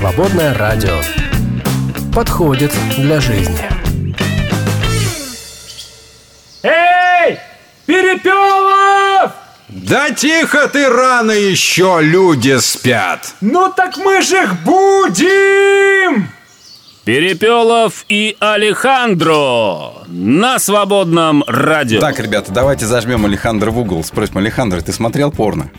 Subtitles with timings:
[0.00, 0.96] Свободное радио.
[2.14, 3.58] Подходит для жизни.
[6.62, 7.38] Эй!
[7.84, 9.32] Перепелов!
[9.68, 13.34] Да тихо ты, рано еще люди спят.
[13.42, 16.30] Ну так мы же их будем!
[17.04, 22.00] Перепелов и Алехандро на свободном радио.
[22.00, 24.02] Так, ребята, давайте зажмем Алехандро в угол.
[24.02, 25.70] Спросим, Алехандро, ты смотрел порно?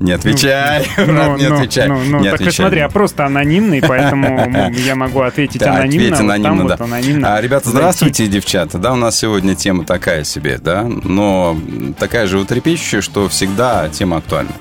[0.00, 1.88] Не отвечай, брат, не отвечай.
[1.88, 2.52] Ну, ну, не так отвечай.
[2.54, 6.06] смотри, я просто анонимный, поэтому я могу ответить Да, анонимно.
[6.06, 6.64] ответь вот анонимно, там да.
[6.76, 7.78] вот анонимно А, ребята, зайти.
[7.78, 8.78] здравствуйте, девчата.
[8.78, 11.56] Да, у нас сегодня тема такая себе, да, но
[11.98, 14.52] такая же утрепещущая, что всегда тема актуальна.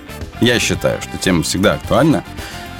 [0.42, 2.24] Я считаю, что тема всегда актуальна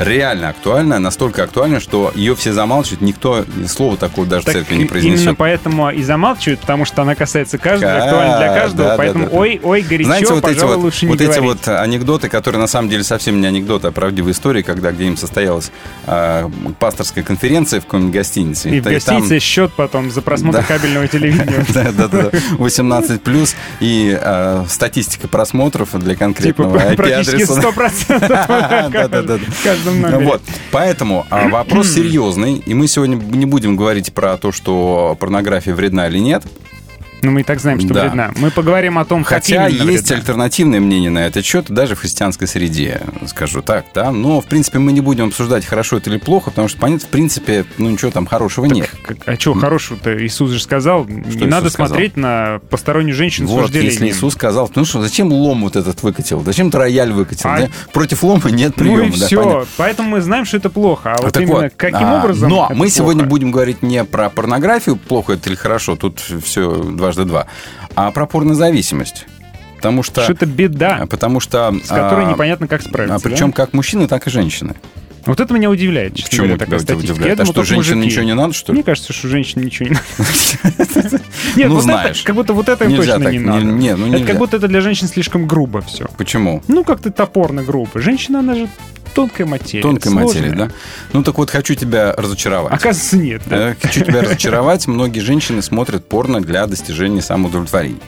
[0.04, 4.76] реально актуальна, настолько актуальна, что ее все замалчивают, никто слово такое даже так в церкви
[4.76, 5.20] не произнесет.
[5.20, 9.32] Именно поэтому и замалчивают, потому что она касается каждого, актуальна для каждого, да, поэтому да,
[9.32, 11.38] да, ой, ой, горячо, Знаете, вот пожалуй, эти вот, не вот говорить.
[11.38, 15.20] эти вот анекдоты, которые на самом деле совсем не анекдоты, а правдивые истории, когда где-нибудь
[15.20, 15.72] состоялась
[16.08, 16.50] э,
[16.80, 18.70] пасторская конференция в какой-нибудь гостинице.
[18.70, 19.40] И, и в гостинице там...
[19.40, 20.64] счет потом за просмотр да.
[20.64, 21.66] кабельного телевидения.
[21.74, 27.56] Да-да-да, 18 плюс и а, статистика просмотров для конкретного IP-адреса.
[27.56, 29.42] Типа практически 100%
[29.92, 30.32] твердом э, намерении.
[30.32, 30.42] Вот.
[30.72, 36.08] Поэтому а, вопрос серьезный, и мы сегодня не будем говорить про то, что порнография вредна
[36.08, 36.44] или нет.
[37.22, 38.02] Ну, мы и так знаем, что Да.
[38.02, 38.32] вредна.
[38.38, 40.16] Мы поговорим о том, как Хотя именно есть вредна.
[40.18, 44.12] альтернативное мнение на этот счет, даже в христианской среде, скажу так, да.
[44.12, 47.12] Но, в принципе, мы не будем обсуждать, хорошо это или плохо, потому что, понятно, в
[47.12, 48.90] принципе, ну, ничего там хорошего нет.
[49.06, 51.88] Как- а что хорошего-то Иисус же сказал, не Иисус надо сказал?
[51.90, 54.16] смотреть на постороннюю женщину с Вот, если вожделением.
[54.18, 56.44] Иисус сказал, ну что, зачем лом вот этот выкатил?
[56.44, 57.50] Зачем ты рояль выкатил?
[57.50, 57.70] А- да?
[57.94, 59.06] Против лома нет ну приема.
[59.16, 59.44] и да, все.
[59.44, 59.66] понятно.
[59.78, 61.12] Поэтому мы знаем, что это плохо.
[61.14, 63.30] А, А вот так именно вот, каким а, образом Но мы сегодня плохо?
[63.30, 66.72] будем говорить не про порнографию, плохо это или хорошо, тут все
[67.16, 67.48] дважды два,
[67.96, 69.26] а про порнозависимость.
[69.78, 70.22] Потому что...
[70.24, 71.74] Что это беда, Потому что...
[71.84, 73.16] с которой а, непонятно, как справиться.
[73.16, 73.54] а причем да?
[73.54, 74.76] как мужчины, так и женщины.
[75.26, 77.12] Вот это меня удивляет, честно Почему говоря, такая статистика.
[77.14, 77.38] удивляет?
[77.40, 78.12] Я А что, женщинам мужики.
[78.12, 78.78] ничего не надо, что ли?
[78.78, 81.24] Мне кажется, что женщине ничего не надо.
[81.56, 82.18] Нет, Ну, вот знаешь.
[82.18, 83.64] это, как будто вот это Нельзя точно так, не надо.
[83.64, 86.08] не, ну это как будто это для женщин слишком грубо все.
[86.18, 86.64] Почему?
[86.68, 88.00] Ну, как-то топорно грубо.
[88.00, 88.68] Женщина, она же
[89.14, 89.82] тонкая материя.
[89.82, 90.26] Тонкой сложная.
[90.26, 90.70] материи, да?
[91.14, 92.74] Ну так вот, хочу тебя разочаровать.
[92.74, 93.42] Оказывается, нет.
[93.46, 93.72] да.
[93.72, 94.88] Э, Хочу тебя разочаровать.
[94.88, 98.00] Многие женщины смотрят порно для достижения самоудовлетворения.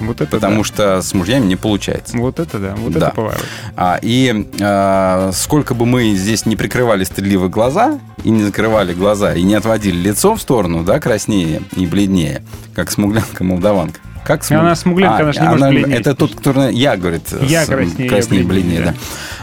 [0.00, 0.64] Вот это Потому да.
[0.64, 2.16] что с мужьями не получается.
[2.18, 2.98] Вот это да, вот Да.
[3.06, 3.44] это поворот.
[3.76, 9.34] А, и а, сколько бы мы здесь не прикрывали стыдливо глаза, и не закрывали глаза,
[9.34, 12.42] и не отводили лицо в сторону, да, краснее и бледнее,
[12.74, 14.00] как смуглянка-молдаванка.
[14.24, 16.00] Как смуг- Она смуглянка, она ж не может бледнеть.
[16.00, 18.94] Это тот, который я, говорит, Я с- краснее, краснее бледнее, бледнее,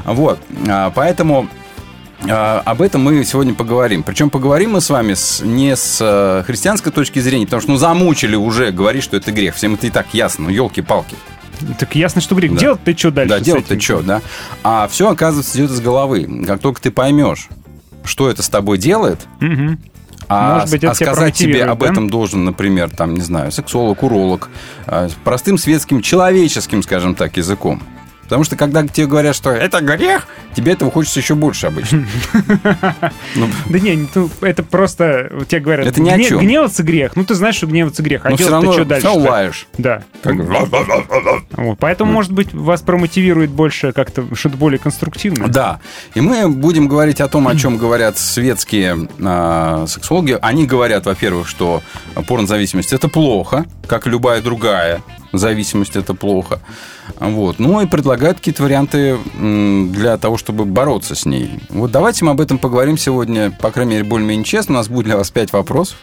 [0.05, 0.11] да.
[0.13, 1.47] Вот, а, поэтому
[2.29, 4.03] а, об этом мы сегодня поговорим.
[4.03, 7.77] Причем поговорим мы с вами с- не с э, христианской точки зрения, потому что ну
[7.77, 9.55] замучили уже говорить, что это грех.
[9.55, 10.45] Всем это и так ясно.
[10.45, 11.15] Ну, елки-палки.
[11.79, 12.53] Так ясно, что грех.
[12.53, 12.59] Да.
[12.59, 13.29] Делать ты что дальше?
[13.35, 13.81] Да, с делать-то этим?
[13.83, 14.21] что, да?
[14.63, 16.43] А все, оказывается, идет из головы.
[16.47, 17.49] Как только ты поймешь,
[18.03, 19.79] что это с тобой делает, Мгм.
[20.31, 21.87] А, Может быть, а это тебя сказать тебе об да?
[21.87, 24.49] этом должен, например, там, не знаю, сексолог, уролог,
[24.87, 27.81] а, простым светским, человеческим, скажем так, языком.
[28.31, 30.25] Потому что когда тебе говорят, что это грех,
[30.55, 32.05] тебе этого хочется еще больше обычно.
[33.35, 36.39] Ну, Да не, ну, это просто, тебе говорят, Это чем.
[36.39, 37.17] гневаться грех.
[37.17, 38.25] Ну, ты знаешь, что гневаться грех.
[38.25, 39.07] А Но все делать-то равно что дальше?
[39.09, 39.67] все лаешь.
[39.77, 40.03] Да.
[41.79, 45.49] Поэтому, может быть, вас промотивирует больше как-то что-то более конструктивное.
[45.49, 45.81] Да.
[46.15, 50.37] И мы будем говорить о том, о чем говорят светские а, сексологи.
[50.41, 51.83] Они говорят, во-первых, что
[52.27, 56.59] порнозависимость это плохо, как любая другая зависимость это плохо.
[57.19, 57.59] Вот.
[57.59, 61.59] Ну и предлагают какие-то варианты для того, чтобы бороться с ней.
[61.69, 64.75] Вот давайте мы об этом поговорим сегодня, по крайней мере, более-менее честно.
[64.75, 65.97] У нас будет для вас пять вопросов.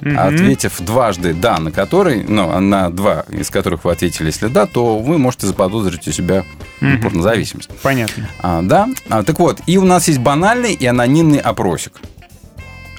[0.00, 0.18] Мгм.
[0.18, 4.98] Ответив дважды «да», на который, ну, на два из которых вы ответили, если «да», то
[4.98, 6.44] вы можете заподозрить у себя
[6.82, 7.00] Мгм.
[7.00, 7.70] порнозависимость.
[7.82, 8.28] Понятно.
[8.40, 8.88] А, да?
[9.08, 11.94] А, так вот, и у нас есть банальный и анонимный опросик.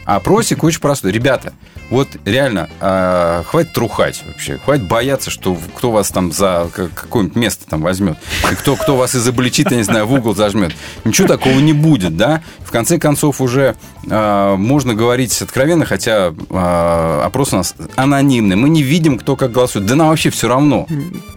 [0.05, 1.11] Опросик очень простой.
[1.11, 1.53] Ребята,
[1.89, 4.57] вот реально, а, хватит трухать вообще.
[4.57, 8.17] Хватит бояться, что кто вас там за какое-нибудь место там возьмет.
[8.51, 10.73] И кто, кто вас изобличит, я не знаю, в угол зажмет.
[11.05, 12.41] Ничего такого не будет, да?
[12.59, 13.75] В конце концов, уже
[14.09, 18.55] а, можно говорить откровенно, хотя а, опрос у нас анонимный.
[18.55, 19.85] Мы не видим, кто как голосует.
[19.85, 20.87] Да нам вообще все равно.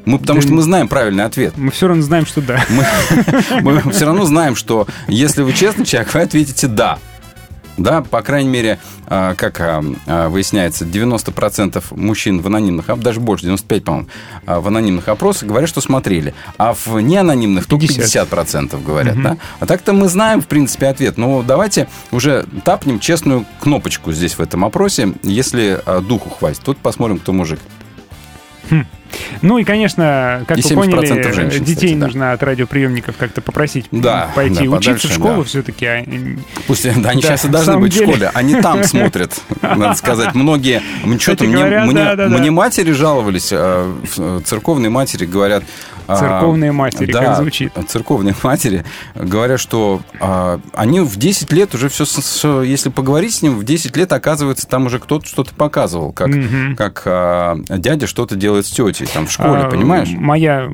[0.04, 2.64] Мы, потому Да что мы знаем правильный ответ Мы все равно знаем, что да.
[3.60, 6.98] мы, все равно знаем, что если вы честный человек, вы ответите «да».
[7.80, 13.20] Да, по крайней мере, а, как а, а, выясняется, 90% мужчин в анонимных, а даже
[13.20, 14.08] больше, 95, по-моему,
[14.46, 16.34] в анонимных опросах говорят, что смотрели.
[16.58, 18.28] А в неанонимных только 50.
[18.28, 19.22] 50% говорят, Мгм.
[19.22, 19.36] да?
[19.60, 21.16] А так-то мы знаем, в принципе, ответ.
[21.16, 26.60] Но давайте уже тапнем честную кнопочку здесь в этом опросе, если духу хватит.
[26.62, 27.60] Тут посмотрим, кто мужик.
[29.42, 32.06] Ну и, конечно, как И вы 70% поняли, женщин, детей кстати, да.
[32.06, 35.44] нужно от радиоприемников как-то попросить Да, пойти да, учиться в подальше, школу да.
[35.44, 35.86] все-таки.
[35.86, 36.04] а,
[36.68, 38.06] Пусть да, они Да, сейчас и в должны быть в деле.
[38.12, 38.30] школе.
[38.34, 40.34] Они там смотрят, надо сказать.
[40.34, 40.80] Многие,
[41.18, 42.38] что-то мне, говоря, мне- да, да, да.
[42.38, 45.64] мне матери жаловались, в- э, церковные матери говорят...
[46.12, 47.72] а, Церковные матери, да, как звучит.
[47.88, 48.84] Церковные матери
[49.14, 53.96] говорят, что а, они в 10 лет уже все, если поговорить с ним, в 10
[53.96, 56.76] лет оказывается, там уже кто-то что-то показывал, как, Мгм.
[56.76, 60.08] как а, дядя что-то делает с тетей там в школе, а, понимаешь?
[60.16, 60.68] Моя,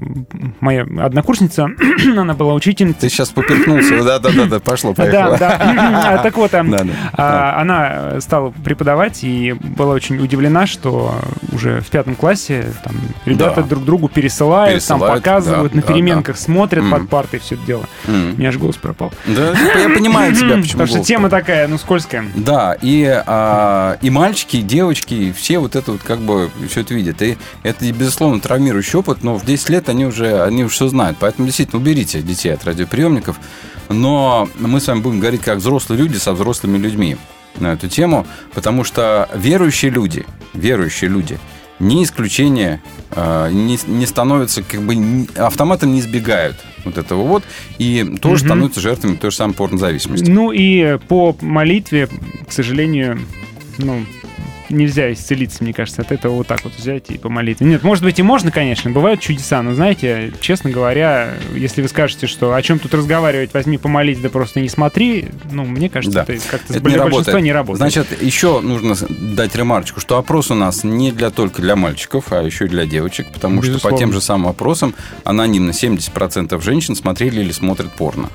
[0.60, 1.68] моя однокурсница,
[2.16, 3.00] она была учительницей.
[3.00, 5.38] Ты сейчас поперхнулся, да-да-да, пошло, Да, поехало.
[5.38, 6.20] да.
[6.26, 6.86] Так вот, Да, да.
[7.12, 11.14] а, она стала преподавать и была очень удивлена, что
[11.52, 12.94] уже в пятом классе там
[13.24, 13.68] ребята Да.
[13.68, 16.92] друг другу пересылают, там Пересылают, показывают, да, на да, переменках смотрят Мгм.
[16.92, 17.84] под партой все это дело.
[18.06, 18.34] М.
[18.34, 19.12] У меня аж голос пропал.
[19.26, 22.24] Да, я понимаю тебя, почему Потому что тема такая, ну, скользкая.
[22.34, 26.94] Да, и, а, и мальчики, и девочки, все вот это вот как бы все это
[26.94, 27.20] видят.
[27.22, 31.16] И это, безусловно, травмирующий опыт, но в 10 лет они уже, они уже все знают.
[31.20, 33.38] Поэтому действительно уберите детей от радиоприемников.
[33.88, 37.16] Но мы с вами будем говорить как взрослые люди со взрослыми людьми
[37.58, 41.38] на эту тему, потому что верующие люди, верующие люди,
[41.78, 47.42] не исключение, а, не, не становятся как бы автоматом не избегают вот этого вот
[47.78, 48.48] и тоже Мгм.
[48.48, 50.30] становятся жертвами той же самой порнозависимости.
[50.30, 52.08] Ну и по молитве,
[52.48, 53.20] к сожалению,
[53.78, 54.04] ну,
[54.70, 57.64] нельзя исцелиться, мне кажется, от этого вот так вот взять и помолиться.
[57.64, 62.26] Нет, может быть и можно, конечно, бывают чудеса, но знаете, честно говоря, если вы скажете,
[62.26, 66.32] что о чем тут разговаривать, возьми помолись, да просто не смотри, ну, мне кажется, Да.
[66.32, 67.44] это как-то Это не для большинства работает.
[67.44, 67.78] не работает.
[67.92, 72.42] Значит, еще нужно дать ремарочку, что опрос у нас не для только для мальчиков, а
[72.42, 73.96] еще и для девочек, потому что Безусловно.
[73.96, 78.28] по тем же самым опросам анонимно 70% женщин смотрели или смотрят порно.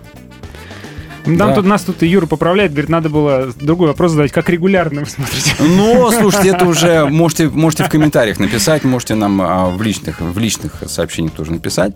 [1.26, 1.56] Нам да.
[1.56, 5.08] тут, нас тут и Юра поправляет, говорит, надо было другой вопрос задать, как регулярно вы
[5.08, 5.56] смотрите.
[5.60, 10.38] Но, слушайте, это уже можете, можете в комментариях написать, можете нам а, в личных, в
[10.40, 11.94] личных сообщениях тоже написать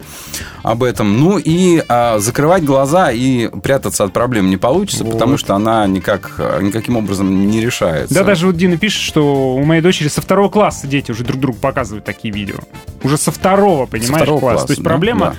[0.64, 1.20] об этом.
[1.20, 5.14] Ну и а, закрывать глаза и прятаться от проблем не получится, Вот.
[5.14, 8.14] потому что она никак, никаким образом не решается.
[8.14, 11.40] Да, даже вот Дина пишет, что у моей дочери со второго класса дети уже друг
[11.40, 12.58] другу показывают такие видео.
[13.04, 14.56] Уже со второго, понимаешь, второго класса.
[14.56, 15.36] класса, То есть да, проблема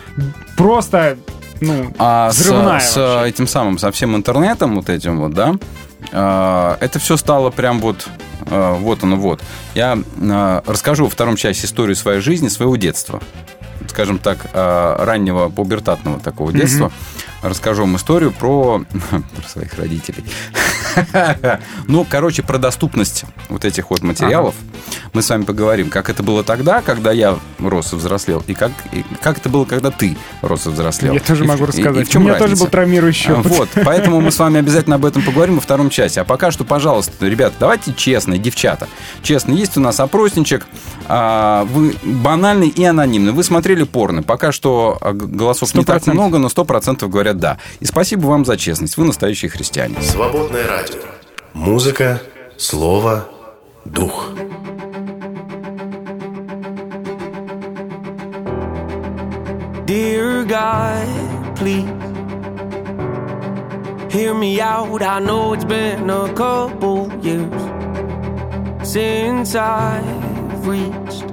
[0.57, 1.19] просто,
[1.61, 3.29] ну, А с, взрывная с вообще.
[3.31, 5.55] этим самым, со всем интернетом вот этим вот, да,
[6.13, 8.07] а, это все стало прям вот,
[8.51, 9.41] а, вот оно вот.
[9.75, 13.21] Я а, расскажу во втором части историю своей жизни, своего детства.
[13.89, 16.91] Скажем так, раннего пубертатного такого детства.
[17.49, 20.25] Расскажу вам историю про, про своих родителей.
[21.89, 24.55] Ну, короче, про доступность вот этих вот материалов.
[25.13, 28.71] Мы с вами поговорим, как это было тогда, когда я рос и взрослел, и как,
[28.93, 31.13] и как это было, когда ты рос и взрослел.
[31.15, 32.09] я тоже И могу и- и рассказать.
[32.09, 32.51] в чем у меня разница?
[32.55, 33.53] тоже был травмирующий А, опыт.
[33.53, 36.23] Вот, поэтому мы с вами обязательно об этом поговорим во втором часе.
[36.23, 38.89] А пока что, пожалуйста, ребята, давайте честно, девчата.
[39.23, 40.67] Честно, есть у нас опросничек.
[41.09, 43.33] а, Вы банальный и анонимный.
[43.33, 44.23] Вы смотрели порно.
[44.23, 46.13] Пока что а, голосов не так 100%.
[46.13, 47.59] много, но 100% говорят да.
[47.81, 48.97] И спасибо вам за честность.
[48.97, 50.01] Вы настоящие христиане.
[50.03, 51.03] Свободное радио.
[51.55, 52.21] Музыка,
[52.59, 53.29] слово,
[53.85, 54.31] дух.
[59.87, 61.89] Dear God, please
[64.11, 65.01] hear me out.
[65.01, 67.63] I know it's been a couple years
[68.83, 71.25] since I've reached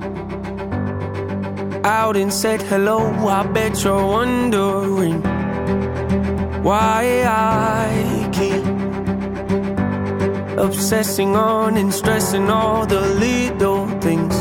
[1.84, 3.00] out and said hello.
[3.28, 5.22] I bet you're wondering
[6.64, 8.64] why I keep
[10.58, 14.36] obsessing on and stressing all the little things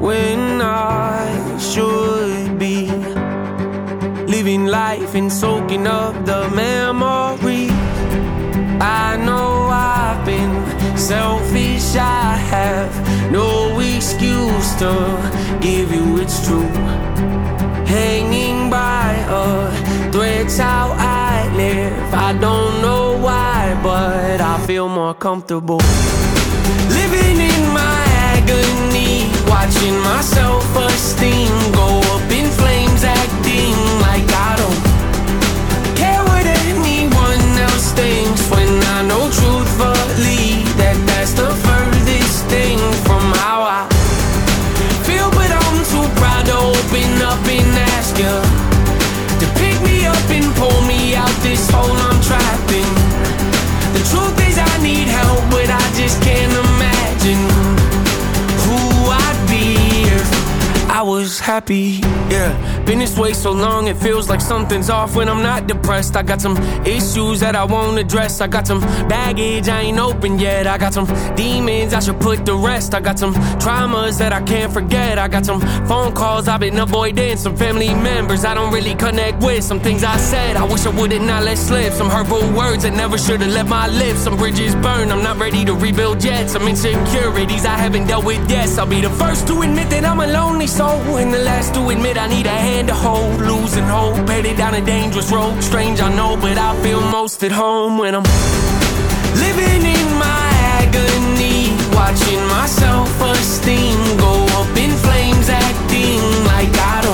[0.00, 2.86] when I should be
[4.26, 7.70] living life and soaking up the memories.
[8.80, 14.92] I know I've been selfish, I have no excuse to
[15.60, 16.72] give you it's true.
[17.84, 22.14] Hanging by a thread's how I live.
[22.14, 25.80] I don't know why, but I feel more comfortable.
[26.98, 28.02] Living in my
[28.34, 34.82] agony, watching my self esteem go up in flames, acting like I don't
[35.96, 38.50] care what anyone else thinks.
[38.50, 39.30] When I know
[56.06, 57.55] just can't imagine.
[61.06, 62.00] Was happy.
[62.28, 66.16] Yeah, been this way so long, it feels like something's off when I'm not depressed.
[66.16, 68.40] I got some issues that I won't address.
[68.40, 70.66] I got some baggage I ain't open yet.
[70.66, 72.94] I got some demons I should put to rest.
[72.94, 75.18] I got some traumas that I can't forget.
[75.18, 77.36] I got some phone calls I've been avoiding.
[77.36, 79.62] Some family members I don't really connect with.
[79.62, 81.92] Some things I said I wish I would've not let slip.
[81.92, 84.20] Some hurtful words that never should've left my lips.
[84.20, 85.12] Some bridges burned.
[85.12, 86.50] I'm not ready to rebuild yet.
[86.50, 88.66] Some insecurities I haven't dealt with yet.
[88.78, 91.88] I'll be the first to admit that I'm a lonely soul, and the last to
[91.88, 93.40] admit I need a hand to hold.
[93.40, 95.62] Losing hope, headed down a dangerous road.
[95.62, 98.24] Strange, I know, but I feel most at home when I'm
[99.44, 100.46] living in my
[100.80, 107.05] agony, watching my self-esteem go up in flames, acting like I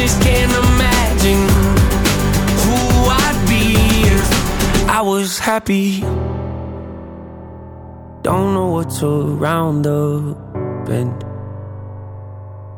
[0.00, 1.46] just can't imagine
[2.64, 2.78] who
[3.22, 3.64] I'd be
[4.16, 6.00] if I was happy.
[8.22, 10.34] Don't know what's around the
[10.86, 11.20] bend.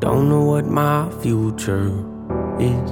[0.01, 1.91] Don't know what my future
[2.59, 2.91] is.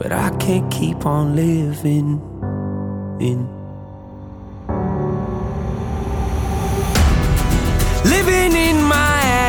[0.00, 2.20] But I can't keep on living
[3.20, 3.48] in.
[8.10, 8.31] Living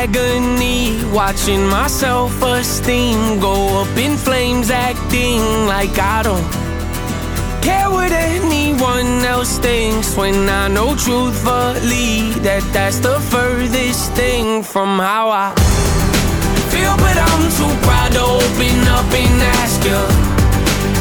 [0.04, 6.48] agony, watching my self esteem go up in flames, acting like I don't
[7.64, 10.18] care what anyone else thinks.
[10.18, 15.56] When I know truthfully that that's the furthest thing from how I
[16.74, 20.04] feel, but I'm too proud to open up and ask you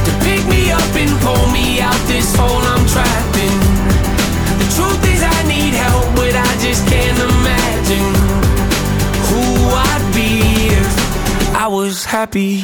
[0.07, 3.59] to pick me up and pull me out this hole I'm trapped in.
[4.63, 8.52] The truth is, I need help, but I just can't imagine
[10.12, 12.64] I'd be if I was happy.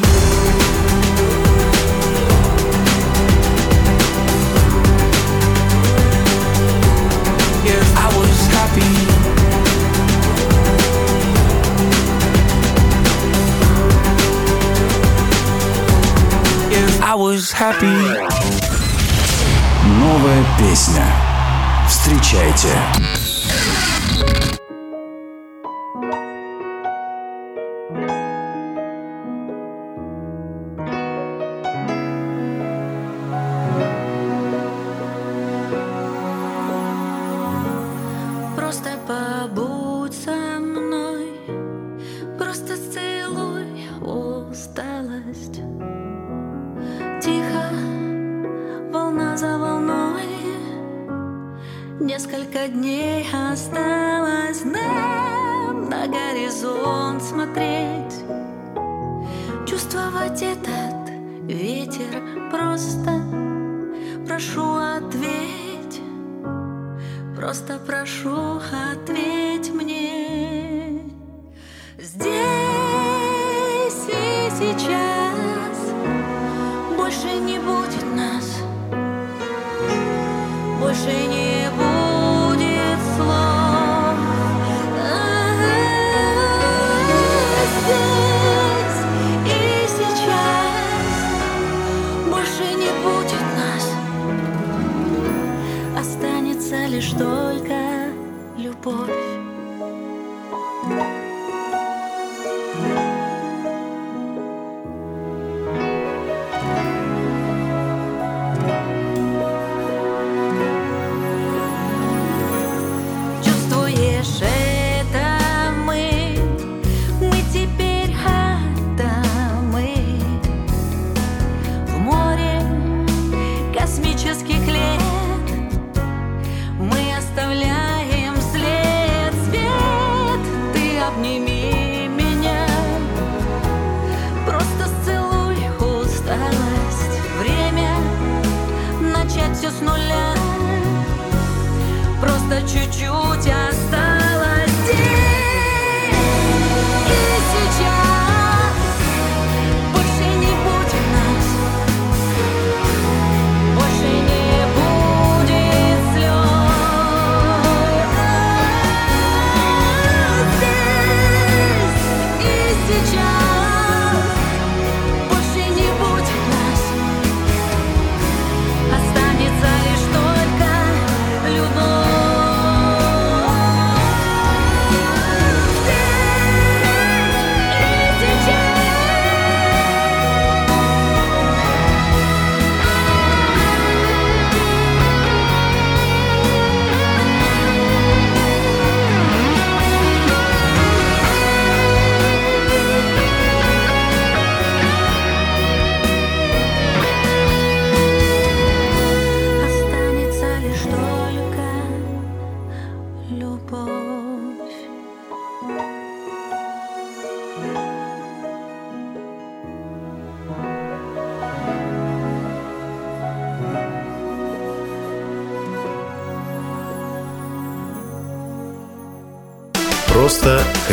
[7.65, 8.93] If I was happy.
[16.71, 18.33] If I was happy.
[20.00, 21.05] Новая песня.
[21.88, 23.26] Встречайте.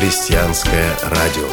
[0.09, 1.47] Христианское радио.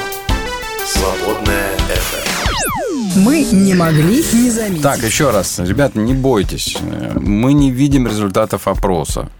[0.84, 3.20] Свободная FM.
[3.24, 4.82] Мы не могли не заметить.
[4.82, 6.76] Так, еще раз, ребята, не бойтесь.
[7.16, 9.30] Мы не видим результатов опроса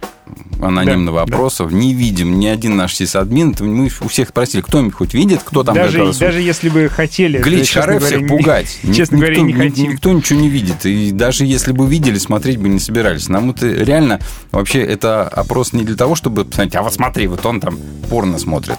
[0.62, 1.35] анонимного Да, да.
[1.35, 3.54] опроса, не видим ни один наш сисадмин.
[3.61, 6.21] Мы у всех спросили, кто-нибудь хоть видит, кто там даже, голосует?
[6.21, 7.38] даже если бы хотели...
[7.38, 8.78] Глич Харе говоря, всех не- пугать.
[8.95, 9.90] Честно говоря, никто, не ни- хотим.
[9.90, 10.87] Никто ничего не видит.
[10.87, 13.28] И даже если бы видели, смотреть бы не собирались.
[13.28, 14.21] Нам это реально...
[14.52, 17.76] Вообще, это опрос не для того, чтобы посмотреть, а вот смотри, вот он там
[18.09, 18.78] порно смотрит.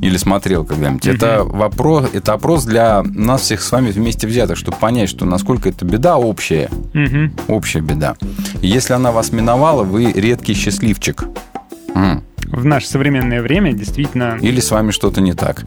[0.00, 1.06] Или смотрел когда-нибудь.
[1.06, 5.68] Это, вопрос, это опрос для нас всех с вами вместе взятых, чтобы понять, что насколько
[5.68, 6.70] это беда общая.
[6.94, 7.32] Мгм.
[7.48, 8.16] Общая беда.
[8.62, 11.24] И если она вас миновала, вы редкий счастливчик.
[11.94, 12.24] М.
[12.46, 14.38] В наше современное время действительно...
[14.40, 15.64] Или с вами что-то не так.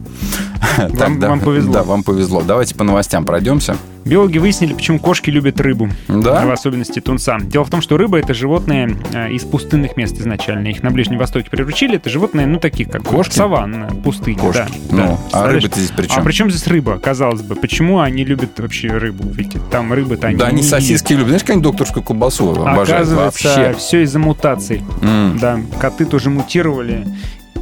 [0.76, 1.72] Вам- вам повезло.
[1.72, 2.42] Да, вам повезло.
[2.42, 3.76] Давайте по новостям пройдемся.
[4.04, 5.88] Биологи выяснили, почему кошки любят рыбу.
[6.08, 6.44] Да?
[6.44, 7.38] В особенности тунца.
[7.40, 10.68] Дело в том, что рыба— это животные э, из пустынных мест изначально.
[10.68, 11.96] Их на Ближнем Востоке приручили.
[11.96, 13.34] Это животные, ну, таких как Кошки?
[13.34, 14.38] саванна, пустыня.
[14.38, 14.60] Кошки.
[14.90, 15.40] Да, Ну, да.
[15.44, 16.18] а рыба-то здесь при чем?
[16.18, 17.54] А при чем здесь рыба, казалось бы?
[17.54, 19.24] Почему они любят вообще рыбу?
[19.30, 21.28] Ведь там рыба-то они Да, они не сосиски любят.
[21.28, 23.74] Знаешь, как они докторскую колбасу обожают Оказывается, вообще.
[23.78, 24.82] все из-за мутаций.
[25.02, 25.38] М.
[25.40, 27.06] Да, коты тоже мутировали,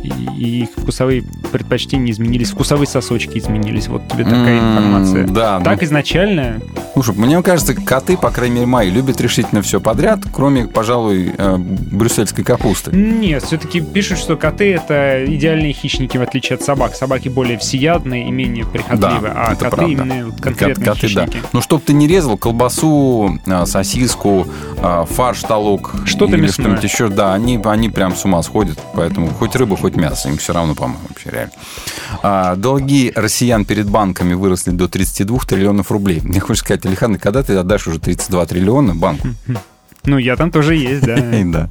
[0.02, 3.88] и, и их вкусовые предпочтения изменились, вкусовые сосочки изменились.
[3.88, 5.26] Вот тебе такая М, информация.
[5.26, 6.60] Да, ну, Так изначально
[6.94, 11.56] Слушай, мне кажется, коты, по крайней мере, мои, любят решительно все подряд, кроме, пожалуй, э,
[11.56, 12.90] брюссельской капусты.
[12.94, 16.94] Нет, все-таки пишут, что коты это идеальные хищники, в отличие от собак.
[16.94, 19.92] Собаки более всеядные и менее прихотливы, а это коты правда.
[19.92, 21.26] именно вот Кот- конкретные коты, да.
[21.26, 21.42] хищники.
[21.54, 25.94] Ну, чтоб ты не резал колбасу, э, сосиску, э, фарш толок.
[26.04, 26.66] Что-то мясное.
[26.66, 27.08] что-нибудь еще.
[27.08, 28.78] Да, они, они прям с ума сходят.
[28.94, 30.28] Поэтому хоть рыба, хоть мясо.
[30.28, 31.52] Им все равно, по-моему, вообще реально.
[32.22, 36.20] А, долги россиян перед банками выросли до 32 триллионов рублей.
[36.22, 39.28] Мне хочется сказать, Александр, когда ты отдашь уже 32 триллиона банку?
[40.04, 41.16] Ну, я там тоже есть, да.
[41.44, 41.68] Да.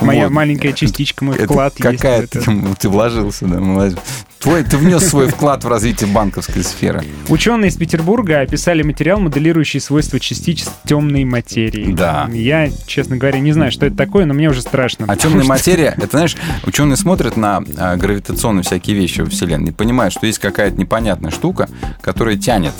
[0.00, 0.32] Моя Вот.
[0.32, 1.82] маленькая частичка, мой Это вклад есть.
[1.98, 2.40] какая в это.
[2.40, 3.98] ты, ты вложился, да, молодец.
[4.38, 7.04] Твой, ты внес свой вклад в развитие банковской сферы.
[7.28, 11.92] Ученые из Петербурга описали материал, моделирующий свойства частиц темной материи.
[11.92, 12.28] Да.
[12.32, 15.06] Я, честно говоря, не знаю, что это такое, но мне уже страшно.
[15.08, 19.72] А темная материя, это, знаешь, ученые смотрят на а, гравитационные всякие вещи во Вселенной и
[19.72, 21.68] понимают, что есть какая-то непонятная штука,
[22.00, 22.72] которая тянет.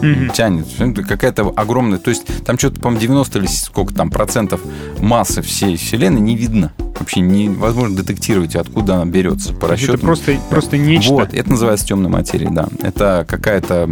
[0.00, 0.30] Мгм.
[0.30, 0.66] Тянет.
[0.78, 1.98] Это какая-то огромная...
[1.98, 4.60] То есть там что-то, по-моему, 90 или сколько там процентов
[4.98, 6.72] массы всей Вселенной не видно.
[6.98, 9.54] Вообще невозможно детектировать, откуда она берется.
[9.54, 9.94] По расчетам.
[9.96, 11.12] Это просто, просто нечто.
[11.14, 12.68] Вот, это называется темной материей, да.
[12.82, 13.88] Это какая-то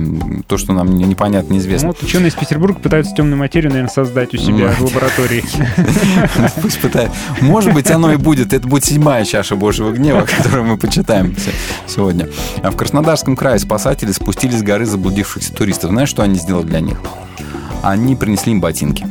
[0.47, 1.88] то, что нам не- непонятно, неизвестно.
[1.88, 5.42] Ну, Вот ученые из Петербурга пытаются темную материю, наверное, создать у себя в лаборатории.
[6.62, 7.11] Пусть пытает.
[7.40, 8.53] Может быть, оно и будет.
[8.53, 11.53] Это будет седьмая чаша Божьего гнева, которую мы почитаем се-
[11.87, 12.29] сегодня.
[12.62, 15.90] А в Краснодарском крае спасатели спустились с горы заблудившихся туристов.
[15.98, 17.00] Знаешь, что они сделали для них?
[17.82, 19.04] Они принесли им ботинки.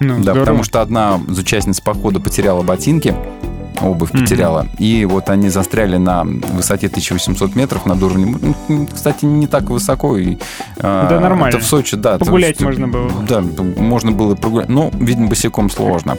[0.00, 0.40] Ну, Да, здорово.
[0.40, 3.14] потому что одна из участниц похода потеряла ботинки,
[3.80, 4.20] обувь Мгм.
[4.24, 8.54] потеряла, и вот они застряли на высоте 1800 метров над уровнем.
[8.68, 10.18] ну, Кстати, не так высоко.
[10.18, 10.36] И,
[10.78, 11.56] а, Да, нормально.
[11.56, 12.18] Это в Сочи, да.
[12.18, 13.10] то Погулять есть, можно было.
[13.26, 14.68] Да, можно было прогулять.
[14.68, 16.18] Но, видимо, босиком сложно.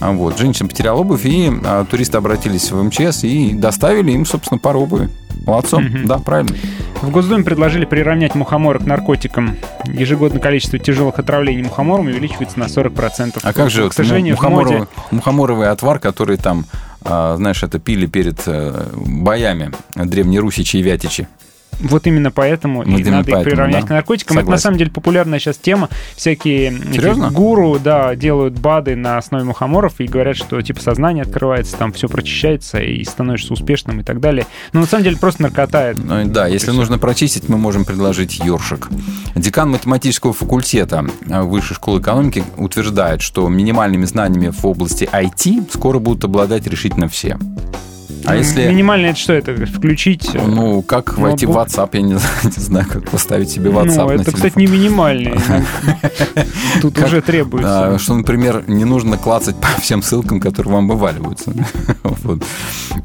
[0.00, 0.36] А Вот.
[0.38, 5.08] Женщина потеряла обувь, и а, туристы обратились в МЧС и доставили им, собственно, пару обуви.
[5.46, 5.84] Молодцом.
[5.84, 6.06] Мгм.
[6.06, 6.54] Да, правильно.
[7.02, 9.56] В Госдуме предложили приравнять мухоморы к наркотикам.
[9.86, 13.40] Ежегодно количество тяжелых отравлений мухомором увеличивается на 40%.
[13.42, 14.54] А как же К сожалению, в моде...
[14.54, 16.64] мухоморовый, мухоморовый отвар, который там,
[17.02, 21.28] а, знаешь, это пили перед э, боями Древней Русичи и Вятичи?
[21.80, 23.86] Вот именно поэтому Вот и именно надо их поэтому, приравнять да.
[23.86, 24.36] к наркотикам.
[24.36, 24.62] Это на Согласен.
[24.62, 25.88] самом деле популярная сейчас тема.
[26.16, 27.30] Всякие эти Серьезно?
[27.30, 32.08] гуру, да, делают БАДы на основе мухоморов и говорят, что типа сознание открывается, там все
[32.08, 34.46] прочищается и становишься успешным и так далее.
[34.72, 35.94] Но на самом деле просто наркота.
[35.96, 36.78] Ну, да, если всё.
[36.78, 38.88] нужно прочистить, мы можем предложить ёршик.
[39.34, 45.98] Декан математического факультета э, Высшей школы экономики утверждает, что минимальными знаниями в области IT скоро
[45.98, 47.38] будут обладать решительно все.
[48.24, 48.66] А Ну, если...
[48.68, 49.32] Минимально это что?
[49.32, 50.34] Это включить...
[50.34, 51.74] э, Ну, как войти в ноутбук?
[51.74, 55.34] WhatsApp, я не, знаю, не знаю, как поставить себе WhatsApp Ну, это, кстати, не минимальный.
[56.82, 57.94] Тут уже требуется.
[57.94, 61.52] А, что, например, не нужно клацать по всем ссылкам, которые вам вываливаются.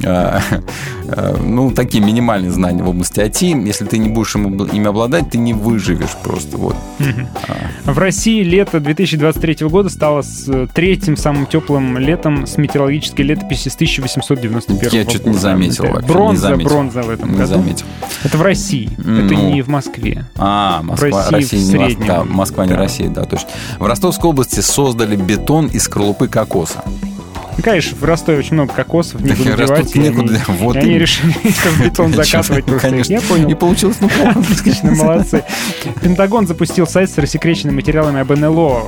[0.06, 0.42] А,
[1.08, 3.66] а, Ну, такие минимальные знания в области IT.
[3.66, 6.58] Если ты не будешь им ими обладать, ты не выживешь просто.
[6.58, 6.76] Вот.
[7.86, 13.76] В России лето 2023 года стало э, третьим самым теплым летом с метеорологической летописи с
[13.76, 15.09] 1891 Я года.
[15.10, 16.70] Что-то не заметил Это вообще, не Бронза, заметил.
[16.70, 17.48] бронза в этом Не году.
[17.54, 17.86] заметил.
[18.24, 19.50] Это в России, это Ну.
[19.54, 20.26] не в Москве.
[20.38, 22.08] А, Москва, России Россия, в не Мос- среднем.
[22.08, 22.78] да, Москва не Да.
[22.78, 23.50] Россия, да, точно.
[23.80, 26.84] В Ростовской области создали бетон из скорлупы кокоса.
[27.60, 29.96] Ну, конечно, в Ростове очень много кокосов, некуда Растут девать.
[29.96, 32.66] некуда, они- вот и они решили их в бетон закатывать.
[32.82, 33.12] Конечно.
[33.12, 33.50] Я понял.
[33.50, 34.10] И получилось ну.
[34.30, 35.44] Отлично, молодцы.
[36.02, 38.84] Пентагон запустил сайт с рассекреченными материалами об НЛО.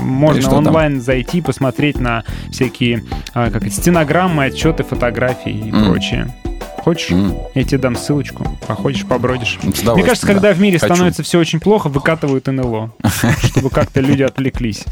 [0.00, 3.04] Можно что онлайн зайти, посмотреть на всякие
[3.34, 6.34] а, как это, стенограммы, отчеты, фотографии и прочее.
[6.82, 7.10] Хочешь?
[7.12, 7.34] М.
[7.54, 8.44] Я тебе дам ссылочку.
[8.66, 9.58] Походишь, побродишь.
[9.62, 10.32] С Мне кажется, да.
[10.32, 10.92] когда в мире Хочу.
[10.94, 12.90] становится все очень плохо, выкатывают НЛО,
[13.44, 14.84] чтобы как-то люди отвлеклись.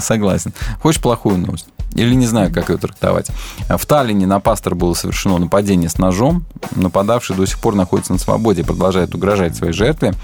[0.00, 0.52] Согласен.
[0.82, 1.68] Хочешь плохую новость?
[1.96, 3.28] Или не знаю, как ее трактовать.
[3.68, 6.44] В Таллине на пастора было совершено нападение с ножом.
[6.74, 10.14] Нападавший до сих пор находится на свободе и продолжает угрожать своей жертве.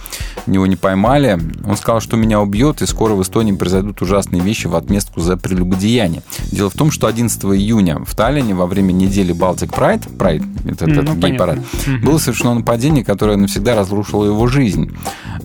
[0.47, 1.39] Его не поймали.
[1.67, 5.37] Он сказал, что меня убьет, и скоро в Эстонии произойдут ужасные вещи в отместку за
[5.37, 6.23] прелюбодеяние.
[6.51, 10.85] Дело в том, что 11 июня в Таллине во время недели Baltic Pride, Pride, это
[10.85, 11.59] М, этот ну, гей-парад,
[12.03, 14.95] было совершено нападение, которое навсегда разрушило его жизнь.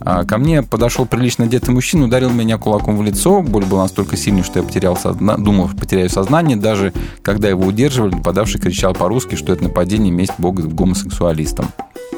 [0.00, 3.42] А, Ко мне подошел прилично одетый мужчина, ударил меня кулаком в лицо.
[3.42, 5.36] Боль была настолько сильной, что я потерял созна...
[5.36, 6.56] думал, потеряю сознание.
[6.56, 11.70] Даже когда его удерживали, нападавший кричал по-русски, что это нападение месть Бога гомосексуалистам.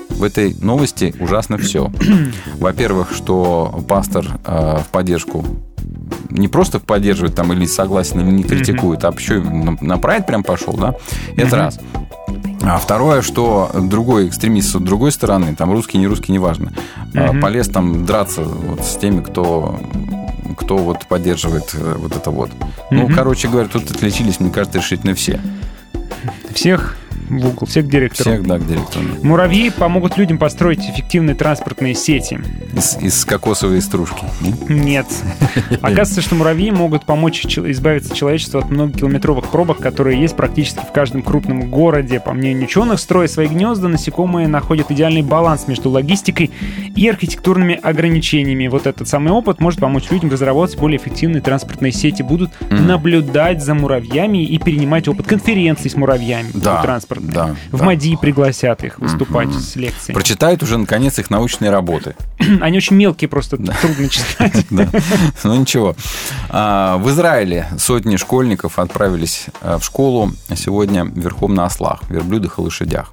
[0.09, 1.91] В этой новости ужасно все.
[2.59, 5.45] Во-первых, что пастор э, в поддержку
[6.31, 10.27] не просто поддерживает там или согласен, или не критикует, а еще и на, на прайд
[10.27, 10.95] прям пошел, да?
[11.37, 11.81] Это раз.
[12.63, 16.73] А второе, что другой экстремист с другой стороны, там русский, не русский, неважно,
[17.15, 17.41] Мгм.
[17.41, 19.81] полез там драться вот с теми, кто
[20.57, 22.51] кто вот поддерживает э, вот это вот.
[22.91, 23.15] Ну, Мгм.
[23.15, 25.41] короче говоря, тут отличились, мне кажется, решительно все.
[26.55, 26.97] Всех
[27.31, 28.33] в угол, всех директоров.
[28.33, 29.05] Всех, да, к директору.
[29.23, 32.41] Муравьи помогут людям построить эффективные транспортные сети.
[32.75, 34.25] Из, из кокосовой стружки.
[34.69, 35.07] Нет.
[35.81, 41.23] Оказывается, что муравьи могут помочь избавиться человечеству от многокилометровых пробок, которые есть практически в каждом
[41.23, 42.21] крупном городе.
[42.21, 46.51] По мнению ученых, строя свои гнезда, насекомые находят идеальный баланс между логистикой
[46.97, 48.67] и архитектурными ограничениями.
[48.67, 53.75] Вот этот самый опыт может помочь людям разработать более эффективные транспортные сети, будут наблюдать за
[53.75, 57.33] муравьями и перенимать опыт конференций с муравьями Да, транспортные.
[57.33, 57.85] да, В да.
[57.85, 59.61] МАДИ пригласят их выступать Мгм.
[59.61, 60.15] с лекциями.
[60.15, 62.17] Прочитают уже, наконец, их научные работы.
[62.61, 64.67] Они очень мелкие, просто трудно читать.
[64.71, 64.89] Да.
[65.45, 65.95] Ну ничего.
[66.49, 72.63] А, В Израиле сотни школьников отправились а, в школу сегодня верхом на ослах, верблюдах и
[72.63, 73.13] лошадях.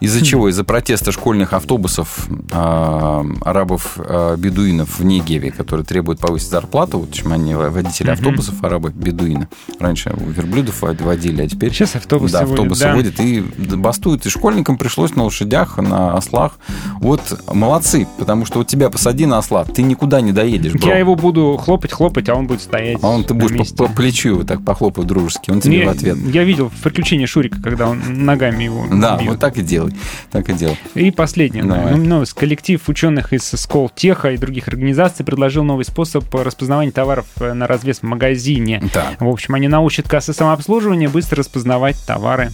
[0.00, 0.48] Из-за чего?
[0.48, 6.98] Из-за протеста школьных автобусов а, арабов-бедуинов в Негеве, которые требуют повысить зарплату.
[6.98, 9.48] Вот почему они водители автобусов арабы-бедуины.
[9.78, 11.72] Раньше верблюдов водили, а теперь...
[11.72, 12.94] Сейчас автобусы да, водят, автобусы да.
[12.94, 14.26] водят и бастуют.
[14.26, 16.58] И школьникам пришлось на лошадях, на ослах.
[17.00, 17.20] Вот
[17.52, 20.88] молодцы, потому что вот тебя посади на осла, ты никуда не доедешь, бро.
[20.88, 22.98] Я его буду хлопать, хлопать, а он будет стоять.
[23.02, 23.76] А он ты будешь месте.
[23.76, 26.16] по, по плечу его так похлопать дружески, он тебе Не, в ответ.
[26.32, 29.30] Я видел приключения Шурика, когда он ногами его Да, бьет.
[29.30, 29.92] вот так и делай.
[30.30, 30.78] Так и делай.
[30.94, 31.64] И последнее.
[31.64, 31.96] Давай.
[31.96, 32.24] Ну.
[32.34, 37.98] Коллектив ученых из Сколтеха и других организаций предложил новый способ распознавания товаров э, на развес
[37.98, 38.82] в магазине.
[38.92, 39.20] Так.
[39.20, 42.50] В общем, они научат кассы самообслуживания быстро распознавать товары.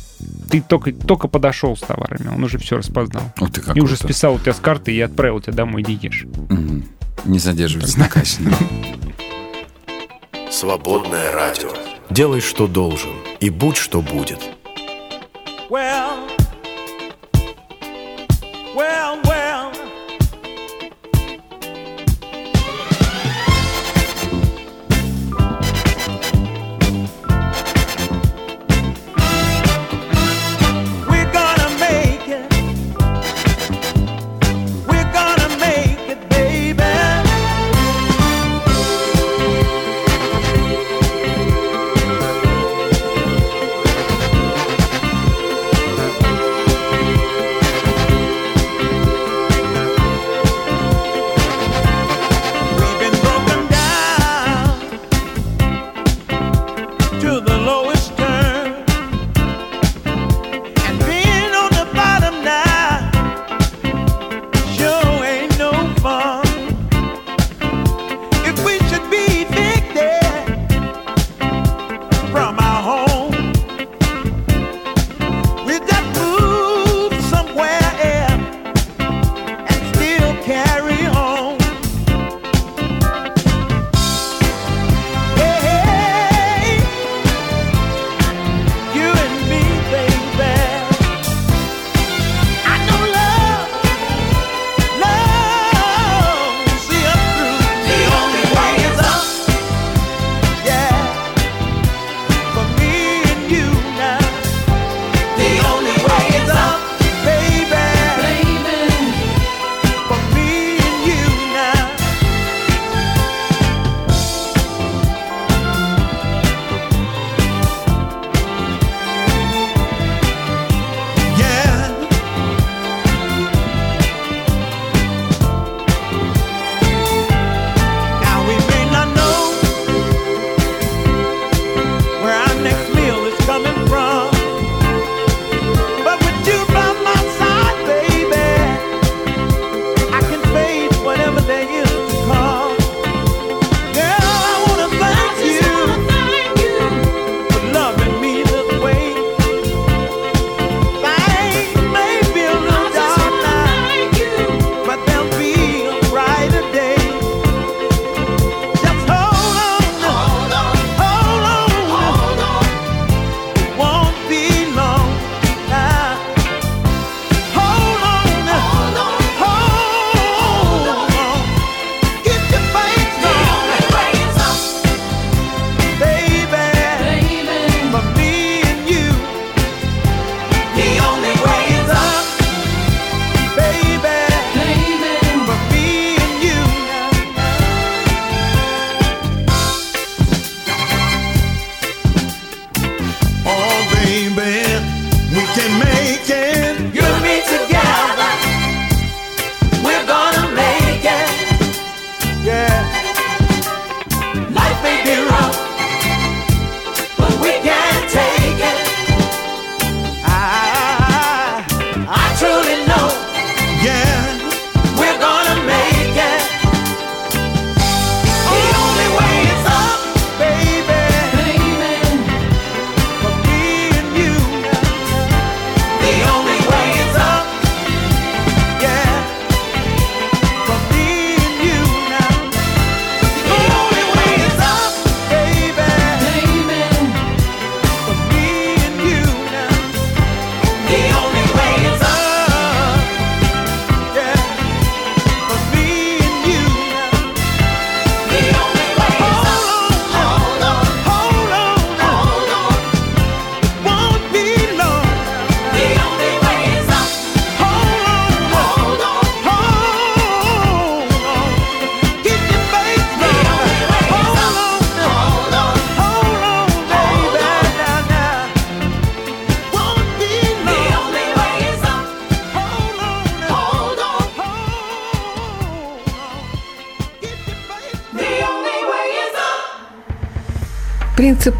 [0.51, 3.23] Ты только, только подошел с товарами, он уже все распознал.
[3.38, 5.99] Вот ты как и уже списал у тебя с карты и отправил тебя домой, иди
[6.01, 6.27] ешь.
[6.51, 6.85] Мгм.
[7.25, 8.42] Не задерживайся на кассе.
[10.51, 11.71] Свободное радио.
[12.11, 14.40] Делай, что должен, и будь, что будет.
[15.71, 16.29] Well,
[18.75, 19.36] well, well.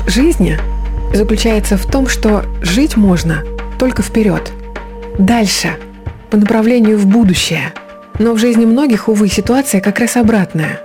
[0.09, 0.59] Жизни
[1.13, 3.43] заключается в том, что жить можно
[3.79, 4.53] только вперед,
[5.19, 5.71] дальше,
[6.31, 7.73] по направлению в будущее.
[8.19, 10.81] Но в жизни многих, увы, ситуация как раз обратная.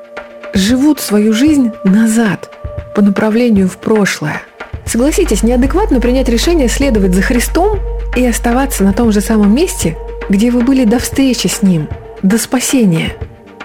[0.53, 2.51] Живут свою жизнь назад,
[2.93, 4.41] по направлению в прошлое.
[4.85, 7.79] Согласитесь, неадекватно принять решение следовать за Христом
[8.15, 9.97] и оставаться на том же самом месте,
[10.29, 11.87] где вы были до встречи с Ним,
[12.21, 13.15] до спасения.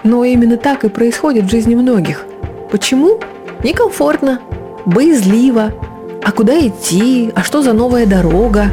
[0.04, 2.24] Но именно так и происходит в жизни многих.
[2.70, 3.18] Почему?
[3.64, 4.40] Некомфортно,
[4.86, 5.72] боязливо.
[6.24, 7.30] А куда идти?
[7.34, 8.70] А что за новая дорога?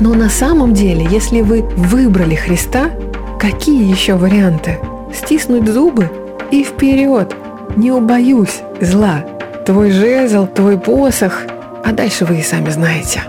[0.00, 2.90] Но на самом деле, если вы выбрали Христа,
[3.38, 4.78] какие еще варианты?
[5.14, 6.10] Стиснуть зубы
[6.50, 7.34] и вперед.
[7.76, 9.24] Не убоюсь зла.
[9.64, 11.42] Твой жезл, твой посох.
[11.84, 13.22] А дальше вы и сами знаете.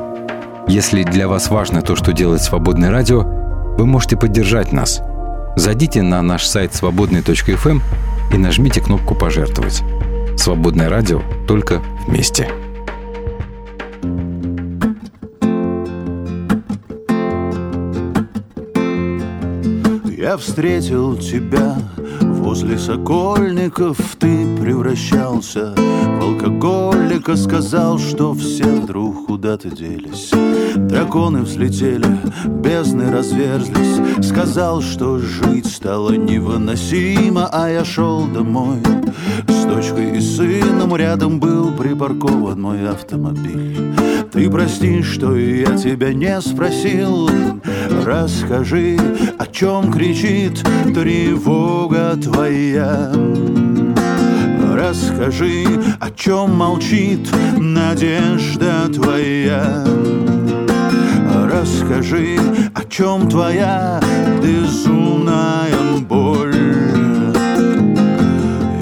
[0.68, 3.24] Если для вас важно то, что делает Свободное радио,
[3.78, 5.02] вы можете поддержать нас.
[5.56, 7.82] Зайдите на наш сайт свободный.фм
[8.34, 9.84] и нажмите кнопку «Пожертвовать».
[10.38, 12.50] Свободное радио только вместе.
[20.18, 21.78] Я встретил тебя
[22.22, 30.32] возле сокольников Ты превращался в алкоголика Сказал, что все вдруг куда-то делись
[30.94, 32.06] Драконы взлетели,
[32.46, 34.24] бездны разверзлись.
[34.24, 38.78] Сказал, что жить стало невыносимо А я шел домой.
[39.48, 43.96] С дочкой и сыном Рядом был припаркован мой автомобиль.
[44.32, 47.28] Ты прости, что я тебя не спросил.
[48.06, 48.96] Расскажи,
[49.40, 53.12] о чем кричит тревога твоя.
[54.72, 55.66] Расскажи,
[56.00, 57.28] о чем молчит
[57.58, 59.84] надежда твоя
[61.64, 62.38] Расскажи,
[62.76, 64.02] о чем твоя
[64.44, 66.54] безумная боль?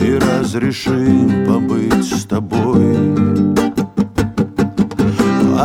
[0.01, 2.60] И разреши побыть с тобой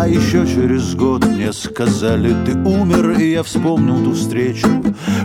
[0.06, 4.68] еще через год мне сказали, ты умер, и я вспомнил ту встречу.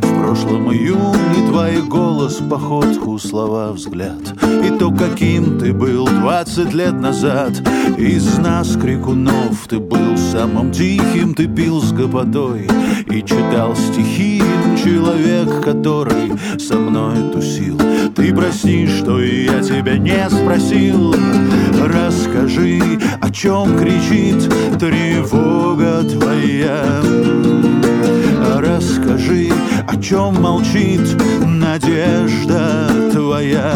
[0.02, 4.22] В прошлом июне твой голос, походку, слова, взгляд.
[4.64, 7.52] И то, каким ты был 20 лет назад.
[7.98, 12.68] Из нас, крикунов, ты был самым тихим, ты пил с гопотой
[13.10, 14.42] и читал стихи.
[14.84, 17.78] Человек, который со мной тусил.
[18.16, 21.14] Ты прости, что я тебя не спросил.
[21.84, 22.80] Расскажи,
[23.20, 27.02] о чем кричит тревога твоя.
[28.58, 29.52] Расскажи,
[29.88, 31.02] о чем молчит
[31.46, 33.74] надежда твоя.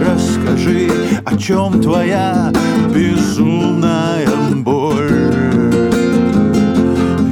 [0.00, 0.90] Расскажи,
[1.24, 2.52] о чем твоя
[2.94, 5.32] безумная боль.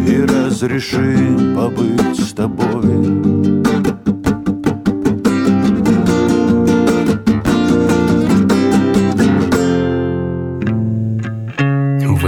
[0.06, 1.16] И разреши
[1.54, 3.35] побыть с тобой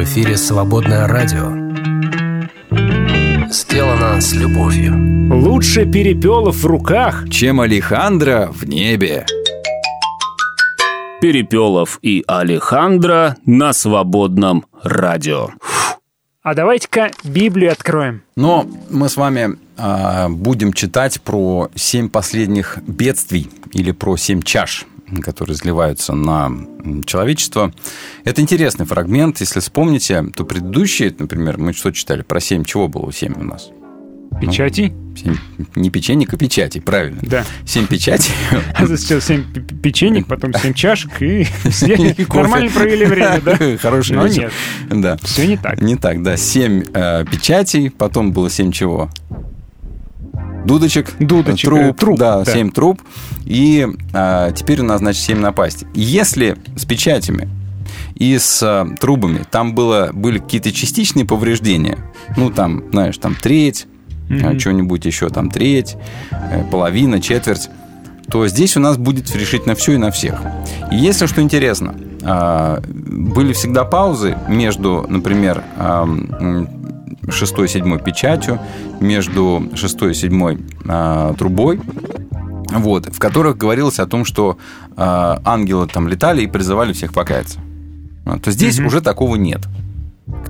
[0.09, 1.53] эфире «Свободное радио».
[3.51, 4.95] Сделано с любовью.
[5.31, 7.29] Лучше перепелов в руках.
[7.31, 9.27] Чем Алехандро в небе.
[11.21, 15.51] Перепелов и Алехандро на свободном радио.
[16.43, 18.23] А давайте-ка Библию откроем.
[18.35, 24.87] Но мы с вами а, будем читать про семь последних бедствий или про семь чаш,
[25.23, 26.51] которые изливаются на
[27.07, 27.73] человечество.
[28.25, 29.41] Это интересный фрагмент.
[29.41, 32.23] Если вспомните, то предыдущие, например, мы что читали?
[32.23, 33.71] Про семь чего было семь у нас?
[34.41, 34.93] Печати?
[34.95, 35.37] Ну, семь,
[35.75, 37.19] не печенек, а печати, правильно.
[37.23, 37.45] Да.
[37.67, 38.31] Семь печатей.
[38.75, 43.57] А Сейчас семь пе- печенек, потом семь чашек, и все И нормально провели время, да?
[43.83, 44.53] Хороший Но вечер.
[44.91, 45.17] нет, Да.
[45.23, 45.81] все не так.
[45.81, 46.37] Не так, да.
[46.37, 49.11] Семь э, печатей, потом было семь чего?
[50.65, 52.53] Дудочек, Дудочек, труп, э, труп, да, да.
[52.53, 53.01] семь труб.
[53.45, 55.87] И а, теперь у нас, значит, семь напасти.
[55.95, 57.49] Если с печатями
[58.15, 61.99] и с а, трубами там было, были какие-то частичные повреждения,
[62.37, 63.87] ну, там, знаешь, там треть,
[64.31, 65.97] а, что-нибудь еще, там треть,
[66.31, 67.71] э, половина, четверть,
[68.31, 70.43] то здесь у нас будет решить на все и на всех.
[70.91, 76.69] И если что интересно, а, были всегда паузы между, например, м,
[77.31, 78.61] шестой и седьмой печатью,
[79.01, 81.81] между шестой и седьмой а, трубой,
[82.71, 84.59] вот, в которых говорилось о том, что
[84.97, 87.61] а, ангелы там летали и призывали всех покаяться.
[88.25, 89.67] А, То здесь уже такого нет.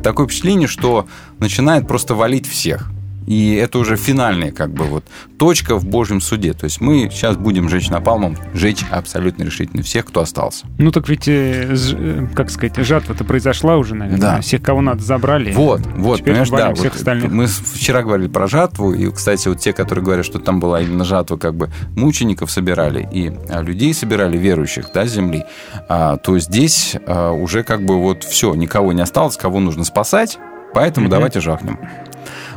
[0.02, 1.06] Такое впечатление, что
[1.38, 2.90] начинает просто валить всех.
[3.28, 5.04] И это уже финальная как бы вот
[5.38, 6.54] точка в Божьем суде.
[6.54, 10.66] То есть мы сейчас будем жечь напалмом, жечь абсолютно решительно всех, кто остался.
[10.78, 14.20] Ну так ведь, э, э, как сказать, жатва-то произошла уже, наверное.
[14.20, 14.40] Да.
[14.40, 15.52] Всех, кого надо, забрали.
[15.52, 16.74] Вот, вот, Теперь понимаешь, да.
[16.74, 17.30] всех вот остальных.
[17.30, 21.04] мы вчера говорили про жатву, и, кстати, вот те, которые говорят, что там была именно
[21.04, 25.44] жатва, как бы мучеников собирали и а, людей собирали, верующих, да, земли,
[25.86, 30.38] а, то здесь а, уже как бы вот все, никого не осталось, кого нужно спасать,
[30.72, 31.10] поэтому Мгм.
[31.10, 31.78] давайте жахнем.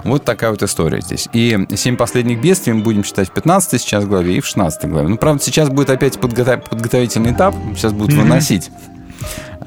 [0.03, 1.27] Вот такая вот история здесь.
[1.33, 5.07] И семь последних бедствий мы будем читать в 15 сейчас главе и в 16 главе.
[5.07, 7.55] Ну, правда, сейчас будет опять подгота- подготовительный этап.
[7.75, 8.23] Сейчас будут Мгм.
[8.23, 8.71] выносить.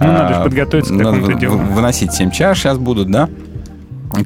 [0.01, 1.59] Ну, надо же А, подготовиться к надо делу.
[1.59, 3.29] Выносить 7 чаш сейчас будут, да?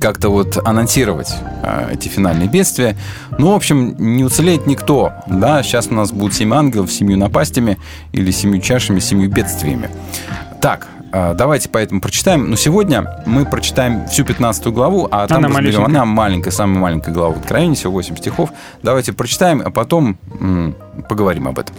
[0.02, 2.94] как-то вот анонсировать а, эти финальные бедствия.
[3.38, 5.12] Ну, в общем, не уцелеет никто.
[5.26, 7.78] Да, сейчас у нас будут семь ангелов семью напастями
[8.12, 9.88] или семью чашами, семью бедствиями.
[10.60, 12.50] Так, давайте поэтому прочитаем.
[12.50, 15.84] Но сегодня мы прочитаем всю 15 главу, а там Она разберем.
[15.84, 18.50] Она маленькая, самая маленькая глава в Откровении, всего 8 стихов.
[18.82, 20.74] Давайте прочитаем, а потом м,
[21.08, 21.74] поговорим об этом.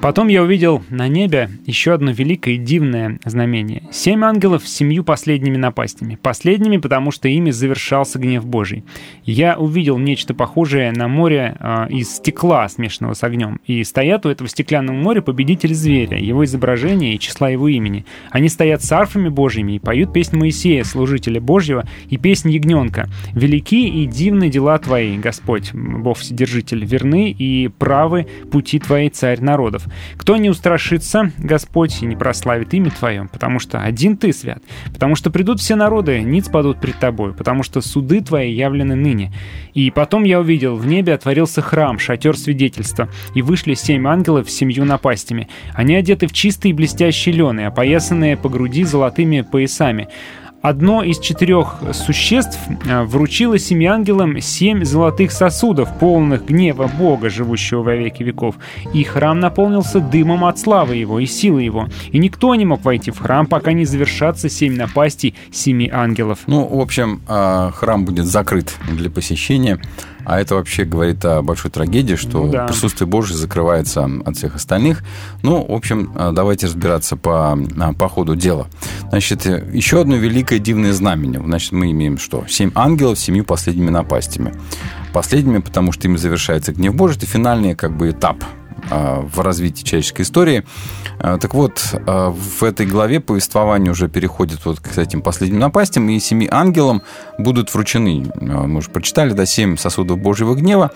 [0.00, 3.82] Потом я увидел на небе еще одно великое и дивное знамение.
[3.90, 6.18] Семь ангелов с семью последними напастями.
[6.20, 8.84] Последними, потому что ими завершался гнев Божий.
[9.24, 13.58] Я увидел нечто похожее на море э, из стекла, смешанного с огнем.
[13.66, 18.04] И стоят у этого стеклянного моря победители зверя, его изображение и числа его имени.
[18.30, 23.08] Они стоят с арфами Божьими и поют песнь Моисея, служителя Божьего, и песнь Ягненка.
[23.32, 29.85] «Велики и дивны дела Твои, Господь, Бог Вседержитель, верны и правы пути Твои, Царь народов.
[30.16, 34.62] Кто не устрашится, Господь, и не прославит имя Твое, потому что один Ты свят,
[34.92, 39.32] потому что придут все народы, ниц падут пред Тобой, потому что суды Твои явлены ныне.
[39.74, 44.54] И потом я увидел, в небе отворился храм, шатер свидетельства, и вышли семь ангелов с
[44.54, 45.48] семью напастями.
[45.74, 50.08] Они одеты в чистые блестящие лены, опоясанные по груди золотыми поясами.
[50.62, 57.82] Одно из четырех существ э, вручило семи ангелам семь золотых сосудов, полных гнева Бога, живущего
[57.82, 58.56] во веки веков.
[58.92, 61.88] И храм наполнился дымом от славы его и силы его.
[62.10, 66.40] И никто не мог войти в храм, пока не завершатся семь напастей семи ангелов.
[66.46, 69.80] Ну, в общем, а, храм будет закрыт для посещения.
[70.26, 72.66] А это вообще говорит о большой трагедии, что Ну да.
[72.66, 75.04] присутствие Божье закрывается от всех остальных.
[75.42, 78.66] Ну, в общем, а, давайте разбираться по, а, по ходу дела.
[79.08, 81.40] Значит, э, еще одно великое дивное знамение.
[81.40, 82.44] Значит, мы имеем что?
[82.48, 84.52] Семь ангелов с семью последними напастями.
[85.12, 87.16] Последними, потому что им завершается гнев Божий.
[87.16, 88.42] Это финальный как бы этап
[88.90, 90.64] в развитии человеческой истории.
[91.18, 96.08] А, Так вот, а, в этой главе повествование уже переходит вот к этим последним напастям,
[96.08, 97.02] и семи ангелам
[97.38, 100.90] будут вручены, а, мы уже прочитали, да, семь сосудов Божьего гнева.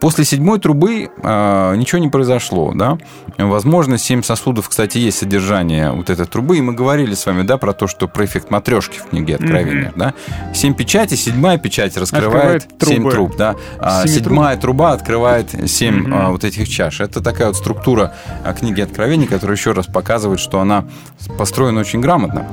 [0.00, 2.98] После седьмой трубы а, ничего не произошло, да.
[3.38, 7.56] Возможно, семь сосудов, кстати, есть содержание вот этой трубы, и мы говорили с вами, да,
[7.58, 10.14] про то, что про эффект матрешки в книге Откровения, да.
[10.54, 13.10] Семь печатей, седьмая печать раскрывает Открывает семь трубы.
[13.10, 13.56] труб, да.
[13.78, 17.00] А, Семи седьмая труба открывает семь а, вот этих чаш.
[17.00, 18.14] Это такая вот структура
[18.44, 20.84] а, книги Откровений, которая еще раз показывает, что она
[21.38, 22.46] построена очень грамотно.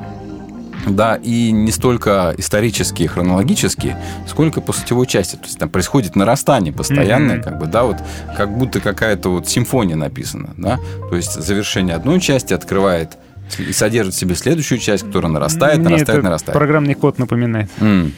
[0.86, 3.96] Да, и не столько исторически хронологически,
[4.26, 5.36] сколько по сутевой части.
[5.36, 7.44] То есть там происходит нарастание постоянное, Мгм.
[7.44, 7.96] как бы, да, вот
[8.36, 10.78] как будто какая-то вот симфония написана, да.
[11.10, 13.18] То есть завершение одной части открывает
[13.58, 16.56] и содержит в себе следующую часть, которая нарастает, Мне нарастает, это нарастает.
[16.58, 17.68] программный код напоминает.
[17.80, 18.12] М.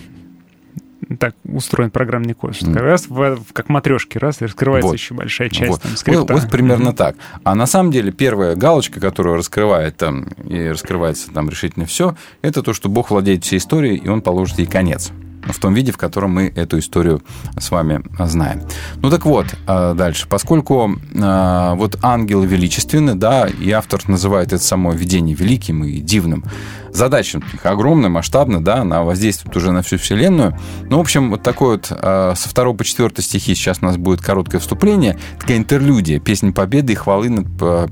[1.18, 2.54] Так устроен программный код.
[2.54, 2.78] что Мгм.
[2.78, 4.94] Раз, в- как матрешки, раз, и раскрывается Вот.
[4.96, 5.82] еще большая часть Вот.
[5.82, 6.34] там, Вот, скрипта.
[6.34, 6.96] вот примерно Мгм.
[6.96, 7.16] так.
[7.42, 12.62] А на самом деле первая галочка, которая раскрывает там и раскрывается там решительно все, это
[12.62, 15.10] то, что Бог владеет всей историей, и Он положит ей конец.
[15.42, 17.22] В том виде, в котором мы эту историю
[17.58, 18.62] с вами знаем.
[18.96, 20.26] Ну так вот, а, дальше.
[20.28, 26.44] Поскольку а, вот ангелы величественны, да, и автор называет это само видение великим и дивным,
[26.90, 30.58] задача у них огромная, масштабная, да, она воздействует уже на всю Вселенную.
[30.88, 33.96] Ну, в общем, вот такой вот а, со 2 по 4 стихи сейчас у нас
[33.96, 37.28] будет короткое вступление, такая интерлюдия, песня победы и хвалы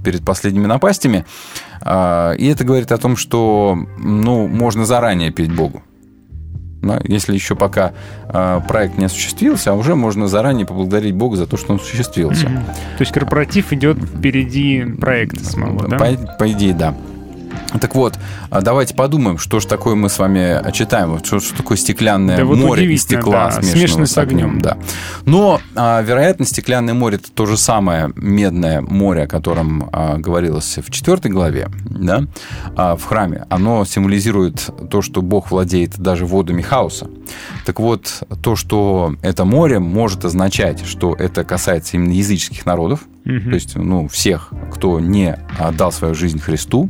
[0.04, 1.24] перед последними напастями.
[1.80, 5.82] И это говорит о том, что, ну, можно заранее петь Богу.
[6.82, 7.92] Да, если еще пока
[8.28, 12.48] а, проект не осуществился, а уже можно заранее поблагодарить Бога за то, что он осуществился.
[12.48, 12.64] Мгм.
[12.64, 15.98] То есть корпоратив идет впереди проекта самого, да?
[15.98, 16.06] По,
[16.38, 16.94] по идее, да.
[17.80, 18.18] Так вот,
[18.50, 22.38] а давайте подумаем, что же такое мы с вами читаем, вот что, что такое стеклянное
[22.38, 24.60] Да вот море из стекла, да, смешанное с огнем.
[24.60, 24.78] Да.
[25.26, 30.78] Но, а, вероятно, стеклянное море это то же самое медное море, о котором а, говорилось
[30.78, 32.24] в четвертой главе, да,
[32.74, 33.44] а, в храме.
[33.50, 37.08] Оно символизирует то, что Бог владеет даже водами хаоса.
[37.66, 43.54] Так вот, то, что это море может означать, что это касается именно языческих народов, то
[43.54, 46.88] есть, ну, всех, кто не отдал свою жизнь Христу.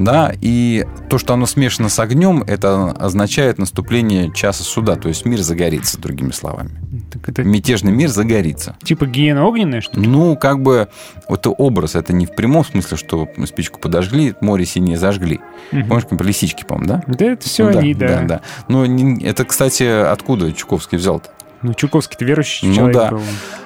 [0.00, 5.24] Да, и то, что оно смешано с огнем, это означает наступление часа суда, то есть
[5.24, 6.70] мир загорится, другими словами.
[7.12, 8.76] Так это Мятежный мир загорится.
[8.82, 10.06] типа гиена огненная, что ли?
[10.06, 10.88] Ну, как бы,
[11.28, 15.40] это образ, это не в прямом смысле, что спичку подожгли, море синее зажгли.
[15.72, 15.88] Мгм.
[15.88, 17.02] Помнишь, как лисички, по-моему, да?
[17.06, 18.08] Да это все Ну они, да.
[18.08, 18.40] да, да.
[18.68, 21.30] Ну, не- это, кстати, откуда Чуковский взял-то?
[21.66, 23.10] Ну, Чуковский-то верующий Ну человек да.
[23.10, 23.20] был.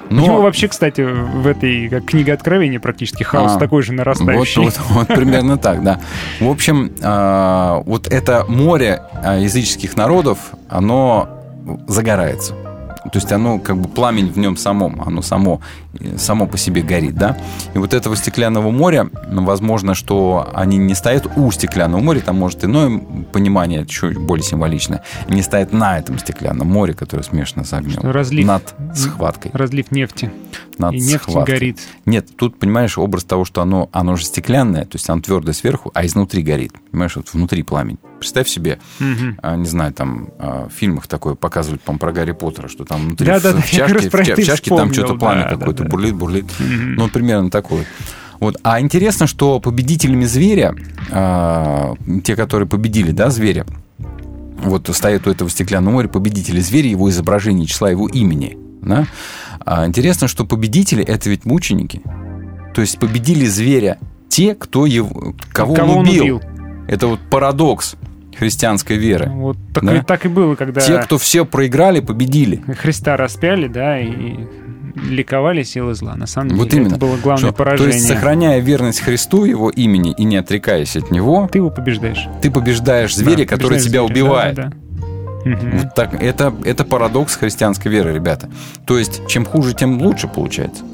[0.08, 3.92] Но- У него вообще, кстати, в этой как книга Откровения практически хаос А, такой же
[3.92, 4.62] Вот, нарастающий.
[4.64, 6.00] вот, вот примерно так, да.
[6.40, 10.38] В общем, а, вот это море а, языческих народов,
[10.70, 11.28] оно
[11.86, 12.54] загорается.
[12.54, 15.60] То есть оно как бы пламень в нем самом, оно само,
[16.16, 17.36] само по себе горит, да.
[17.74, 22.36] И вот этого стеклянного моря, ну, возможно, что они не стоят у стеклянного моря, там
[22.36, 22.98] может иное
[23.32, 27.98] понимание, чуть более символичное, не стоят на этом стеклянном море, которое смешано с огнем.
[28.00, 29.50] Что разлив- Над схваткой.
[29.54, 30.30] Разлив нефти.
[30.78, 31.54] Над И нефть схваткой.
[31.54, 31.78] горит.
[32.06, 35.90] Нет, тут, понимаешь, образ того, что оно, оно же стеклянное, то есть оно твердое сверху,
[35.94, 36.72] а изнутри горит.
[36.90, 37.98] Понимаешь, вот внутри пламень.
[38.18, 38.78] Представь себе,
[39.42, 43.00] а, не знаю, там а, в фильмах такое показывают, по про Гарри Поттера, что там
[43.06, 45.79] внутри Да-да-да, в, в как раз чашке, в, в чашке там что-то пламя да, какое-то
[45.84, 45.90] да-да.
[45.90, 46.44] бурлит, бурлит.
[46.58, 46.94] Мгм.
[46.94, 47.84] Ну, примерно такое.
[48.38, 48.56] Вот.
[48.62, 50.74] А интересно, что победителями зверя,
[51.10, 53.66] а, те, которые победили, да, зверя,
[54.62, 58.56] вот стоят у этого стеклянного моря победители зверя, его изображение, числа его имени.
[58.82, 59.06] Да?
[59.64, 62.00] А интересно, что победители это ведь мученики.
[62.74, 66.22] То есть победили зверя те, кто его, кого, Кого он он убил.
[66.22, 66.42] убил.
[66.88, 67.96] Это вот парадокс
[68.38, 69.28] христианской веры.
[69.30, 69.96] Вот так, Да.
[69.96, 72.62] и, так и было, когда Те, кто все проиграли, победили.
[72.78, 74.46] Христа распяли, да, и
[74.94, 76.14] ликовали силы зла.
[76.16, 76.92] На самом Вот деле именно.
[76.96, 77.92] это было главное Что- поражение.
[77.92, 82.26] То есть, сохраняя верность Христу, его имени, и не отрекаясь от него, Ты его побеждаешь.
[82.42, 84.54] ты побеждаешь зверя, Да, который побеждаешь тебя зверя, убивает.
[84.56, 84.72] да, да.
[85.72, 88.50] Вот так, это, это парадокс христианской веры, ребята.
[88.86, 90.84] То есть, чем хуже, тем лучше получается.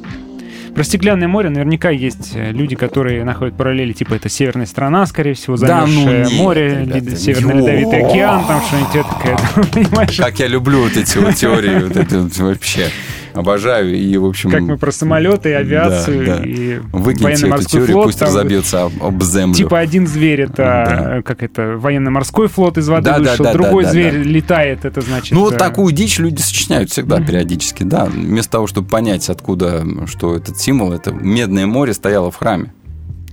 [0.73, 5.33] Про стеклянное море наверняка есть э, люди, которые находят параллели, типа это северная страна, скорее
[5.33, 9.37] всего, Да ну замерзшее нет, море, ребята, ли- Северный не- Ледовитый океан, там что-нибудь такое,
[9.73, 10.17] понимаешь?
[10.19, 12.89] Как я люблю вот эти вот теории, вот это вот вообще
[13.37, 13.95] обожаю.
[13.95, 14.51] И, в общем...
[14.51, 16.45] Как мы про самолеты, и авиацию, да, да.
[16.45, 18.05] и Выкиньте эту теорию, флот.
[18.07, 19.55] пусть там разобьется об, об землю.
[19.55, 21.23] Типа один зверь это Да.
[21.23, 24.19] как это военно-морской флот из воды Да, вышел, да, другой да, да, зверь да.
[24.19, 25.33] летает, это значит.
[25.33, 28.07] Ну, вот э, такую дичь люди сочиняют всегда, периодически, да.
[28.07, 32.73] Вместо того, чтобы понять, откуда, что этот символ, это медное море стояло в храме.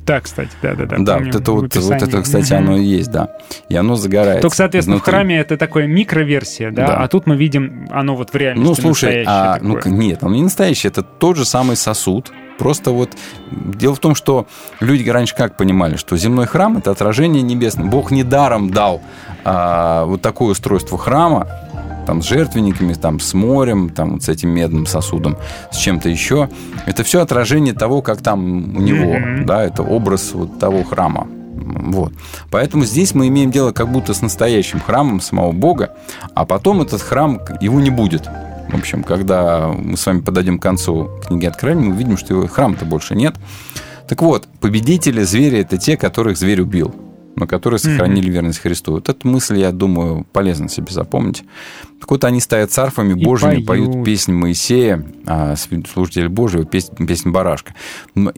[0.06, 0.98] Да, кстати, да, да, да.
[1.00, 3.30] Да, вот это в вот, вот это, кстати, оно и есть, да.
[3.70, 4.42] И оно загорается.
[4.42, 5.14] Только, соответственно, в изнутри.
[5.14, 6.98] храме это такое микроверсия, да, Да.
[6.98, 10.36] а тут мы видим оно вот в реальности Ну, слушай, а, настоящее ну, нет, оно
[10.36, 12.32] не настоящий, это тот же самый сосуд.
[12.60, 13.10] Просто вот
[13.52, 14.46] дело в том, что
[14.80, 17.86] люди раньше как понимали, что земной храм это отражение небесное.
[17.86, 19.02] Бог недаром дал
[19.44, 21.48] а, вот такое устройство храма,
[22.06, 25.38] там с жертвенниками, там с морем, там вот с этим медным сосудом,
[25.72, 26.50] с чем-то еще.
[26.86, 29.46] Это все отражение того, как там у него, Мгм.
[29.46, 31.28] да, это образ вот того храма.
[31.56, 32.14] Вот.
[32.52, 35.94] Поэтому здесь мы имеем дело как будто с настоящим храмом самого Бога,
[36.36, 38.28] а потом этот храм, его не будет.
[38.70, 42.48] В общем, когда мы с вами подойдем к концу книги Откровения, мы увидим, что его
[42.48, 43.36] храма-то больше нет.
[44.08, 46.94] Так вот, победители звери– это те, которых зверь убил,
[47.36, 48.94] но которые сохранили верность Христу.
[48.94, 51.44] Вот эту мысль, я думаю, полезно себе запомнить.
[52.00, 54.06] Так вот, они стоят с арфами И божьими, поют, поют.
[54.06, 57.74] песнь Моисея, а служитель Божий, песнь, песнь Барашка.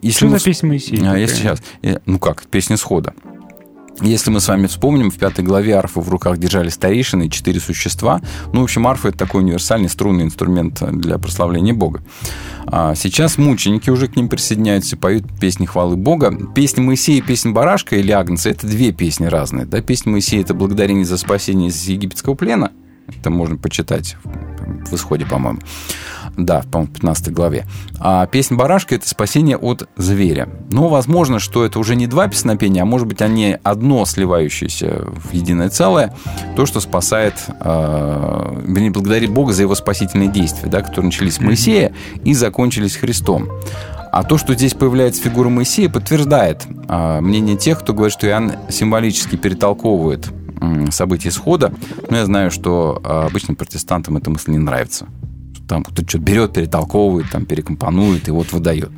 [0.00, 1.10] Если Что мы за песня Моисея?
[1.12, 3.12] а, если сейчас, э, ну как, песня схода.
[4.02, 7.60] Если мы с вами вспомним, в пятой главе арфу в руках держали старейшины и четыре
[7.60, 8.20] существа.
[8.52, 12.02] Ну, в общем, арфа– это такой универсальный струнный инструмент для прославления Бога.
[12.66, 16.36] А сейчас мученики уже к ним присоединяются, поют песни хвалы Бога.
[16.54, 19.64] Песня Моисея и песня Барашка или Агнца– это две песни разные.
[19.64, 19.80] Да?
[19.80, 22.72] Песня Моисея– это благодарение за спасение из египетского плена.
[23.08, 25.60] Это можно почитать в исходе, по-моему.
[26.36, 27.66] Да, по-моему, в 15 главе.
[27.98, 30.48] А песня Барашка– это спасение от зверя.
[30.70, 35.32] Но возможно, что это уже не два песнопения, а может быть, они одно сливающееся в
[35.32, 36.14] единое целое.
[36.54, 41.40] То, что спасает, э, вернее, благодарит Бога за его спасительные действия, да, которые начались с
[41.40, 41.92] Моисея
[42.24, 43.48] и закончились Христом.
[44.12, 48.52] А то, что здесь появляется фигура Моисея, подтверждает а, мнение тех, кто говорит, что Иоанн
[48.70, 50.30] символически перетолковывает
[50.90, 51.74] события исхода.
[52.08, 55.06] Но я знаю, что а, обычным протестантам эта мысль не нравится.
[55.68, 58.90] Там кто-то что-то берет, перетолковывает, там перекомпонует и вот выдает.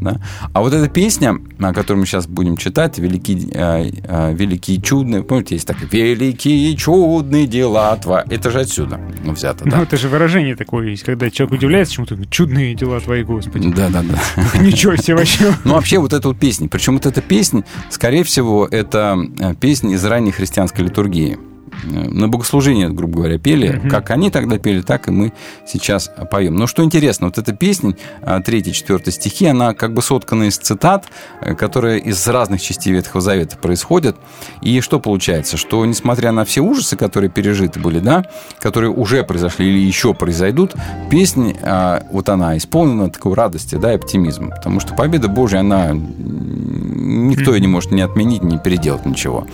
[0.00, 0.20] Да?
[0.52, 5.22] А вот эта песня, о которой мы сейчас будем читать, «Великие, э, э, великие чудные»,
[5.22, 8.24] помните, есть так, «Великие чудные дела твои».
[8.30, 9.82] Это же отсюда взято, Ну, да?
[9.82, 13.72] это же выражение такое есть, когда человек удивляется чему-то, чудные дела твои, Господи.
[13.72, 14.18] Да-да-да.
[14.60, 15.54] Ничего себе вообще.
[15.64, 16.68] Ну, вообще, вот эта вот песня.
[16.68, 21.38] Причем вот эта песня, скорее всего, это э, песня из ранней христианской литургии.
[21.82, 23.76] На богослужении, грубо говоря, пели.
[23.76, 23.90] Мгм.
[23.90, 25.32] Как они тогда пели, так и мы
[25.66, 26.56] сейчас поем.
[26.56, 31.06] Но что интересно, вот эта песня, 3-4 стихи, она как бы соткана из цитат,
[31.40, 34.16] э, которые из разных частей Ветхого Завета происходят.
[34.62, 35.56] И что получается?
[35.56, 38.24] Что несмотря на все ужасы, которые пережиты были, да,
[38.60, 40.74] которые уже произошли или еще произойдут,
[41.10, 44.50] песня, а, вот она исполнена такой радости, да, и оптимизма.
[44.50, 49.46] Потому что победа Божья, она никто ее не может ни отменить, ни переделать ничего.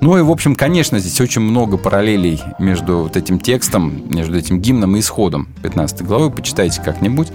[0.00, 4.60] Ну и, в общем, конечно, здесь очень много параллелей между вот этим текстом, между этим
[4.60, 6.30] гимном и исходом 15 главы.
[6.30, 7.28] Почитайте как-нибудь.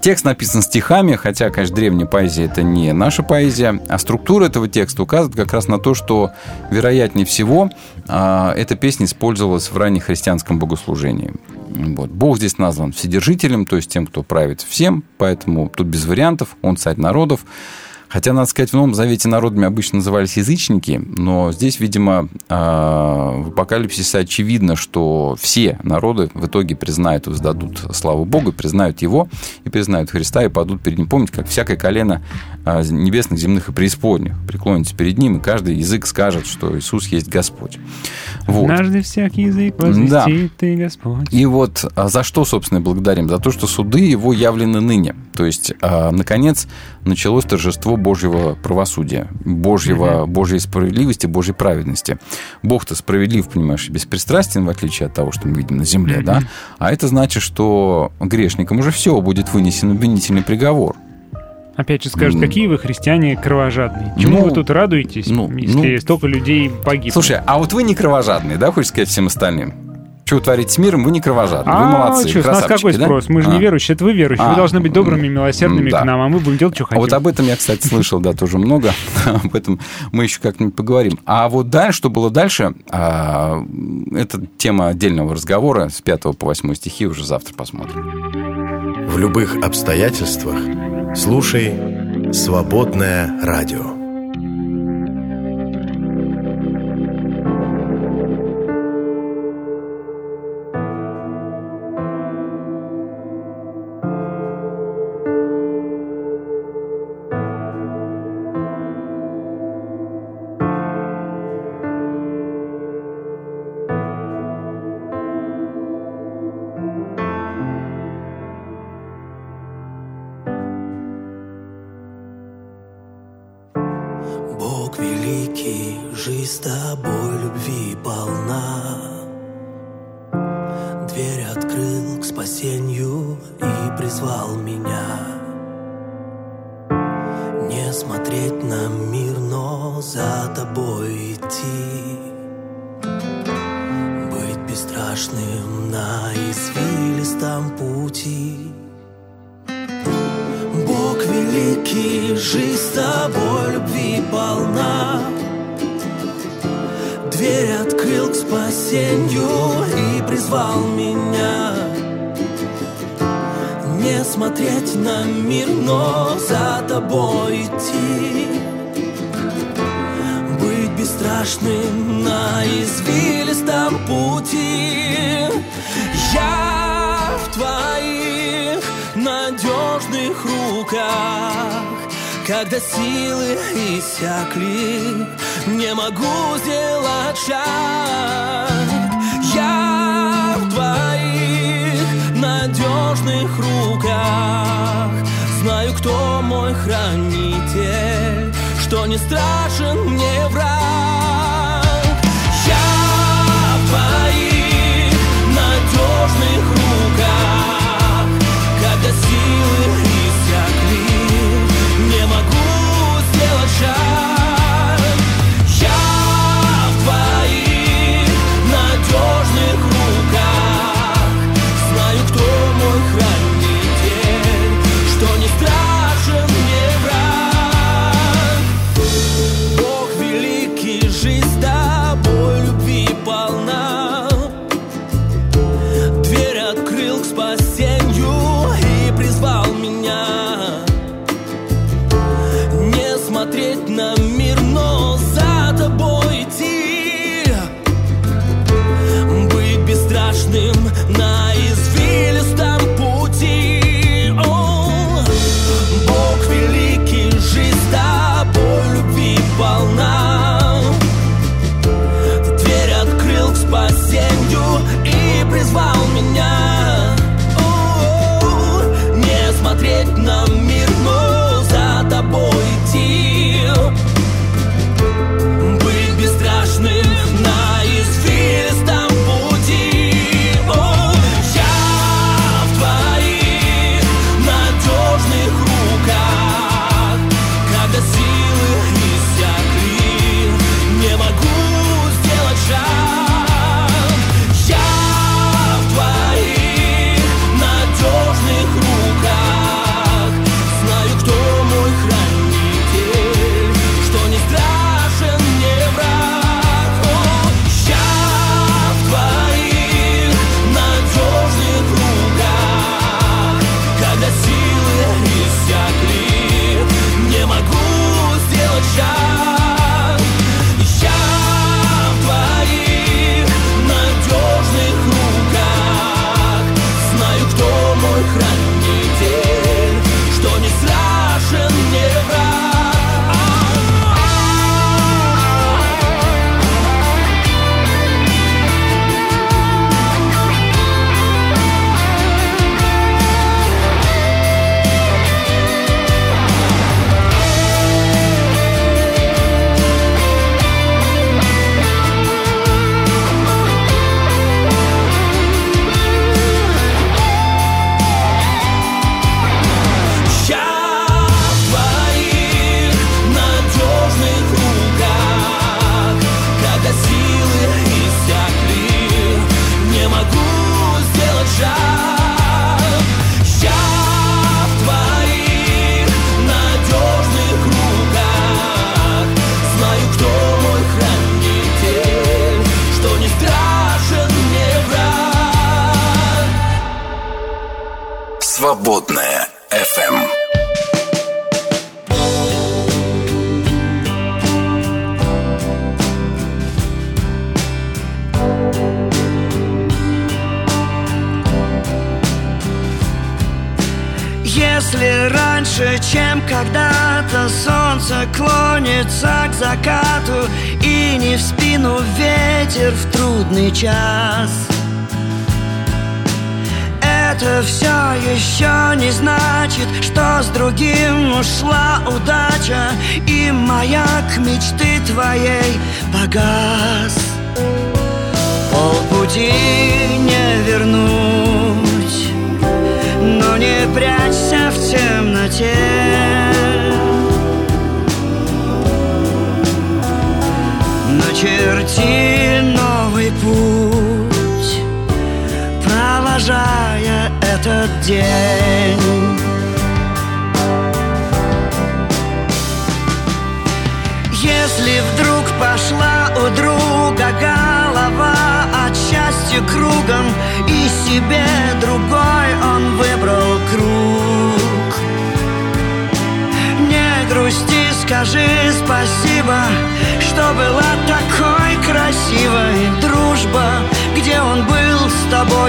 [0.00, 5.02] Текст написан стихами, хотя, конечно, древняя поэзия это не наша поэзия, а структура этого текста
[5.02, 6.30] указывает как раз на то, что,
[6.70, 7.70] вероятнее всего,
[8.06, 11.32] а, эта песня использовалась в раннехристианском богослужении.
[11.70, 12.10] Вот.
[12.10, 16.76] Бог здесь назван Вседержителем, то есть тем, кто правит всем, поэтому тут без вариантов, он
[16.76, 17.40] царь народов.
[18.10, 23.48] Хотя, надо сказать, в Новом Завете народами обычно назывались язычники, но здесь, видимо, а, в
[23.50, 29.28] апокалипсисе очевидно, что все народы в итоге признают воздадут славу Богу, признают Его
[29.64, 31.08] и признают Христа и падут перед Ним.
[31.08, 32.20] Помните, как всякое колено
[32.64, 37.28] а, небесных, земных и преисподних преклонится перед Ним, и каждый язык скажет, что Иисус есть
[37.28, 37.78] Господь.
[38.48, 38.64] Вот.
[38.64, 41.32] Однажды всякий язык возвестит ты, Господь.
[41.32, 43.28] И вот а, за что, собственно, благодарим?
[43.28, 45.14] За то, что суды его явлены ныне.
[45.36, 46.66] То есть, наконец,
[47.04, 52.18] началось торжество Божьего правосудия, Божьего, Божьей справедливости, Божьей праведности.
[52.62, 56.42] Бог-то справедлив, понимаешь, и беспристрастен, в отличие от того, что мы видим на земле, да?
[56.78, 60.96] А это значит, что грешникам уже все будет вынесен обвинительный приговор.
[61.76, 64.14] Опять же скажут, какие вы христиане кровожадные.
[64.18, 66.00] Чему Ну, вы тут радуетесь, ну, если ну.
[66.00, 67.12] столько людей погибло?
[67.12, 69.89] Слушай, а вот вы не кровожадные, да, хочешь сказать всем остальным?
[70.30, 72.92] Что вы творите с миром, вы не кровожадные, вы а, молодцы, чё, с нас какой
[72.92, 73.04] да?
[73.06, 73.28] спрос?
[73.28, 73.52] Мы же А.
[73.52, 74.46] не верующие, это вы верующие.
[74.46, 74.50] А.
[74.50, 76.02] Вы должны быть добрыми, милосердными Да.
[76.02, 77.00] к нам, а мы будем делать, что А хотим.
[77.00, 78.92] вот об этом я, кстати, слышал, да, тоже много.
[79.26, 79.80] Об этом
[80.12, 81.18] мы еще как-нибудь поговорим.
[81.26, 83.60] А вот дальше, что было дальше, а,
[84.14, 89.08] это тема отдельного разговора с 5 по 8 стихи уже завтра посмотрим.
[89.08, 90.58] В любых обстоятельствах
[91.16, 91.74] слушай
[92.32, 93.99] «Свободное радио».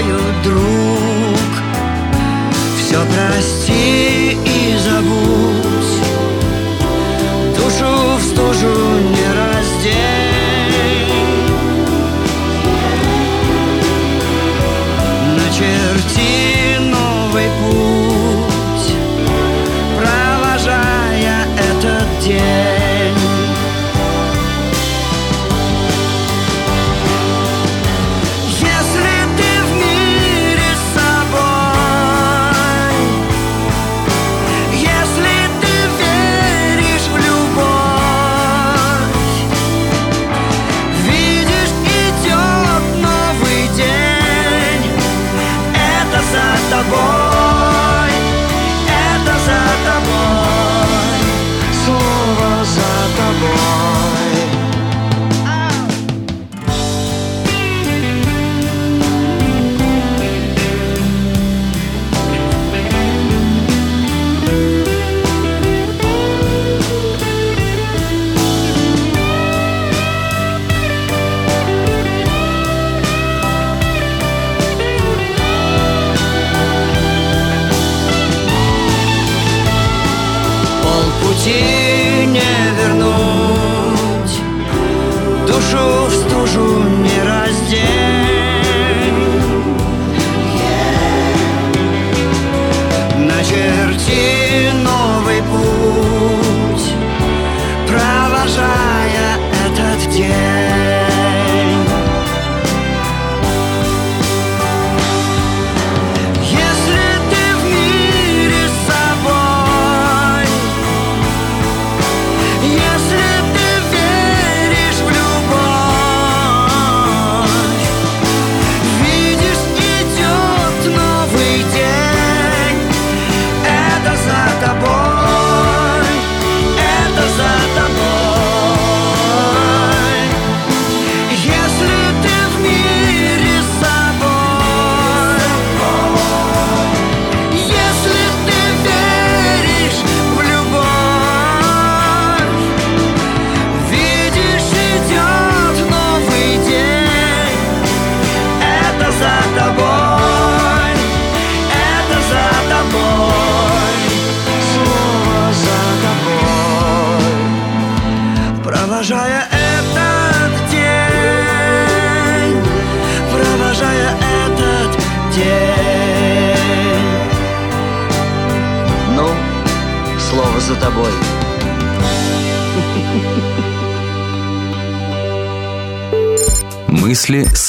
[0.01, 1.37] тобою, друг.
[2.77, 6.01] Все прости и забудь.
[7.55, 8.90] Душу в стужу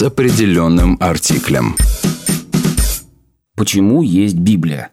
[0.02, 1.76] определенным артиклем.
[3.56, 4.90] Почему есть Библия?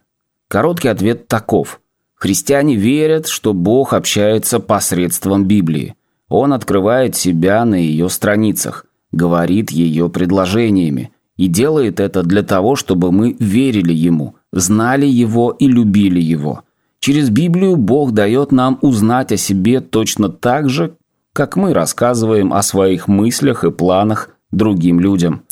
[0.48, 1.82] Короткий ответ таков.
[2.16, 5.96] Христиане верят, что Бог общается посредством Библии.
[6.28, 13.12] Он открывает себя на ее страницах, говорит ее предложениями и делает это для того, чтобы
[13.12, 16.64] мы верили Ему, знали Его и любили Его.
[17.00, 20.96] Через Библию Бог дает нам узнать о себе точно так же,
[21.32, 25.44] как мы рассказываем о своих мыслях и планах другим людям.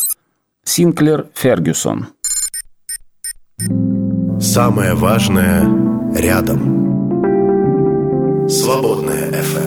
[0.64, 2.08] Синклер Фергюсон
[4.40, 5.68] Самое важное
[6.16, 6.60] рядом.
[8.48, 9.67] Свободная FM.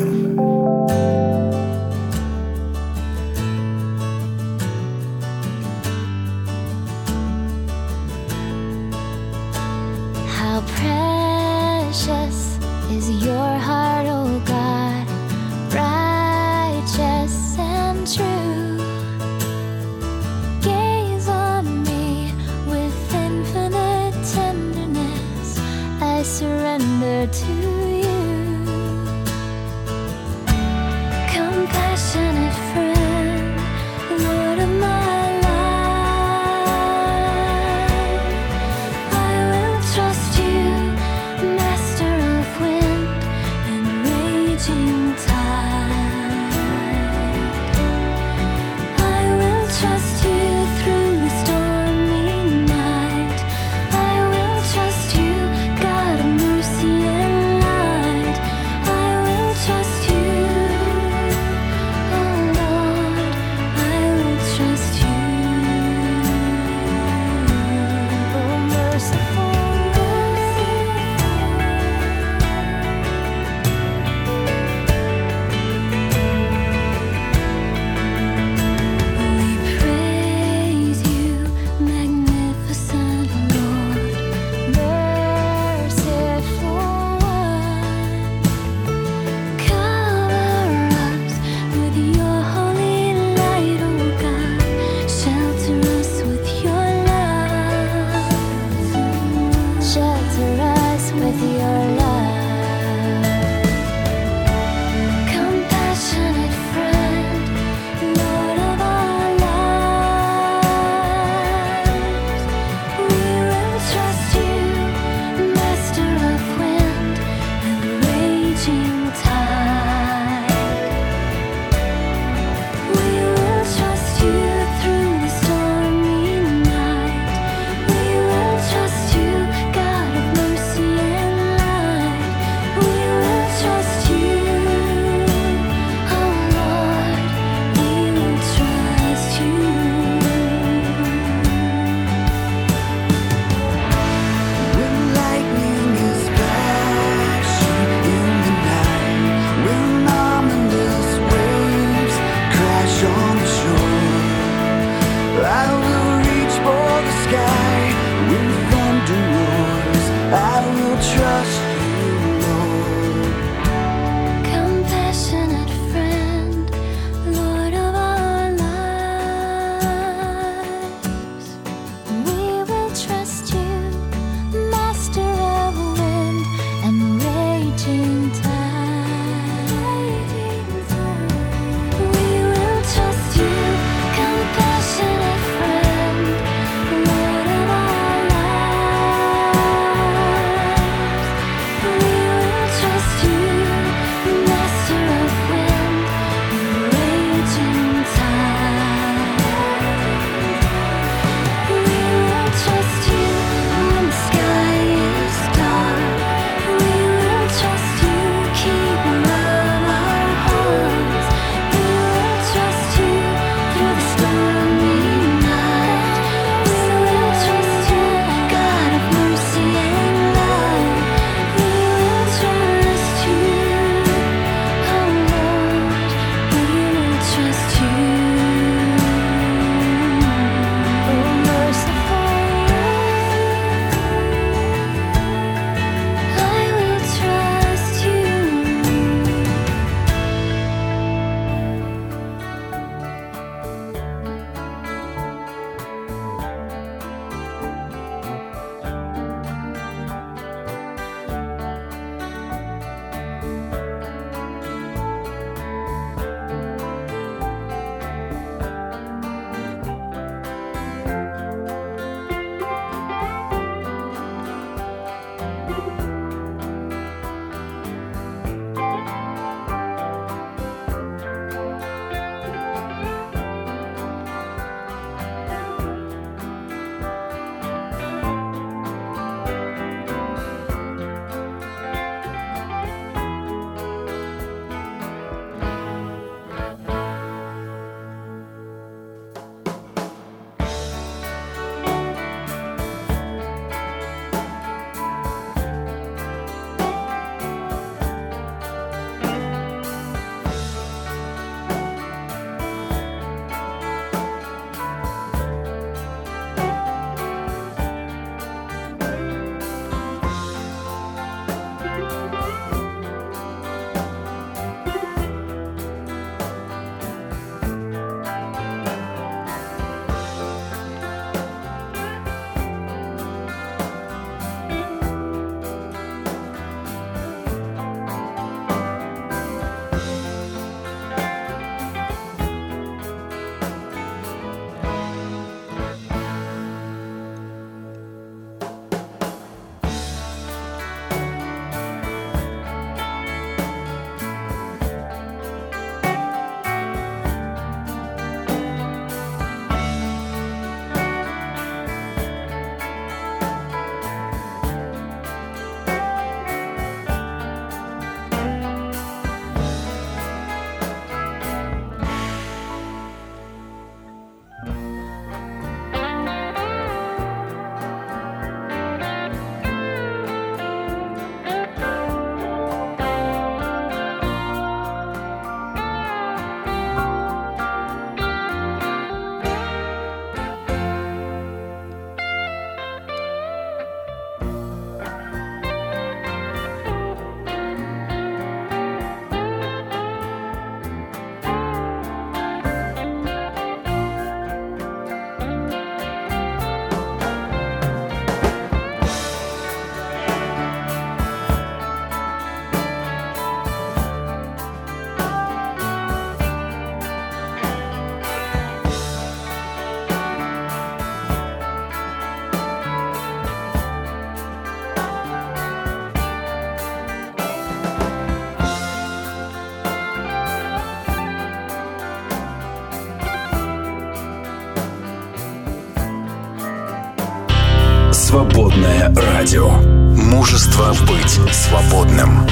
[428.81, 429.68] Свободное радио.
[429.68, 432.49] Мужество быть свободным.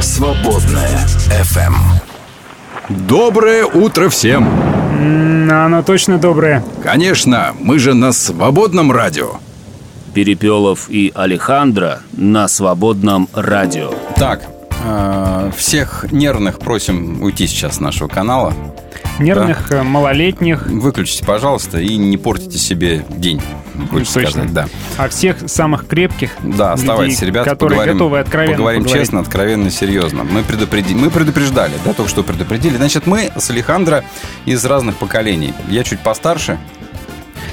[0.00, 1.74] Свободное FM.
[2.88, 4.48] Доброе утро всем!
[5.50, 6.62] Оно точно доброе.
[6.84, 9.38] Конечно, мы же на свободном радио.
[10.14, 13.92] Перепелов и Алехандро на свободном радио.
[14.16, 14.44] Так,
[14.84, 18.54] э, всех нервных просим уйти сейчас с нашего канала.
[19.18, 23.42] Нервных, э, малолетних, Выключите, пожалуйста, и не портите себе день.
[23.90, 24.30] Хочется точно.
[24.30, 24.68] сказать, да.
[24.98, 29.02] а всех самых крепких Да, оставайтесь, людей, ребята, которые поговорим, готовы откровенно поговорим поговорить.
[29.06, 30.24] честно, откровенно, серьезно.
[30.24, 30.94] Мы, предупреди...
[30.94, 32.76] мы предупреждали, да, только что предупредили.
[32.76, 34.04] Значит, мы с Алехандро
[34.44, 35.54] из разных поколений.
[35.68, 36.58] Я чуть постарше.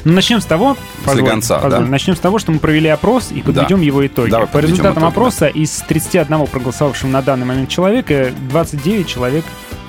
[0.06, 1.92] Ну, начнем с того, позволь, слегонца, позволь, да?
[1.92, 3.84] начнем с того, что мы провели опрос и подведем Да.
[3.86, 4.30] его итоги.
[4.30, 9.46] Давай По результатам итоги, опроса из 31 проголосовавшего на данный момент человека 29 человек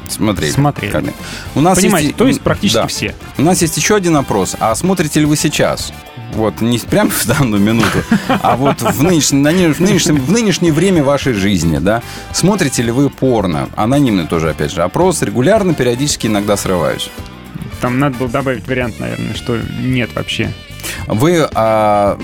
[0.09, 0.51] Смотрели.
[0.51, 0.91] Смотрели.
[0.91, 1.17] Конечно.
[1.55, 2.19] У нас Понимаете, есть...
[2.19, 2.87] то есть практически Да.
[2.89, 3.15] все.
[3.39, 4.57] У нас есть еще один опрос.
[4.59, 5.93] А смотрите ли вы сейчас?
[6.35, 10.73] Вот, не прямо в данную минуту, а вот в нынешнем, на в нынешнем, в нынешнее
[10.73, 12.03] время вашей жизни, да?
[12.33, 13.69] Смотрите ли вы порно?
[13.77, 15.23] Анонимный тоже, опять же, опрос.
[15.23, 17.11] Регулярно, периодически, иногда срываюсь.
[17.81, 20.53] Там надо было добавить вариант, наверное, что нет вообще.
[21.07, 22.19] Вы а,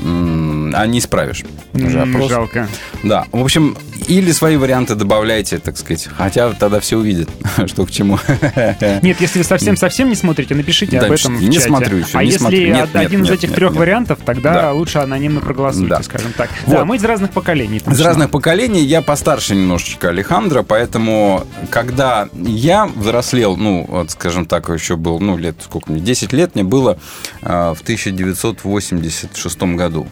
[0.00, 1.44] а не исправишь.
[1.74, 2.30] Уже опрос.
[2.30, 2.68] Жалко.
[3.02, 3.76] Да, в общем,
[4.08, 6.08] или свои варианты добавляйте, так сказать.
[6.16, 7.28] Хотя тогда все увидят,
[7.66, 8.18] что к чему.
[9.02, 12.22] Нет, если вы совсем-совсем не смотрите, напишите об Да, этом в не смотрю еще, а
[12.22, 12.58] не если смотрю.
[12.74, 14.72] Нет, од- нет, один из этих нет, трех вариантов, тогда Да.
[14.72, 16.02] лучше анонимно проголосуйте, Да.
[16.02, 16.50] скажем так.
[16.66, 16.74] Вот.
[16.74, 17.76] Да, мы из разных поколений.
[17.78, 18.04] Из точно.
[18.04, 24.96] разных поколений я постарше немножечко Алехандро, поэтому когда я взрослел, ну, вот, скажем так, еще
[24.96, 26.98] был, ну, лет, сколько мне, 10 лет мне было
[27.42, 30.06] а, в 1986 году.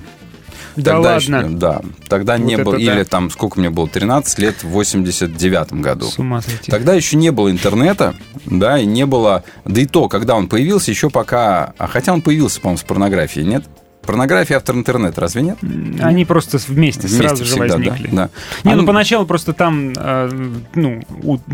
[0.76, 1.36] Да Тогда ладно?
[1.36, 3.04] еще- да, тогда не Вот было, это или да.
[3.04, 6.06] там, сколько мне было, 13 лет в 89 году.
[6.06, 6.70] С ума сойти.
[6.70, 8.14] Тогда еще не было интернета,
[8.44, 9.42] да, и не было...
[9.64, 11.72] Да и то, когда он появился, еще пока...
[11.78, 13.64] А хотя он появился, по-моему, с порнографией, нет?
[14.02, 15.58] Порнография, автор интернета, разве нет?
[16.00, 18.08] Они просто вместе, Вместе сразу же всегда, да, возникли.
[18.14, 18.30] да.
[18.62, 20.30] Не, ну Они- поначалу просто там, э,
[20.74, 21.02] ну,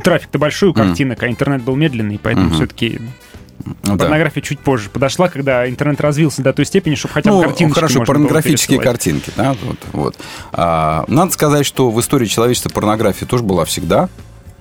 [0.02, 2.54] трафик-то большой у картинок, а интернет был медленный, поэтому Мгм.
[2.56, 3.00] все-таки
[3.64, 4.04] Ну, да.
[4.04, 7.74] порнография чуть позже подошла, когда интернет развился до той степени, чтобы хотя бы ну, картиночки
[7.74, 10.16] хорошо, порнографические картинки, да, вот, вот.
[10.52, 14.08] А, надо сказать, что в истории человечества порнография тоже была всегда,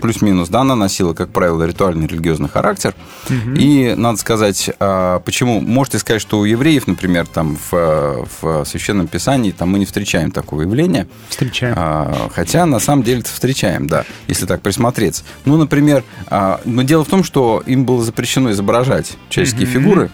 [0.02, 2.93] плюс-минус, да, она носила, как правило, ритуальный религиозный характер.
[3.30, 3.54] Мгм.
[3.56, 9.08] И надо сказать, а, почему, можете сказать, что у евреев, например, там в, в Священном
[9.08, 11.08] Писании там мы не встречаем такого явления.
[11.30, 11.76] Встречаем.
[11.78, 15.24] А, хотя на самом деле встречаем, да, если так присмотреться.
[15.45, 19.74] Ну, например, а, но дело в том, что им было запрещено изображать человеческие Мгм.
[19.74, 20.12] фигуры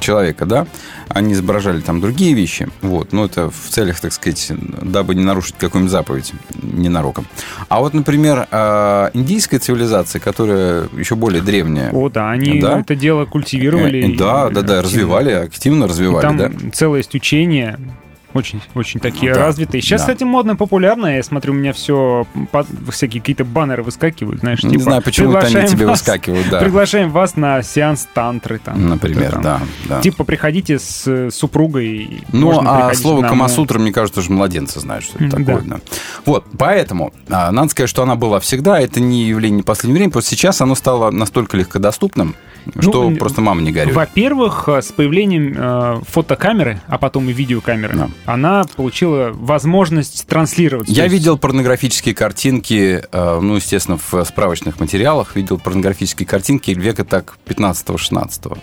[0.00, 0.66] человека, да,
[1.08, 4.52] они изображали там другие вещи, вот, но это в целях, так сказать,
[4.82, 7.26] дабы не нарушить какую-нибудь заповедь ненароком.
[7.68, 12.80] А вот, например, а, индийская цивилизация, которая еще более древняя, О, да, они Да.
[12.80, 14.02] это дело культивировали.
[14.02, 14.82] Э, и- да, да, да, активно.
[14.82, 16.50] развивали, активно И развивали, там да.
[16.72, 17.78] целое есть учение,
[18.34, 19.82] очень, очень такие Да, развитые.
[19.82, 20.06] Сейчас, да.
[20.08, 21.16] кстати, модно, популярно.
[21.16, 22.26] Я смотрю, у меня все
[22.90, 26.60] всякие какие-то баннеры выскакивают, знаешь, Не типа, знаю, почему они приглашаем тебе вас- выскакивают, да.
[26.60, 28.88] Приглашаем вас на сеанс тантры там.
[28.88, 29.42] Например, Там.
[29.42, 30.00] да, да.
[30.00, 32.22] Типа приходите с супругой.
[32.32, 35.60] Ну, а слово нам, Камасутра, мне кажется, уже младенцы знают, что это такое.
[35.62, 35.76] да.
[35.76, 35.80] да.
[36.24, 38.80] Вот, поэтому а, надо сказать, что она была всегда.
[38.80, 40.12] Это не явление не последнего времени.
[40.12, 42.34] Просто сейчас оно стало настолько легкодоступным,
[42.80, 43.94] что Ну, просто мама не горюет.
[43.96, 48.08] Во-первых, э, с появлением э, фотокамеры, а потом и видеокамеры, Да.
[48.26, 50.88] она получила возможность транслировать.
[50.88, 57.04] Я есть- видел порнографические картинки, э, ну, естественно, в справочных материалах, видел порнографические картинки века
[57.04, 58.58] так 15-16.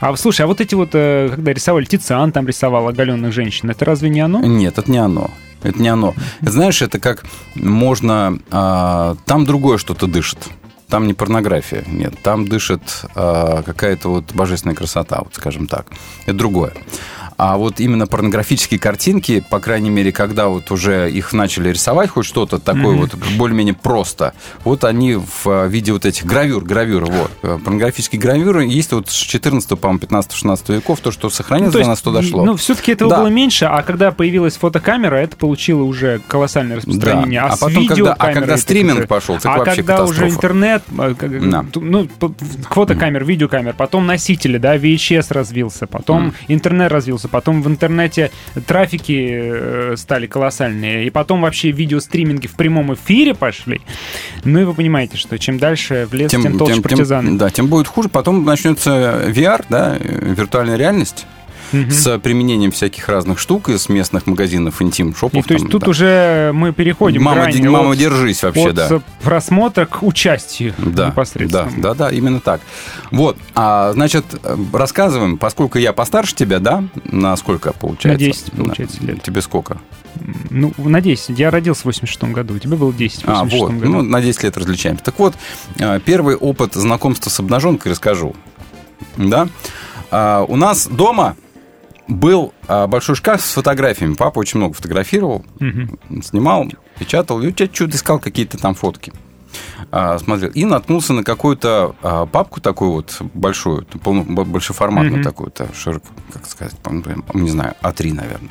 [0.00, 3.84] А слушай, а вот эти вот, э, когда рисовали Тициан, там рисовал оголенных женщин, это
[3.84, 4.40] разве не оно?
[4.40, 5.30] Нет, это не оно.
[5.62, 6.14] Это не оно.
[6.40, 7.24] Знаешь, это как
[7.56, 8.38] можно...
[8.52, 10.38] а, там другое что-то дышит.
[10.88, 12.14] Там не порнография, нет.
[12.22, 12.80] Там дышит
[13.14, 15.86] а, какая-то вот божественная красота, вот скажем так.
[16.24, 16.72] Это другое.
[17.38, 22.26] А вот именно порнографические картинки, по крайней мере, когда вот уже их начали рисовать, хоть
[22.26, 23.00] что-то такое Мгм.
[23.02, 24.32] вот более-менее просто,
[24.64, 27.30] вот они в а, виде вот этих гравюр, гравюр, вот.
[27.42, 31.86] Э, Порнографические гравюры есть вот с 14, по-моему, 15-16 веков, то, что сохранилось, то до
[31.86, 32.44] нас то дошло.
[32.44, 33.18] Ну, все-таки этого Да.
[33.20, 37.40] было меньше, а когда появилась фотокамера, это получило уже колоссальное распространение.
[37.40, 37.46] Да.
[37.46, 40.02] А, А с потом, когда- а когда это стриминг как-то- пошел, так а вообще когда
[40.02, 40.34] уже катастрофа.
[40.34, 41.64] интернет, э, как- Да.
[41.76, 42.08] ну,
[42.70, 48.30] фотокамер, видеокамер, потом носители, да, VHS развился, потом интернет развился, потом в интернете
[48.66, 53.80] трафики э, стали колоссальные, и потом вообще видеостриминги в прямом эфире пошли.
[54.44, 57.38] Ну и вы понимаете, что чем дальше в лес, тем, толще партизаны.
[57.38, 58.08] да, тем будет хуже.
[58.08, 61.26] Потом начнется VR, да, э, виртуальная реальность.
[61.72, 65.44] С применением всяких разных штук из местных магазинов интим шопов.
[65.44, 68.74] И то есть тут уже мы переходим Мама, грани де- мама, от- держись вообще, от
[68.74, 69.00] да.
[69.22, 71.70] просмотра к участию Да, непосредственно.
[71.76, 72.60] да, да, да, именно так.
[73.10, 74.24] Вот, а, значит,
[74.72, 78.24] рассказываем, поскольку я постарше тебя, да, на сколько получается?
[78.26, 79.22] На 10, получается, лет.
[79.22, 79.78] Тебе сколько?
[80.50, 81.38] Ну, на 10.
[81.38, 83.92] Я родился в 86 году, у тебя было 10 в А, 86 вот, году.
[83.92, 85.04] ну, на 10 лет различаемся.
[85.04, 85.34] Так вот,
[85.78, 88.34] э, первый опыт знакомства с обнаженкой расскажу.
[89.16, 89.48] Да?
[90.10, 91.36] А, У нас дома
[92.08, 94.14] был а, большой шкаф с фотографиями.
[94.14, 95.98] Папа очень много фотографировал, Мгм.
[96.22, 96.66] снимал,
[96.98, 99.12] печатал, и чуть-чуть искал какие-то там фотки.
[99.90, 100.50] А, смотрел.
[100.50, 105.24] И наткнулся на какую-то а, папку такую вот большую, большеформатную Мгм.
[105.24, 108.50] такую-то, широко, как сказать, по-моему, не знаю, А3, наверное.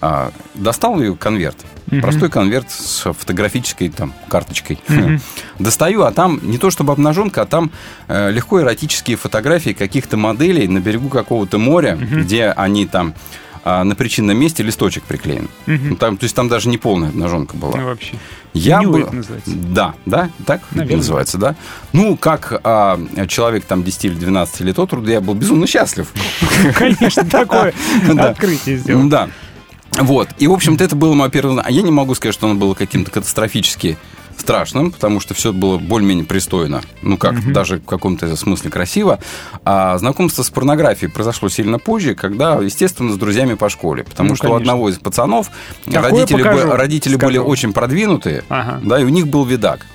[0.00, 1.56] А, достал ее конверт.
[1.86, 2.02] Мгм.
[2.02, 4.78] Простой конверт с фотографической там карточкой.
[4.88, 5.20] Мгм.
[5.58, 7.70] Достаю, а там не то чтобы обнаженка, а там
[8.08, 12.22] э, легко эротические фотографии каких-то моделей на берегу какого-то моря, Мгм.
[12.22, 13.14] где они там
[13.64, 15.48] а, на причинном месте листочек приклеен.
[15.66, 17.76] Ну, там, то есть там даже не полная обнаженка была.
[17.76, 18.14] Ну, вообще.
[18.54, 18.98] Я Ню был...
[19.00, 19.50] это называется.
[19.54, 20.96] Да, да, так Наверное.
[20.98, 21.54] называется, да.
[21.92, 26.08] Ну, как а, человек там 10 или 12 лет от роду, я был безумно счастлив.
[26.74, 27.74] Конечно, такое
[28.18, 29.08] открытие сделал.
[29.08, 29.28] Да.
[29.98, 30.28] Вот.
[30.38, 31.62] И, в общем-то, это было мое первое...
[31.62, 33.96] А я не могу сказать, что оно было каким-то катастрофически
[34.36, 36.80] страшным, потому что все было более-менее пристойно.
[37.02, 37.52] Ну, как Мгм.
[37.52, 39.18] даже в каком-то смысле красиво.
[39.64, 44.04] А знакомство с порнографией произошло сильно позже, когда, естественно, с друзьями по школе.
[44.04, 44.72] Потому Ну, что у конечно.
[44.72, 45.50] одного из пацанов
[45.84, 47.50] Такое родители, покажу, бы- родители были сказал.
[47.50, 48.80] очень продвинутые, Ага.
[48.84, 49.86] да, и у них был видак.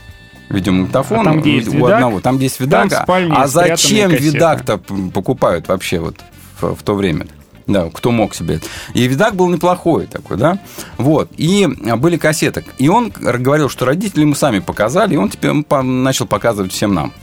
[0.50, 2.20] Видеомагнитофон А там, где есть у видак, одного.
[2.20, 2.92] Там где есть видак.
[2.92, 3.06] а-
[3.44, 6.18] а зачем видак-то покупают вообще вот
[6.60, 7.28] в, в то время?
[7.68, 8.60] Да, кто мог себе.
[8.94, 10.60] И видак был неплохой такой, да?
[10.98, 11.30] Вот.
[11.38, 12.66] И а, были кассеты.
[12.78, 15.52] И он говорил, что родители ему сами показали, и он теперь
[15.82, 17.14] начал показывать всем нам.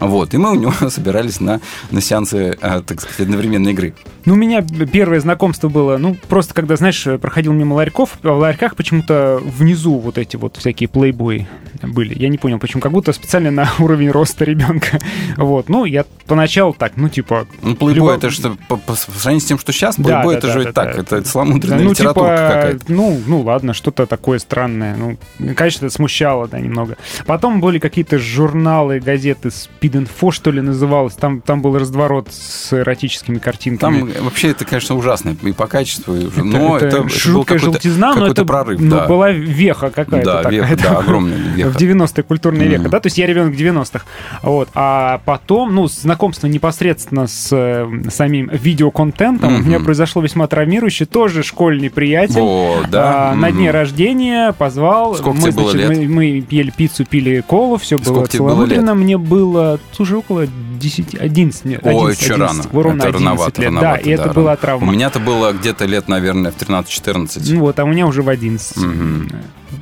[0.00, 0.34] Вот.
[0.34, 1.60] И мы у него собирались на,
[1.90, 3.94] на сеансы, э, так сказать, одновременной игры.
[4.24, 8.38] Ну, у меня первое знакомство было, ну, просто когда, знаешь, проходил мимо ларьков, а в
[8.38, 11.48] ларьках почему-то внизу вот эти вот всякие плейбои
[11.82, 12.14] были.
[12.18, 12.82] Я не понял, почему.
[12.82, 14.98] Как будто специально на уровень роста ребенка.
[15.36, 15.68] Вот.
[15.68, 17.46] Ну, я поначалу так, ну, типа...
[17.62, 20.46] Ну, плейбой, любо- это что, по, по сравнению с тем, что сейчас, плейбой, да, это
[20.48, 21.00] да, же да, так, да.
[21.00, 22.92] это сломудренная ну, литературка типа, какая-то.
[22.92, 24.96] Ну, ну, ладно, что-то такое странное.
[24.96, 25.16] Ну,
[25.54, 26.96] конечно, это смущало, да, немного.
[27.24, 31.14] Потом были какие-то журналы, газеты, Speed.info, что ли, называлось.
[31.14, 34.00] Там, там был разворот с эротическими картинками.
[34.12, 37.58] Там вообще это, конечно, ужасно и по качеству, и уже- но это, это был жуткая
[37.58, 39.06] какой-то, желтизна, но это прорыв, ну, да.
[39.06, 40.52] была веха какая-то Да, такая.
[40.52, 41.70] веха, да, огромная веха.
[41.70, 42.70] В 90-е культурная Мгм.
[42.78, 44.04] века, да, то есть я ребенок 90-х.
[44.42, 44.68] Вот.
[44.74, 51.04] А потом, ну, знакомство непосредственно с э, самим видеоконтентом у меня произошло весьма травмирующе.
[51.06, 52.40] Тоже школьный приятель.
[52.40, 53.30] Вот, да.
[53.30, 53.56] А, на Мгм.
[53.58, 55.14] дне рождения позвал.
[55.14, 55.98] Сколько мы, тебе было значит, лет?
[55.98, 58.94] Мы, мы ели пиццу, пили колу, все было Сколько было целомудренно.
[58.94, 60.46] Мне было, слушай, около
[60.80, 62.82] 10, 11, нет, Ой, 11, что 11, рано.
[62.82, 63.66] ровно это 11 рановато, лет.
[63.70, 64.34] рановато, да, и это рано.
[64.34, 64.88] была травма.
[64.88, 67.40] У меня-то было где-то лет, наверное, в 13-14.
[67.54, 68.76] Ну вот, а у меня уже в 11.
[68.76, 69.30] Мгм.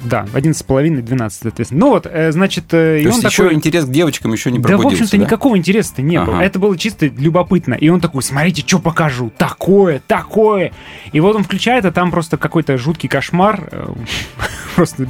[0.04, 1.80] Да, в 11 с половиной, 12, соответственно.
[1.80, 3.46] Ну вот, э, значит, э, и То он есть такой...
[3.46, 6.36] еще интерес к девочкам еще не Да, в пробудился, общем-то, никакого интереса-то не было.
[6.36, 6.44] Ага.
[6.44, 7.74] Это было чисто любопытно.
[7.74, 9.30] И он такой, смотрите, что покажу.
[9.36, 10.72] Такое, такое.
[11.12, 13.68] И вот он включает, а там просто какой-то жуткий кошмар.
[13.70, 13.86] э,
[14.74, 15.06] Просто,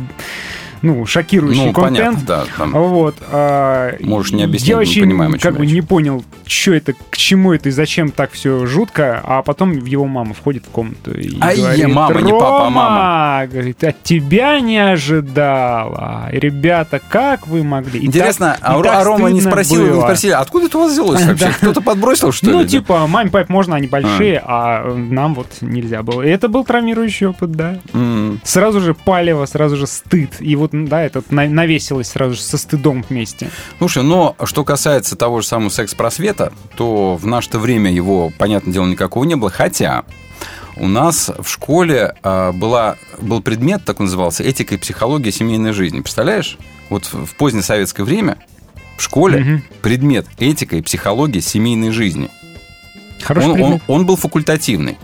[0.87, 1.99] ну, шокирующий Ну, контент.
[1.99, 2.45] понятно, да.
[2.57, 2.73] там.
[2.73, 3.17] Вот.
[3.31, 6.95] а, Можешь не объяснять, Я вообще понимаем, о чем как бы не понял, что это,
[7.11, 9.21] к чему это и зачем так все жутко.
[9.25, 13.47] А потом его мама входит в комнату и Ай, говорит, мама, не папа, а мама.
[13.47, 16.29] Говорит, от тебя не ожидала.
[16.31, 18.01] Ребята, как вы могли?
[18.01, 20.79] И Интересно, так- и а, так а Рома не спросил, не спросили, а откуда это
[20.79, 21.49] у вас взялось вообще?
[21.61, 22.53] Кто-то подбросил, что ли?
[22.53, 26.23] Ну, типа, маме, папе можно, они большие, а нам вот нельзя было.
[26.23, 27.79] И это был травмирующий опыт, да.
[28.45, 30.37] Сразу же палево, сразу же стыд.
[30.41, 33.48] И вот, да, этот на- навесилось сразу же со стыдом вместе.
[33.78, 38.86] Слушай, но что касается того же самого секс-просвета, то в наше время его, понятное дело,
[38.86, 39.51] никакого не было.
[39.51, 40.05] Хотя
[40.77, 45.73] у нас в школе а, была, был предмет, так он назывался, этика и психология семейной
[45.73, 46.01] жизни.
[46.01, 46.59] Представляешь?
[46.90, 48.36] Вот в, позднее советское время
[48.98, 49.62] в школе Мгм.
[49.82, 52.28] предмет этика и психология семейной жизни.
[53.23, 53.82] Хороший он, он, предмет.
[53.89, 54.98] он был факультативный.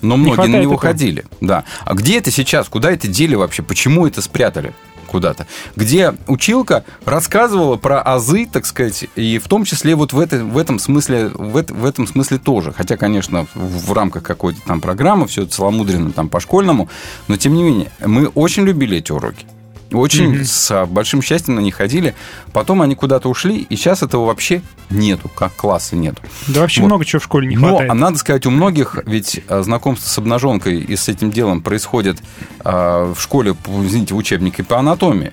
[0.00, 0.92] Но многие на хватает него этого.
[0.92, 1.24] ходили.
[1.40, 1.64] Да.
[1.84, 2.68] А где это сейчас?
[2.68, 3.62] Куда это дели вообще?
[3.64, 4.72] Почему это спрятали?
[5.08, 10.44] Куда-то, где училка рассказывала про азы, так сказать, и в том числе вот в, это,
[10.44, 12.72] в этом смысле, в, это- в этом смысле тоже.
[12.72, 16.88] Хотя, конечно, в, в рамках какой-то там программы все это целомудренно там по-школьному,
[17.26, 19.46] но тем не менее, мы очень любили эти уроки.
[19.92, 20.44] Очень Мгм.
[20.44, 22.14] с большим счастьем на них ходили.
[22.52, 24.60] Потом они куда-то ушли, и сейчас этого вообще
[24.90, 26.20] нету, как класса нету.
[26.46, 26.88] Да вообще Вот.
[26.88, 27.90] много чего в школе не Но, хватает.
[27.90, 32.18] а надо сказать, у многих ведь а, знакомство с обнаженкой и с этим делом происходит
[32.60, 33.54] а, в школе,
[33.84, 35.32] извините, в учебнике по анатомии.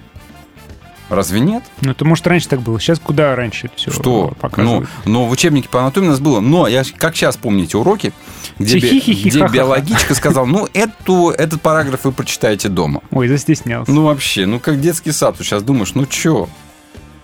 [1.09, 1.63] Разве нет?
[1.81, 2.79] Ну, это, может, раньше так было.
[2.79, 4.33] Сейчас куда раньше все Что?
[4.57, 6.39] Ну, но в учебнике по анатомии у нас было.
[6.39, 8.11] Но я как сейчас помните уроки,
[8.57, 13.01] где, би- где биологичка сказал, ну, эту, этот параграф вы прочитаете дома.
[13.11, 13.91] Ой, застеснялся.
[13.91, 15.35] Ну, вообще, ну, как детский сад.
[15.37, 16.49] Сейчас думаешь, ну, чё?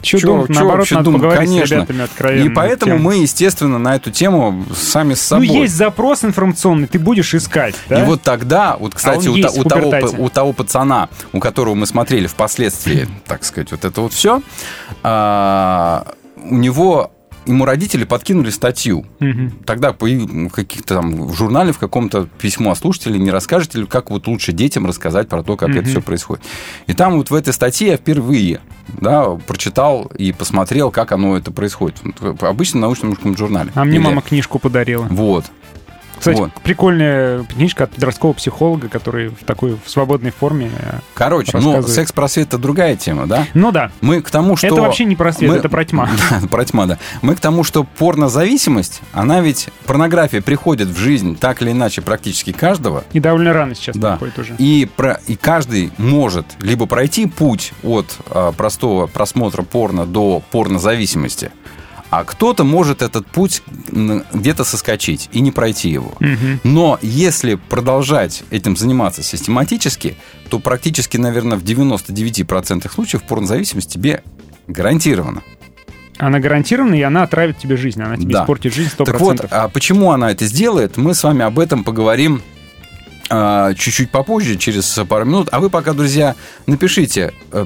[0.01, 1.21] Чё Чё- чё Наоборот, вообще надо думать?
[1.21, 1.75] поговорить с Конечно.
[1.75, 2.45] ребятами откровенно.
[2.45, 3.03] И поэтому Тем.
[3.03, 5.47] мы, естественно, на эту тему сами с собой.
[5.47, 8.01] Ну, есть запрос информационный, ты будешь искать, да?
[8.01, 11.85] И вот тогда, вот, кстати, он у, у того, у того пацана, у которого мы
[11.85, 14.41] смотрели впоследствии, так сказать, вот это вот все,
[15.03, 17.11] у него
[17.45, 19.05] ему родители подкинули статью.
[19.19, 19.51] Мгм.
[19.65, 23.85] Тогда по в каких-то там в журнале в каком-то письмо о слушателе, не расскажете ли,
[23.85, 25.89] как вот лучше детям рассказать про то, как это Мгм.
[25.89, 26.43] все происходит.
[26.87, 28.59] И там вот в этой статье я впервые
[28.99, 31.97] да, прочитал и посмотрел, как оно это происходит.
[32.41, 33.71] Обычно в научном журнале.
[33.75, 35.07] А мне Или- мама книжку подарила.
[35.09, 35.45] Вот.
[36.21, 36.51] Кстати, Вот.
[36.63, 42.47] прикольная книжка от подросткового психолога, который в такой в свободной форме э, Короче, ну, секс-просвет
[42.49, 43.47] это другая тема, да?
[43.55, 43.91] Ну да.
[44.01, 44.67] Мы к тому, что...
[44.67, 46.07] Это вообще не просвет, мы- это про тьма.
[46.29, 46.99] Да, про тьма, да.
[47.23, 52.51] Мы к тому, что порнозависимость, она ведь, порнография приходит в жизнь так или иначе практически
[52.51, 53.03] каждого.
[53.13, 54.11] И довольно рано сейчас Да.
[54.11, 54.55] приходит уже.
[54.59, 61.51] И, про, и каждый может либо пройти путь от а, простого просмотра порно до порнозависимости,
[62.11, 66.13] а кто-то может этот путь где-то соскочить и не пройти его.
[66.19, 66.59] Мгм.
[66.63, 70.17] Но если продолжать этим заниматься систематически,
[70.49, 74.23] то практически, наверное, в 99% случаев порнозависимость тебе
[74.67, 75.41] гарантирована.
[76.17, 78.01] Она гарантирована, и она отравит тебе жизнь.
[78.01, 78.41] Она тебе Да.
[78.43, 79.05] испортит жизнь 100%.
[79.05, 82.43] Так вот, а почему она это сделает, мы с вами об этом поговорим
[83.77, 85.47] чуть-чуть попозже, через пару минут.
[85.51, 86.35] А вы пока, друзья,
[86.67, 87.65] напишите, э,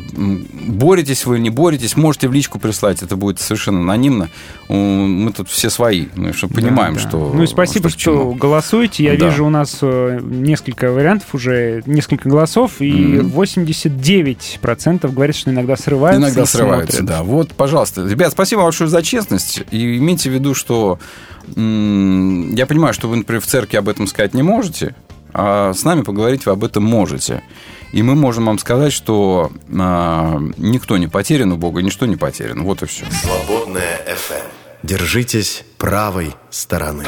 [0.68, 4.30] боретесь вы, не боретесь, можете в личку прислать, это будет совершенно анонимно.
[4.70, 7.32] Мы тут все свои, ну, что понимаем, Да, что...
[7.34, 8.34] Ну и спасибо, что, чему.
[8.36, 9.04] голосуете.
[9.04, 9.30] Я Да.
[9.30, 13.30] вижу у нас э, несколько вариантов уже, несколько голосов, и Мгм.
[13.30, 16.22] 89% говорят, что иногда срываются.
[16.22, 17.18] Иногда срываются, смотрят.
[17.18, 17.24] да.
[17.24, 18.06] Вот, пожалуйста.
[18.08, 19.64] Ребят, спасибо большое за честность.
[19.72, 21.00] И имейте в виду, что
[21.48, 24.96] я понимаю, что вы, например, в церкви об этом сказать не можете,
[25.38, 27.44] а с нами поговорить вы об этом можете.
[27.92, 32.64] И мы можем вам сказать, что а, никто не потерян у Бога, ничто не потеряно.
[32.64, 33.06] Вот и все.
[33.12, 34.46] Свободная FM.
[34.84, 37.04] Держитесь правой стороны.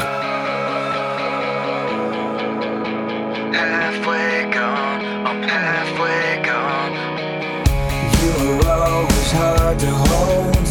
[9.30, 10.66] Hard to hold.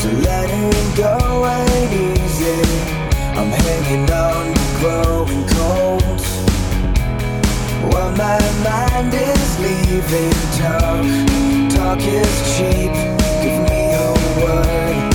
[0.00, 2.58] So letting go ain't easy.
[3.38, 6.20] I'm hanging on, growing cold.
[7.92, 11.04] While my mind is leaving talk,
[11.74, 12.92] talk is cheap.
[13.42, 15.05] Give me a word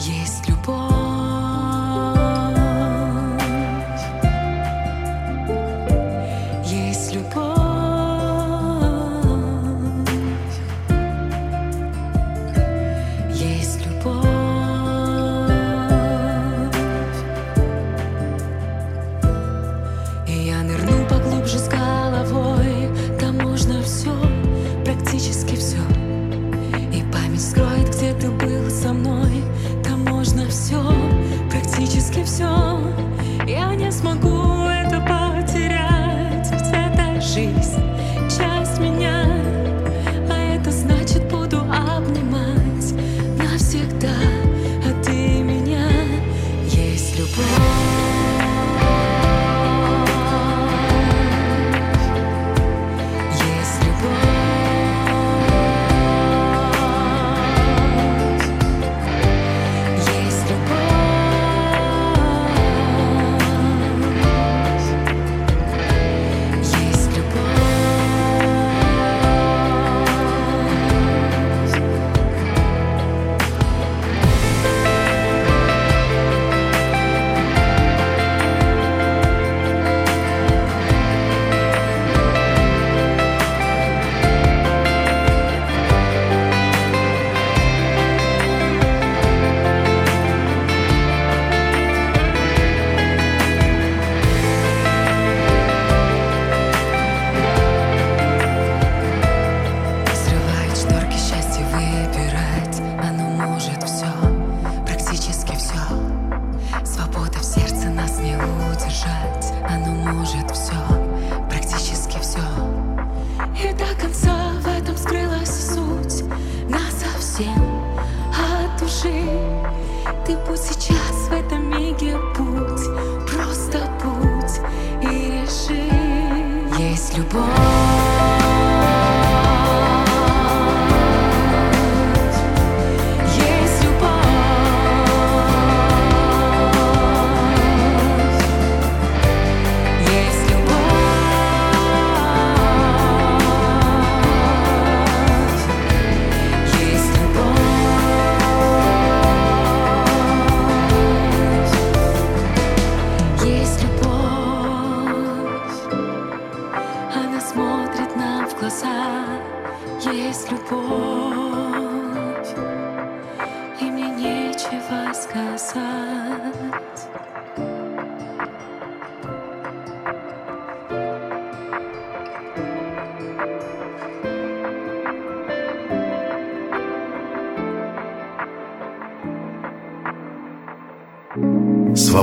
[0.00, 0.49] есть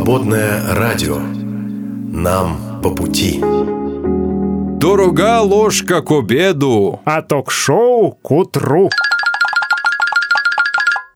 [0.07, 1.17] Свободное радио.
[1.17, 3.41] Нам по пути.
[4.79, 7.01] Дорога ложка к обеду.
[7.03, 8.89] А ток-шоу к утру.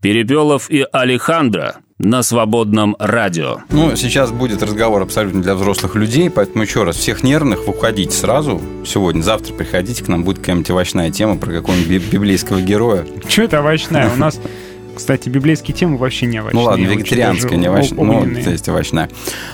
[0.02, 3.60] Перепелов и Алехандро на свободном радио.
[3.70, 8.60] Ну, сейчас будет разговор абсолютно для взрослых людей, поэтому еще раз, всех нервных выходите сразу
[8.86, 13.06] сегодня, завтра приходите к нам, будет какая-нибудь овощная тема про какого-нибудь би- библейского героя.
[13.26, 14.12] Что это овощная?
[14.14, 14.38] У нас,
[15.02, 16.62] кстати, библейские темы вообще не овощные.
[16.62, 18.04] Ну ладно, вегетарианская, не овощная.
[18.04, 19.10] Ну, то есть овощная.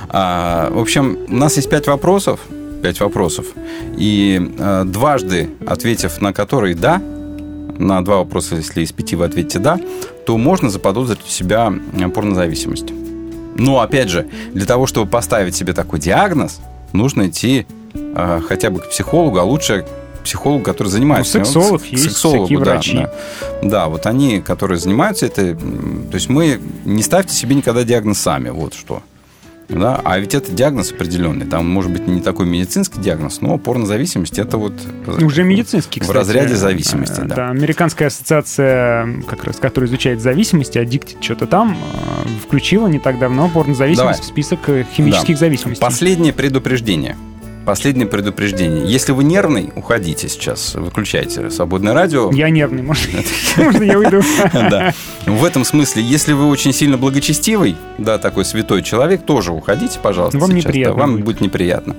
[0.10, 2.42] А, в общем, у нас есть пять вопросов.
[2.84, 3.46] Пять вопросов.
[3.98, 7.02] И а, дважды, ответив на которые «да»,
[7.78, 9.80] на два вопроса, если из пяти вы ответите «да»,
[10.26, 12.92] то можно заподозрить у себя э, порнозависимость.
[13.56, 16.60] Но, опять же, для того, чтобы поставить себе такой диагноз,
[16.92, 19.86] нужно идти э, хотя бы к психологу, а лучше
[20.28, 21.40] к психологов, которые занимаются.
[21.40, 22.98] Ну, сексолог Вот, есть, сексологу, всякие да, врачи.
[22.98, 23.12] Да,
[23.64, 25.52] Да, вот они, которые занимаются этой...
[25.52, 29.02] м, То есть мы не ставьте себе никогда диагноз сами, вот что.
[29.70, 30.00] Да?
[30.06, 31.46] А ведь это диагноз определенный.
[31.46, 34.72] Там может быть не такой медицинский диагноз, но порнозависимость это вот
[35.22, 36.18] Уже медицинский, в кстати.
[36.18, 37.20] разряде зависимости.
[37.20, 37.36] Э, Да.
[37.36, 43.20] Да, американская ассоциация, как раз, которая изучает зависимости, Addicted что-то там, э, включила не так
[43.20, 44.22] давно порнозависимость Давай.
[44.22, 45.40] в список э, химических Да.
[45.40, 45.82] зависимостей.
[45.82, 47.18] Последнее предупреждение.
[47.68, 48.86] Последнее предупреждение.
[48.90, 52.32] Если вы нервный, уходите сейчас, выключайте свободное радио.
[52.32, 53.10] Я нервный, может,
[53.58, 54.22] можно я уйду?
[54.54, 54.94] Да.
[55.26, 60.40] В этом смысле, если вы очень сильно благочестивый, да, такой святой человек, тоже уходите, пожалуйста.
[60.40, 61.42] Вам неприятно вам будет.
[61.42, 61.98] неприятно.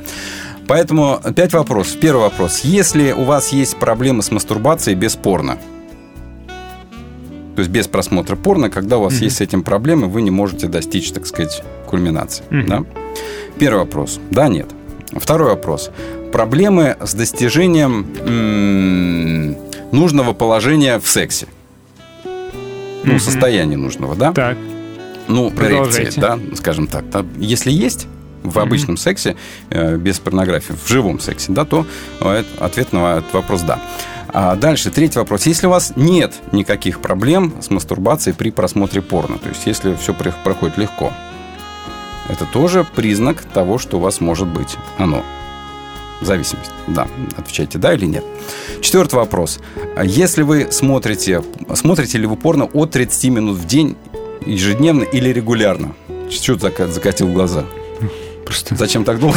[0.66, 1.98] Поэтому пять вопросов.
[2.00, 2.60] Первый вопрос.
[2.60, 5.58] Если у вас есть проблемы с мастурбацией без порно,
[7.56, 9.24] то есть без просмотра порно, когда у вас Мгм.
[9.24, 12.44] есть с этим проблемы, вы не можете достичь, так сказать, кульминации.
[12.48, 12.66] Мгм.
[12.68, 12.84] Да?
[13.58, 14.18] Первый вопрос.
[14.30, 14.68] Да, нет.
[15.12, 15.90] Второй вопрос.
[16.32, 19.56] Проблемы с достижением м,
[19.92, 21.46] нужного положения в сексе.
[23.04, 23.20] Ну, Мгм.
[23.20, 24.32] состояния нужного, да?
[24.32, 24.56] Так.
[25.28, 27.08] Ну, эрекции, да, скажем так.
[27.10, 28.06] Да, Если есть
[28.42, 29.36] в обычном сексе,
[29.70, 31.86] э, без порнографии, в живом сексе, да, то
[32.20, 33.78] э, ответ на этот вопрос «да».
[34.30, 35.46] А дальше, третий вопрос.
[35.46, 40.12] Если у вас нет никаких проблем с мастурбацией при просмотре порно, то есть если все
[40.14, 41.12] проходит легко,
[42.28, 45.22] это тоже признак того, что у вас может быть оно.
[46.20, 46.70] Зависимость.
[46.88, 47.06] Да.
[47.36, 48.24] Отвечайте да или нет.
[48.80, 49.60] Четвертый вопрос.
[49.96, 51.42] А Если вы смотрите,
[51.74, 53.96] смотрите ли вы порно от 30 минут в день
[54.44, 55.94] ежедневно или регулярно?
[56.28, 57.64] Зака- закатил глаза?
[58.48, 59.36] Просто Зачем так долго?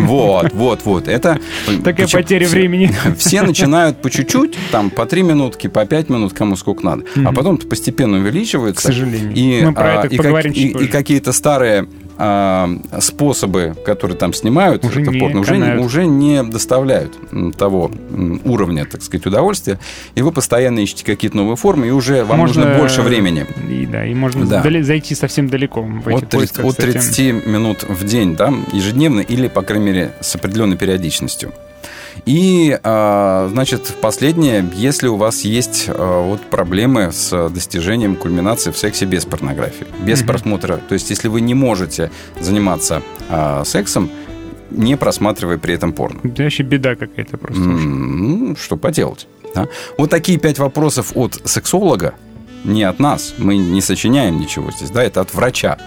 [0.00, 1.06] Вот, вот, вот.
[1.06, 1.38] Это
[1.84, 2.90] Такая потеря времени.
[3.16, 7.04] Все начинают по чуть-чуть, там по 3 минутки, по 5 минут, кому сколько надо.
[7.24, 8.82] А потом постепенно увеличивается.
[8.82, 9.32] К сожалению.
[9.32, 11.86] И, Мы про а, это поговорим и какие-то старые
[12.18, 12.68] а,
[13.00, 17.16] способы, которые там снимают, Уже это не порно, уже, не, уже не доставляют
[17.56, 17.90] того
[18.44, 19.78] уровня, так сказать, удовольствия.
[20.14, 23.46] И вы постоянно ищете какие-то новые формы, и уже вам Можно, нужно больше времени.
[23.68, 24.62] И, да, и можно Да.
[24.82, 26.92] зайти совсем далеко в этих От 30, поисках, от кстати.
[26.92, 31.52] 30 минут в день, да, ежедневно или, по крайней мере, с определенной периодичностью.
[32.26, 38.78] И, а, значит, последнее, если у вас есть а, вот проблемы с достижением кульминации в
[38.78, 40.26] сексе без порнографии, без Мгм.
[40.28, 42.10] просмотра, то есть если вы не можете
[42.40, 44.10] заниматься а, сексом,
[44.70, 46.20] не просматривая при этом порно.
[46.24, 47.60] Это вообще беда какая-то просто.
[47.62, 49.26] Ну, что поделать.
[49.54, 49.66] да?
[49.98, 52.14] Вот такие пять вопросов от сексолога,
[52.64, 53.34] не от нас.
[53.38, 55.78] Мы не сочиняем ничего здесь, да, это от врача.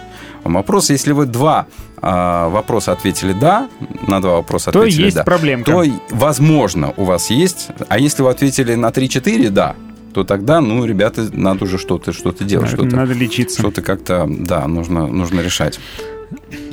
[0.44, 1.66] Вопрос, если вы два
[2.02, 3.68] а, вопроса ответили «да»,
[4.06, 5.70] на два вопроса То ответили есть «да», проблемка.
[5.72, 7.68] то, возможно, у вас есть.
[7.88, 9.74] А если вы ответили на 3-4 «да»,
[10.14, 12.70] то тогда, ну, ребята, надо уже что-то что делать.
[12.70, 13.58] Надо- что-то, надо лечиться.
[13.60, 15.78] Что-то как-то, да, нужно, нужно решать.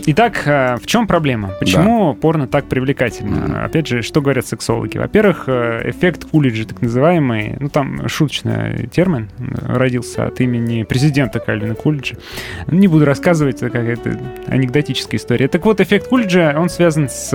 [0.05, 1.51] Итак, э, в чем проблема?
[1.59, 3.63] Почему порно так привлекательно?
[3.63, 4.97] Опять же, что говорят сексологи?
[4.97, 11.39] Во-первых, э, эффект Кулиджа, так называемый, ну там шуточный термин, э, родился от имени президента
[11.39, 12.17] Кальвина Кулиджа.
[12.67, 15.47] Не буду рассказывать, это какая-то анекдотическая история.
[15.47, 17.29] Так вот, эффект Кулиджа, он связан с,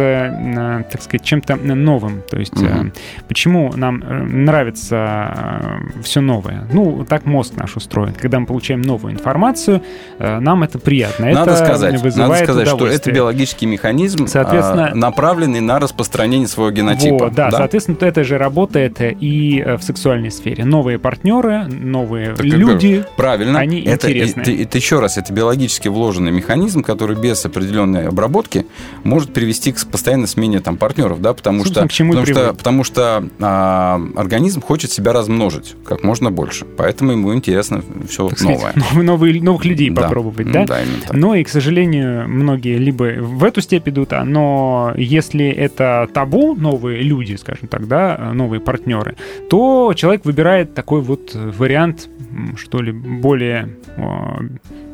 [0.91, 2.23] так сказать, чем-то новым.
[2.29, 2.93] То есть, Мгм.
[3.29, 4.03] почему нам
[4.45, 6.67] нравится все новое?
[6.71, 8.13] Ну, так мозг наш устроен.
[8.13, 9.83] Когда мы получаем новую информацию,
[10.19, 11.31] нам это приятно.
[11.31, 16.49] Надо это сказать, надо вызывает сказать что это биологический механизм, Соответственно- а, направленный на распространение
[16.49, 17.25] своего генотипа.
[17.25, 20.65] Вот, да, соответственно, это же работает и э, в сексуальной сфере.
[20.65, 23.05] Новые партнеры, новые Так, люди.
[23.17, 23.59] Правильно.
[23.59, 24.43] Они это, интересные.
[24.43, 28.67] Это, это еще раз, это биологически вложенный механизм, который без определенной обработки
[29.05, 32.55] может привести к постоянной смене там, партнеров, да, потому Собственно, что, к чему потому что,
[32.55, 36.65] потому что а, организм хочет себя размножить как можно больше.
[36.65, 38.73] Поэтому ему интересно все так сказать, новое.
[38.75, 40.03] новые- новые- новых людей Да.
[40.03, 40.65] попробовать, да?
[40.67, 41.17] Да, именно так.
[41.17, 46.55] Но и, к сожалению, многие либо в эту степь идут, а, но если это табу,
[46.55, 49.17] новые люди, скажем так, да, новые партнеры,
[49.51, 54.03] то человек выбирает такой вот вариант, м, что ли, более э,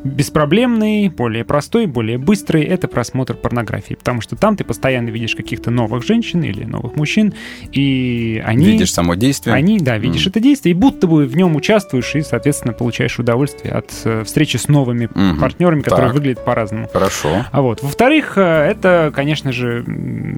[0.05, 5.71] беспроблемный, более простой, более быстрый, это просмотр порнографии, потому что там ты постоянно видишь каких-то
[5.71, 7.33] новых женщин или новых мужчин,
[7.71, 8.65] и они...
[8.65, 9.55] Видишь само действие.
[9.55, 10.29] Они, да, видишь Мгм.
[10.29, 14.57] это действие, и будто бы в нем участвуешь, и, соответственно, получаешь удовольствие от э, встречи
[14.57, 15.39] с новыми Мгм.
[15.39, 16.15] партнерами, которые Так.
[16.15, 16.87] выглядят по-разному.
[16.91, 17.45] Хорошо.
[17.51, 19.83] А вот, во-вторых, э, это, конечно же,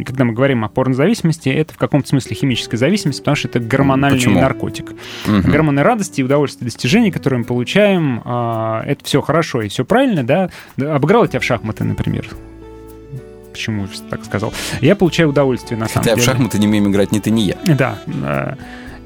[0.06, 4.18] когда мы говорим о порнозависимости, это в каком-то смысле химическая зависимость, потому что это гормональный
[4.20, 4.40] Почему?
[4.40, 4.94] наркотик.
[5.26, 5.52] Мгм.
[5.52, 10.50] Гормоны радости, удовольствия, достижений, которые мы получаем, а, это все хорошо и все правильно, да?
[10.78, 12.28] Да, Обыграл я тебя в шахматы, например.
[13.52, 14.54] Почему так сказал?
[14.82, 16.22] Я получаю удовольствие, на самом в деле.
[16.26, 17.58] шахматы не умеем играть ни ты, ни я.
[17.66, 17.98] Да.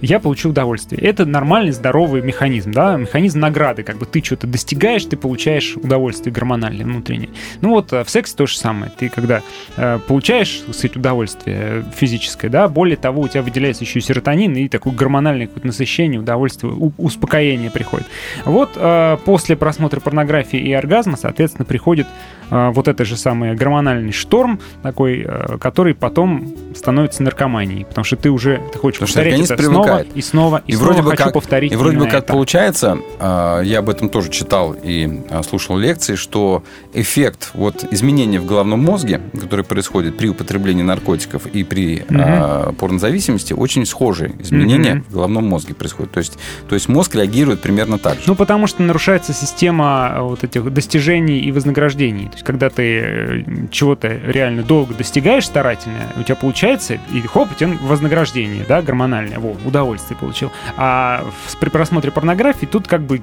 [0.01, 1.01] Я получил удовольствие.
[1.01, 3.83] Это нормальный, здоровый механизм, да, механизм награды.
[3.83, 7.29] Как бы ты что-то достигаешь, ты получаешь удовольствие гормональное внутреннее.
[7.61, 8.91] Ну вот э, в сексе то же самое.
[8.97, 9.41] Ты когда
[9.77, 14.55] э, получаешь, сказать, удовольствие э, физическое, да, более того, у тебя выделяется еще и серотонин
[14.55, 18.07] и такое гормональное какое-то насыщение, удовольствие, успокоение приходит.
[18.45, 22.07] Вот э, после просмотра порнографии и оргазма, соответственно, приходит
[22.51, 28.29] вот это же самый гормональный шторм такой, э, который потом становится наркоманией, потому что ты
[28.29, 30.07] уже ты хочешь Потому повторять это снова привыкает.
[30.15, 32.33] и снова и, И снова вроде бы хочу как, повторить и вроде бы как это.
[32.33, 36.63] получается, а, я об этом тоже читал и слушал лекции, что
[36.93, 43.53] эффект вот изменения в головном мозге, который происходит при употреблении наркотиков и при а, порнозависимости,
[43.53, 45.03] очень схожие изменения Мгм.
[45.09, 46.11] в головном мозге происходят.
[46.11, 46.37] То есть,
[46.67, 48.21] то есть мозг реагирует примерно так же.
[48.27, 52.29] Ну, потому что нарушается система э, вот этих достижений и вознаграждений.
[52.41, 57.55] Есть, когда ты э, чего-то реально долго достигаешь старательно, у тебя получается, и хоп, у
[57.55, 60.51] тебя вознаграждение, да, гормональное, во, удовольствие получил.
[60.75, 61.23] А
[61.59, 63.21] при просмотре порнографии тут как бы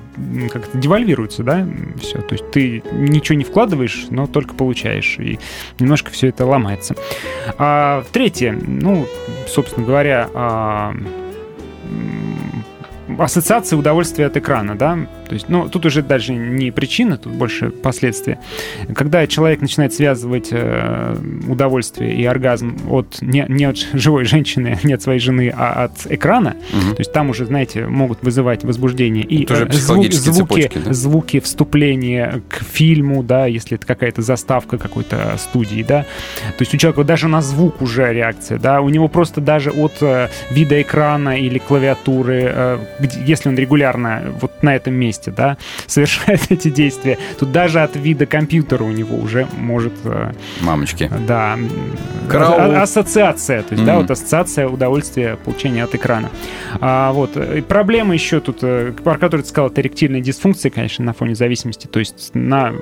[0.52, 1.66] как-то девальвируется, да,
[2.00, 2.20] все.
[2.20, 5.18] То есть, ты ничего не вкладываешь, но только получаешь.
[5.18, 5.40] И
[5.80, 6.94] немножко все это ломается.
[7.58, 9.06] А, третье, ну,
[9.48, 10.94] собственно говоря, а,
[13.08, 14.98] м, ассоциация удовольствия от экрана, да,
[15.28, 18.38] то есть, ну, тут уже даже не причина, тут больше последствия.
[18.94, 21.16] Когда человек начинает связывать э,
[21.48, 26.06] удовольствие и оргазм от не, не от живой женщины, не от своей жены, а от
[26.10, 26.94] экрана, Мгм.
[26.96, 30.92] то есть там уже, знаете, могут вызывать возбуждение и э, зву- психологические звуки, цепочки, да?
[30.92, 36.76] звуки вступления к фильму, да, если это какая-то заставка какой-то студии, да, то есть у
[36.76, 41.38] человека даже на звук уже реакция, да, у него просто даже от э, вида экрана
[41.38, 42.78] или клавиатуры, э,
[43.24, 45.56] если он регулярно вот на этом месте, да,
[45.86, 51.10] совершает эти действия, то даже от вида компьютера у него уже может, э, Мамочки.
[51.26, 51.68] да, м,
[52.28, 52.54] Караул.
[52.76, 54.02] а- ассоциация, то есть, да, Мгм.
[54.02, 56.30] вот ассоциация удовольствия получения от экрана.
[56.80, 57.36] А, вот.
[57.36, 61.34] И проблема еще тут, э, про которую ты сказал, это эректильная дисфункция, конечно, на фоне
[61.34, 61.86] зависимости.
[61.86, 62.72] То есть на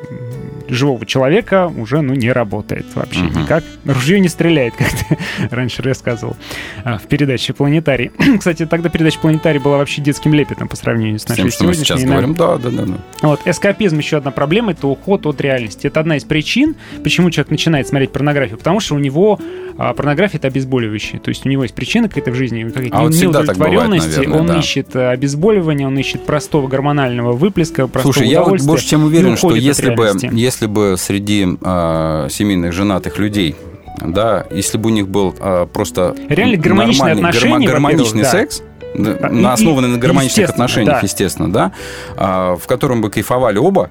[0.68, 3.42] живого человека уже, ну, не работает вообще Мгм.
[3.42, 3.64] никак.
[3.84, 5.18] Ружье не стреляет, как ты
[5.54, 6.36] раньше рассказывал
[6.84, 8.10] а, в передаче «Планетарий».
[8.38, 11.74] Кстати, тогда передача «Планетарий» была вообще детским лепетом по сравнению с нашей тем, что мы
[11.74, 12.34] сейчас говорим.
[12.34, 12.84] Да, да, да.
[12.84, 12.98] да.
[13.22, 15.86] Вот, эскапизм еще одна проблема, это уход от реальности.
[15.86, 19.38] Это одна из причин, почему человек начинает смотреть порнографию, потому что у него
[19.76, 21.20] а, порнография это обезболивающее.
[21.20, 24.16] То есть у него есть причина какая-то в жизни, какая-то А вот так бывает, неудовлетворенности.
[24.16, 24.58] наверное, он да.
[24.58, 29.36] ищет э, обезболивание, он ищет простого гормонального выплеска, простого Слушай, я вот больше чем уверен,
[29.36, 33.56] что если бы, если бы среди а, семейных женатых людей
[34.04, 38.66] да, если бы у них был а, просто Реально гармоничные отношения, гармоничный во-первых, да.
[38.98, 41.00] Да, и- основанный и- на гармоничных отношениях, да.
[41.02, 41.72] естественно, да,
[42.16, 43.90] а, в котором бы кайфовали оба,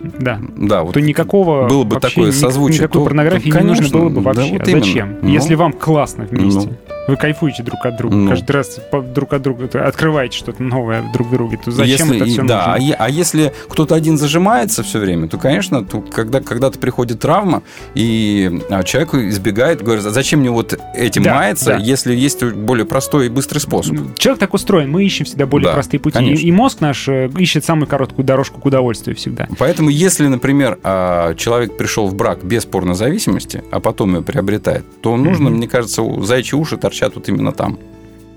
[0.00, 0.40] Да.
[0.56, 3.98] да, вот то никакого было бы такое созвучие, никакой то- порнографии то, не нужно конечно,
[3.98, 4.52] было бы да, вообще.
[4.52, 4.84] вот А именно.
[4.84, 5.16] Зачем?
[5.22, 5.28] Ну.
[5.28, 6.68] Если вам классно вместе.
[6.68, 6.76] Ну.
[7.08, 8.30] Вы кайфуете друг от друга, Ну.
[8.30, 8.78] каждый раз
[9.14, 12.68] друг от друга открываете что-то новое друг друге, то зачем если, это все да, а,
[12.76, 12.84] нужно?
[12.84, 17.62] е- а если кто-то один зажимается все время, то, конечно, то, когда, когда-то приходит травма,
[17.94, 21.76] и а, человек избегает, говорит, «А зачем мне вот этим Да, маяться, да.
[21.76, 23.96] если есть более простой и быстрый способ.
[24.16, 26.18] Человек так устроен, мы ищем всегда более Да, простые пути.
[26.18, 26.46] И, конечно.
[26.46, 29.48] и мозг наш э, ищет самую короткую дорожку к удовольствию всегда.
[29.58, 35.16] Поэтому, если, например, а, человек пришел в брак без порнозависимости, а потом ее приобретает, то
[35.16, 35.58] нужно, Мгм.
[35.58, 37.78] мне кажется, заячьи уши торчат вот именно там,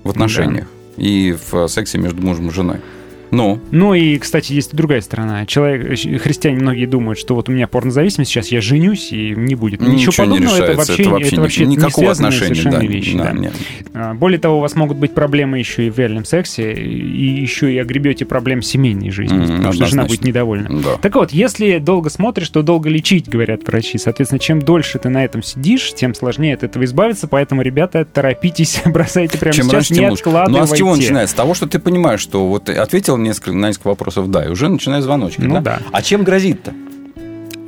[0.02, 0.66] в отношениях
[0.96, 2.78] и в сексе между мужем и женой.
[3.30, 5.46] Ну, Ну и, кстати, есть и другая сторона.
[5.46, 9.54] Человек, э, христиане многие думают, что вот у меня порнозависимость, сейчас я женюсь и не
[9.54, 9.80] будет.
[9.80, 10.62] Ничего, ничего не подобного, решается.
[10.62, 12.54] это вообще, это вообще, это вообще ни- не никакого связанные отношения.
[12.54, 13.16] совершенно Да, вещи.
[13.16, 13.32] да, да.
[13.32, 13.52] нет.
[13.94, 17.72] А, Более того, у вас могут быть проблемы еще и в реальном сексе, и еще
[17.72, 20.68] и огребете проблем семейной жизни, Мгм, потому что жена будет недовольна.
[20.82, 20.96] Да.
[21.00, 23.98] Так вот, если долго смотришь, то долго лечить, говорят врачи.
[23.98, 27.26] Соответственно, чем дольше ты на этом сидишь, тем сложнее от этого избавиться.
[27.28, 30.22] Поэтому, ребята, торопитесь, бросайте прямо Чем сейчас, раньше, не лучше.
[30.26, 30.72] Ну откладывайте.
[30.72, 31.32] а с чего начинается?
[31.32, 34.68] С того, что ты понимаешь, что вот ответил несколько, на несколько вопросов «да», и уже
[34.68, 35.40] начинает звоночки.
[35.42, 35.60] Ну да?
[35.60, 35.80] да.
[35.92, 36.72] А чем грозит-то?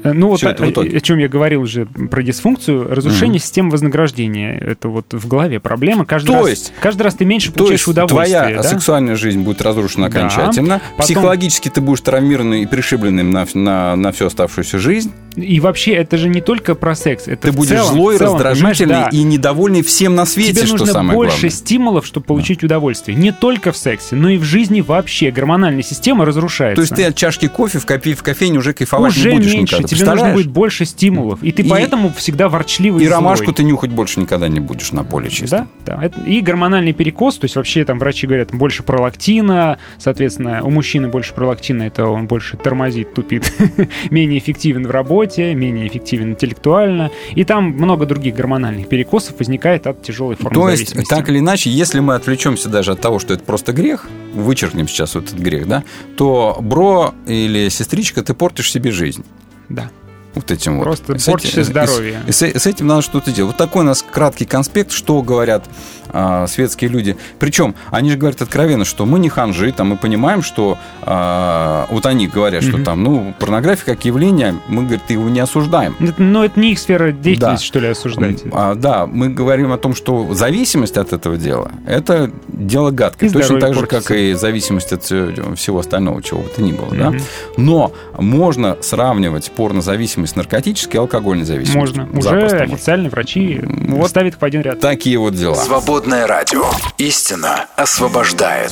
[0.05, 0.97] Э, Ну вот о, это итоге.
[0.97, 4.57] о чем я говорил уже про дисфункцию, разрушение системы вознаграждения.
[4.59, 6.05] Это вот в голове проблема.
[6.05, 8.39] Каждый, То раз, есть- каждый раз ты меньше То получаешь есть удовольствия.
[8.41, 8.69] твоя да?
[8.69, 10.19] сексуальная жизнь будет разрушена Да.
[10.19, 15.61] окончательно, Потом- психологически ты будешь травмированным и пришибленным на, на, на всю оставшуюся жизнь, И
[15.61, 17.29] вообще, это же не только про секс.
[17.29, 19.09] Это ты будешь целом- злой, целом, раздражительный да.
[19.13, 21.51] и недовольный всем на свете, Тебе что нужно самое больше главное.
[21.51, 23.17] стимулов, чтобы получить удовольствие.
[23.17, 25.31] Не только в сексе, но и в жизни вообще.
[25.31, 26.75] Гормональная система разрушается.
[26.75, 29.55] То есть ты от чашки кофе в, кофе, в кофейне уже кайфовать уже не будешь
[29.55, 29.88] меньше, никогда.
[29.89, 31.43] Тебе нужно будет больше стимулов.
[31.43, 33.55] И ты И- поэтому всегда ворчливый и, И ромашку злой.
[33.55, 35.67] ты нюхать больше никогда не будешь на поле чисто.
[35.85, 36.23] Да, да.
[36.25, 41.35] И гормональный перекос, то есть вообще там врачи говорят больше пролактина, соответственно, у мужчины больше
[41.35, 43.53] пролактина, это он больше тормозит, тупит,
[44.11, 45.55] менее эффективен в работе.
[45.55, 50.89] менее эффективен интеллектуально, и там много других гормональных перекосов возникает от тяжелой формы То есть,
[50.91, 51.11] зависимости.
[51.11, 55.15] так или иначе, если мы отвлечемся даже от того, что это просто грех, вычеркнем сейчас
[55.15, 55.85] вот этот грех, да,
[56.17, 59.25] то бро или сестричка, ты портишь себе жизнь.
[59.69, 59.91] Да.
[60.35, 60.85] Вот этим вот.
[60.85, 62.21] Просто С этим- здоровье.
[62.27, 63.53] и С, с этим надо что-то делать.
[63.53, 65.65] Вот такой у нас краткий конспект, что говорят
[66.11, 67.17] а, светские люди.
[67.39, 72.07] Причем они же говорят откровенно, что мы не ханжи, там мы понимаем, что а, вот
[72.07, 72.85] они говорят, что Мгм.
[72.85, 75.97] там, ну, порнография как явление, мы, говорит, его не осуждаем.
[76.19, 77.67] Но это не их сфера деятельности, Да.
[77.67, 78.43] что ли, осуждать.
[78.53, 83.29] А, да, мы говорим о том, что зависимость от этого дела– это дело гадкое.
[83.29, 84.09] И Точно так же, портится.
[84.09, 86.89] как и зависимость от всего остального, чего бы то ни было.
[86.95, 87.11] Да?
[87.11, 87.21] Мгм.
[87.57, 91.81] Но можно сравнивать порнозависимость с наркотической и алкогольной зависимостью.
[92.05, 92.19] Можно.
[92.19, 92.63] Уже можно.
[92.63, 94.81] официальные врачи Вот ставят их в один ряд.
[94.81, 95.55] Такие вот дела.
[95.99, 96.63] Свободное радио.
[96.97, 98.71] Истина освобождает.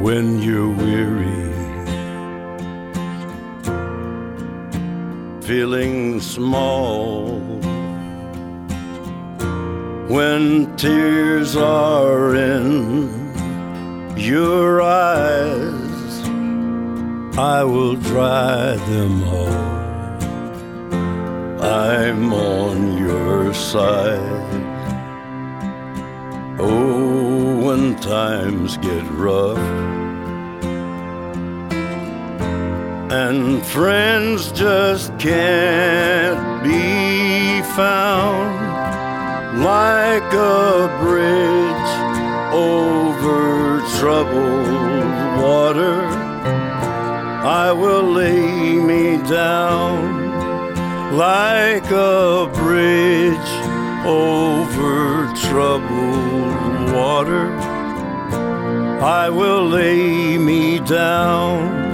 [0.00, 1.52] when you're weary,
[5.42, 7.40] feeling small,
[10.08, 13.10] when tears are in
[14.16, 15.87] your eyes,
[17.38, 19.78] I will dry them all.
[21.62, 24.18] I'm on your side.
[26.58, 29.56] Oh, when times get rough
[33.12, 38.50] and friends just can't be found
[39.62, 41.92] like a bridge
[42.52, 46.27] over troubled water.
[47.48, 53.50] I will lay me down like a bridge
[54.04, 57.48] over troubled water.
[59.00, 61.86] I will lay me down.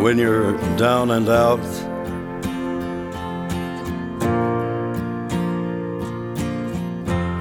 [0.00, 1.93] When you're down and out,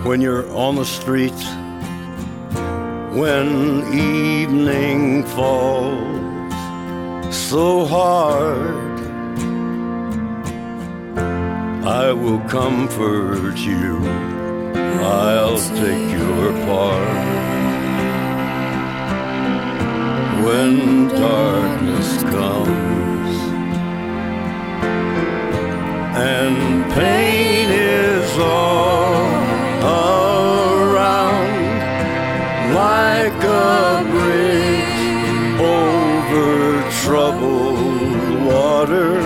[0.04, 1.32] when you're on the street,
[3.18, 3.48] when
[3.94, 6.54] evening falls
[7.34, 9.00] so hard,
[11.86, 13.98] I will comfort you.
[15.02, 17.54] I'll take your part.
[20.46, 23.38] When darkness comes
[26.18, 29.13] and pain is all
[33.54, 39.20] a bridge over troubled water,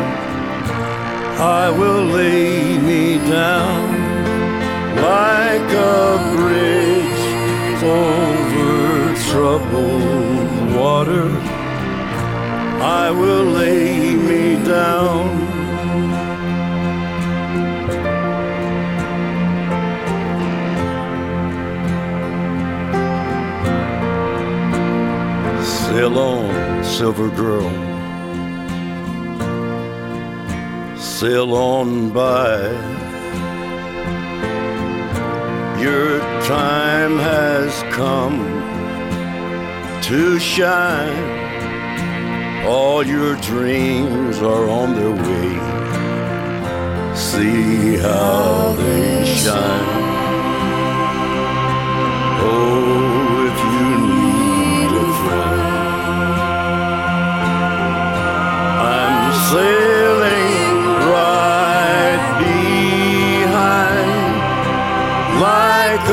[1.40, 3.84] I will lay me down
[4.96, 7.24] like a bridge
[7.84, 11.30] over troubled water.
[12.80, 15.47] I will lay me down.
[26.08, 27.70] Sail on, silver girl.
[30.98, 32.72] Sail on by.
[35.82, 38.40] Your time has come
[40.04, 42.66] to shine.
[42.66, 45.60] All your dreams are on their way.
[47.18, 50.07] See how they shine.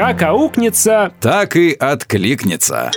[0.00, 2.90] Как аукнется, так и откликнется.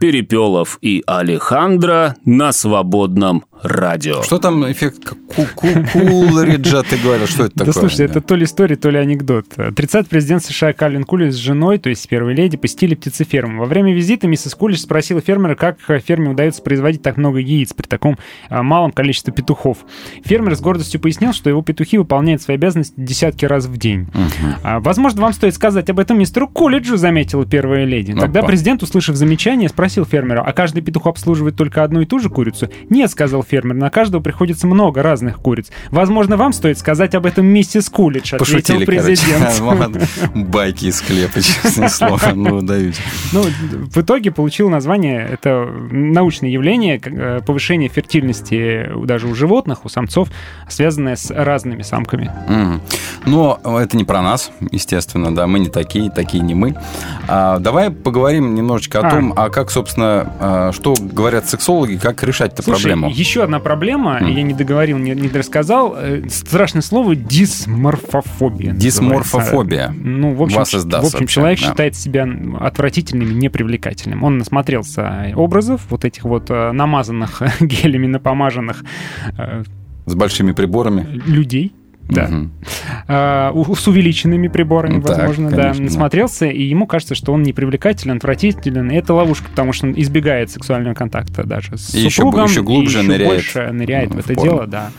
[0.00, 4.22] Перепелов и Алехандро на свободном радио.
[4.22, 7.80] Что там эффект ку- ку- Кулриджа, ты говорил, что это Да такое?
[7.88, 9.46] слушай, это то ли история, то ли анекдот.
[9.74, 13.60] 30 президент США Калвин Кулич с женой, то есть с первой леди, посетили птицеферму.
[13.60, 17.86] Во время визита миссис Кулич спросила фермера, как ферме удается производить так много яиц при
[17.86, 18.18] таком
[18.48, 19.78] а, малом количестве петухов.
[20.24, 24.06] Фермер с гордостью пояснил, что его петухи выполняют свои обязанности десятки раз в день.
[24.62, 28.12] А, Возможно, вам стоит сказать об этом мистеру Кулиджу, заметила первая леди.
[28.14, 28.48] Тогда Опа.
[28.48, 32.68] президент, услышав замечание, спросил фермера, а каждый петух обслуживает только одну и ту же курицу?
[32.90, 35.70] Нет, сказал фермер, на каждого приходится много разных куриц.
[35.90, 37.90] Возможно, вам стоит сказать об этом миссис
[38.32, 39.60] ответил Пошутили, президент.
[40.34, 42.32] Байки из склепа, честное слово.
[42.34, 43.02] Ну, даете.
[43.32, 49.90] Ну, в итоге получил название, это научное явление, э, повышение фертильности даже у животных, у
[49.90, 50.28] самцов,
[50.68, 52.30] связанное с разными самками.
[53.26, 56.74] Но это не про нас, естественно, да, мы не такие, такие не мы.
[57.28, 59.10] А, давай поговорим немножечко о А.
[59.10, 63.10] том, а как, собственно, а, что говорят сексологи, как решать эту проблему.
[63.10, 64.26] еще одна проблема, М.
[64.28, 68.72] я не договорил, не, не рассказал, э, страшное слово дисморфофобия.
[68.72, 69.88] Дисморфофобия.
[69.88, 70.08] называется.
[70.08, 71.66] Ну, в общем, Вас издаст в общем вообще, человек да.
[71.66, 72.28] считает себя
[72.60, 74.22] отвратительным и непривлекательным.
[74.24, 78.84] Он насмотрелся образов, вот этих вот э, намазанных гелями, напомаженных
[79.38, 79.62] э,
[80.06, 81.06] С большими приборами.
[81.26, 81.72] людей.
[82.08, 82.26] Да.
[82.28, 82.52] Мгм.
[83.08, 85.84] А, у- с увеличенными приборами, Ну, так, возможно, да, конечно, да.
[85.90, 90.50] насмотрелся, и ему кажется, что он непривлекателен, отвратителен, и это ловушка, потому что он избегает
[90.50, 94.10] сексуального контакта даже с И еще супругом, бо- еще глубже и еще ныряет больше ныряет
[94.10, 94.50] в, в это порно.
[94.50, 94.90] дело, да.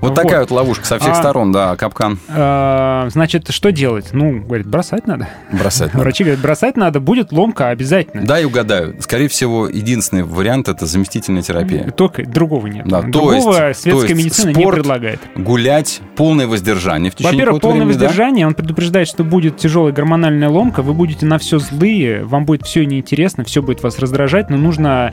[0.00, 2.18] Вот, такая вот ловушка со всех А- сторон, да, капкан.
[2.28, 4.08] А, значит, что делать?
[4.12, 5.28] Ну, говорит, бросать надо.
[5.52, 6.04] Бросать надо.
[6.04, 8.24] Врачи говорят, бросать надо, будет ломка обязательно.
[8.24, 8.96] Да, и угадаю.
[9.00, 11.90] Скорее всего, единственный вариант это заместительная терапия.
[11.90, 12.86] Только другого нет.
[12.86, 15.20] Да, то другого есть- светская то есть медицина спорт, не предлагает.
[15.36, 18.04] Гулять, полное воздержание в течение Во-первых, полное времени, да?
[18.06, 22.62] воздержание, он предупреждает, что будет тяжелая гормональная ломка, вы будете на все злые, вам будет
[22.62, 25.12] все неинтересно, все будет вас раздражать, но нужно,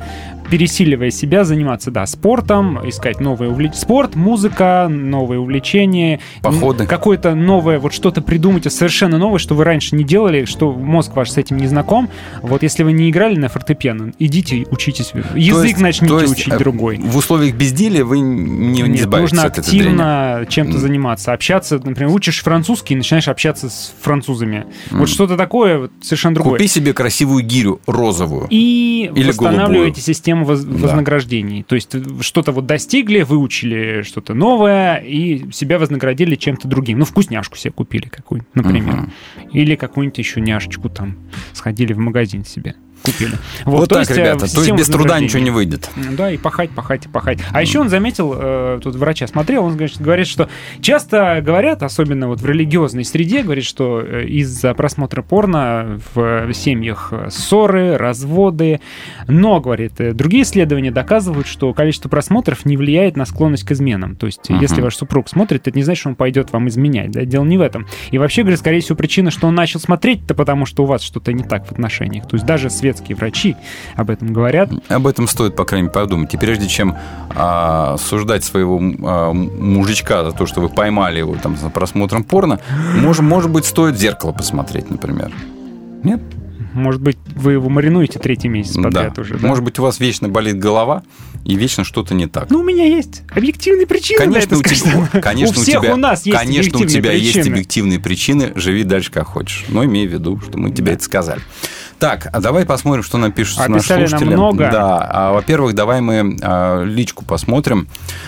[0.50, 3.78] пересиливая себя, заниматься, да, спортом, искать новые увлечения.
[3.80, 6.20] Спорт, музыка, новые увлечения.
[6.42, 6.86] Походы.
[6.86, 11.32] Какое-то новое, вот что-то придумайте совершенно новое, что вы раньше не делали, что мозг ваш
[11.32, 12.10] с этим не знаком.
[12.42, 15.12] Вот если вы не играли на фортепиано, идите учитесь.
[15.36, 16.98] Язык есть- начните есть, учить э, другой.
[16.98, 22.44] В условиях безделия вы не, не Нет, нужно от активно чем-то заниматься, общаться, например, учишь
[22.44, 24.66] французский и начинаешь общаться с французами.
[24.92, 26.54] Вот что-то такое вот совершенно другое.
[26.58, 28.48] Купи себе красивую гирю розовую.
[28.50, 29.96] И Или восстанавливаете голубую.
[29.96, 30.78] систему воз- Да.
[30.88, 31.64] вознаграждений.
[31.64, 34.67] То есть что-то вот достигли, выучили что-то новое
[34.98, 37.00] и себя вознаградили чем-то другим.
[37.00, 38.96] Ну, вкусняшку себе купили какую-нибудь, например.
[38.96, 39.12] Мгм.
[39.54, 41.18] Или какую-нибудь еще няшечку там
[41.54, 42.76] сходили в магазин себе.
[43.08, 43.34] Купили.
[43.66, 44.52] Вот, то так, есть, э, ребята.
[44.54, 45.90] То есть без труда ничего не выйдет.
[46.12, 47.40] Да, и пахать, пахать, и пахать.
[47.52, 50.50] А еще он заметил, э, тут врача смотрел, он говорит, говорит, что
[50.82, 57.14] часто говорят, особенно вот в религиозной среде, говорит, что э, из-за просмотра порно в семьях
[57.30, 58.82] ссоры, разводы.
[59.28, 64.16] Но, говорит, э, другие исследования доказывают, что количество просмотров не влияет на склонность к изменам.
[64.16, 64.60] То есть, Мгм.
[64.60, 67.12] если ваш супруг смотрит, это не значит, что он пойдет вам изменять.
[67.12, 67.26] Да?
[67.26, 67.88] Дело не в этом.
[68.12, 71.02] И вообще, говорит, скорее всего, причина, что он начал смотреть, это потому, что у вас
[71.02, 72.28] что-то не так в отношениях.
[72.28, 73.56] То есть даже светские врачи
[73.96, 74.70] об этом говорят.
[74.90, 76.34] Об этом стоит, по крайней мере, подумать.
[76.34, 76.96] И прежде чем
[77.36, 82.60] а, суждать своего а, мужичка за то, что вы поймали его там за просмотром порно,
[82.96, 85.32] может, может быть, стоит в зеркало посмотреть, например.
[86.04, 86.22] Нет?
[86.74, 89.22] Может быть, вы его маринуете третий месяц подряд да.
[89.22, 89.48] уже, да?
[89.48, 91.04] Может быть, у вас вечно болит голова
[91.46, 92.50] и вечно что-то не так.
[92.50, 94.20] Ну, у меня есть объективные причины.
[94.20, 97.34] Конечно, у тебя, конечно, у всех тебя, у нас есть конечно, у объективные тебя есть
[97.34, 97.54] причины.
[97.54, 98.52] объективные причины.
[98.56, 99.66] Живи дальше как хочешь.
[99.70, 101.42] Но имей в виду, что мы тебе это сказали.
[102.00, 104.34] Так, а давай посмотрим, что нам пишут А наши писали нам слушатели.
[104.36, 104.70] много.
[104.72, 107.88] Да, а, во-первых, давай мы а, личку посмотрим.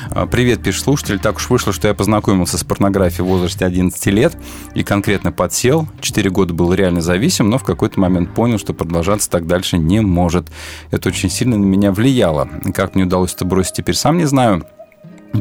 [0.09, 1.19] А, Привет, пишет слушатель.
[1.19, 4.35] Так уж вышло, что я познакомился с порнографией в возрасте 11 лет
[4.73, 5.87] и конкретно подсел.
[6.01, 9.99] Четыре года был реально зависим, но в какой-то момент понял, что продолжаться так дальше не
[9.99, 10.47] может.
[10.89, 12.49] Это очень сильно на меня влияло.
[12.73, 14.65] Как мне удалось это бросить, теперь сам не знаю.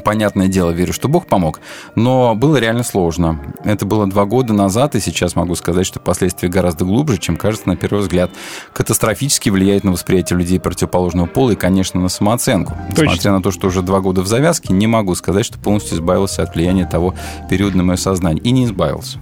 [0.05, 1.60] Понятное дело, верю, что Бог помог,
[1.94, 3.40] но было реально сложно.
[3.64, 7.66] Это было два года назад, и сейчас могу сказать, что последствия гораздо глубже, чем кажется
[7.66, 8.30] на первый взгляд.
[8.74, 12.74] Катастрофически влияет на восприятие людей противоположного пола и, конечно, на самооценку.
[12.90, 13.05] Точно.
[13.05, 16.43] Несмотря на то, что уже два года в завязке, не могу сказать, что полностью избавился
[16.43, 17.14] от влияния того
[17.48, 18.44] периода на мое сознание.
[18.44, 19.18] И не избавился.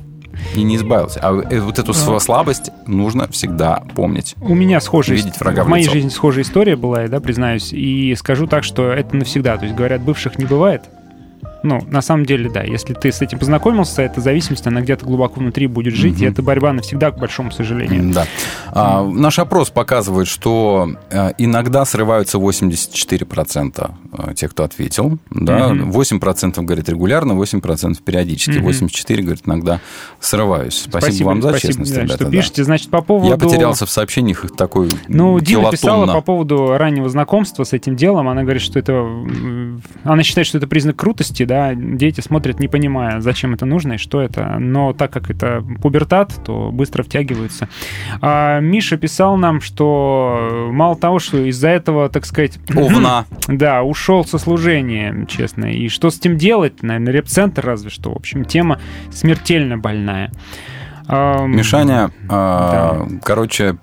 [0.54, 1.20] И не избавился.
[1.22, 4.34] А э, вот эту свою слабость нужно всегда помнить.
[4.40, 5.94] У меня схожая Видеть врага в в моей лицо.
[5.94, 9.56] жизни схожая история была, я, да, признаюсь, и скажу так, что это навсегда.
[9.56, 10.82] То есть говорят, бывших не бывает.
[11.62, 12.62] Ну, на самом деле, да.
[12.62, 16.32] Если ты с этим познакомился, эта зависимость, она где-то глубоко внутри будет жить, и Мгм.
[16.32, 18.12] это борьба навсегда, к большому сожалению.
[18.12, 18.26] Да.
[18.68, 25.18] А, наш опрос показывает, что э, иногда срываются 84% э, тех, кто ответил.
[25.30, 25.68] Да?
[25.68, 25.90] Мгм.
[25.90, 28.58] 8% говорит регулярно, 8% периодически.
[28.58, 28.64] Мгм.
[28.64, 29.80] 84 говорит, иногда
[30.20, 30.86] срываюсь.
[30.88, 32.16] Спасибо, вам за спасибо, честность, да, ребята.
[32.16, 32.30] что да.
[32.30, 32.64] пишете.
[32.64, 33.30] Значит, по поводу...
[33.30, 37.96] Я потерялся в сообщениях их такой Ну, Дима писала по поводу раннего знакомства с этим
[37.96, 38.28] делом.
[38.28, 39.06] Она говорит, что это...
[40.04, 41.74] Она считает, что это признак крутости, да.
[41.74, 44.59] Дети смотрят, не понимая, зачем это нужно и что это.
[44.59, 47.68] Но так как это пубертат, то быстро втягиваются.
[48.20, 52.59] А Миша писал нам, что мало того, что из-за этого, так сказать...
[52.74, 53.24] Овна.
[53.48, 55.66] Да, ушел со служения, честно.
[55.66, 56.82] И что с этим делать?
[56.82, 58.12] Наверное, репцентр разве что.
[58.12, 58.81] В общем, тема
[59.12, 60.32] смертельно больная.
[61.09, 63.77] Мишаня, а, короче,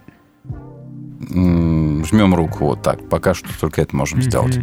[1.30, 3.08] м, жмем руку вот так.
[3.10, 4.60] Пока что только это можем сделать.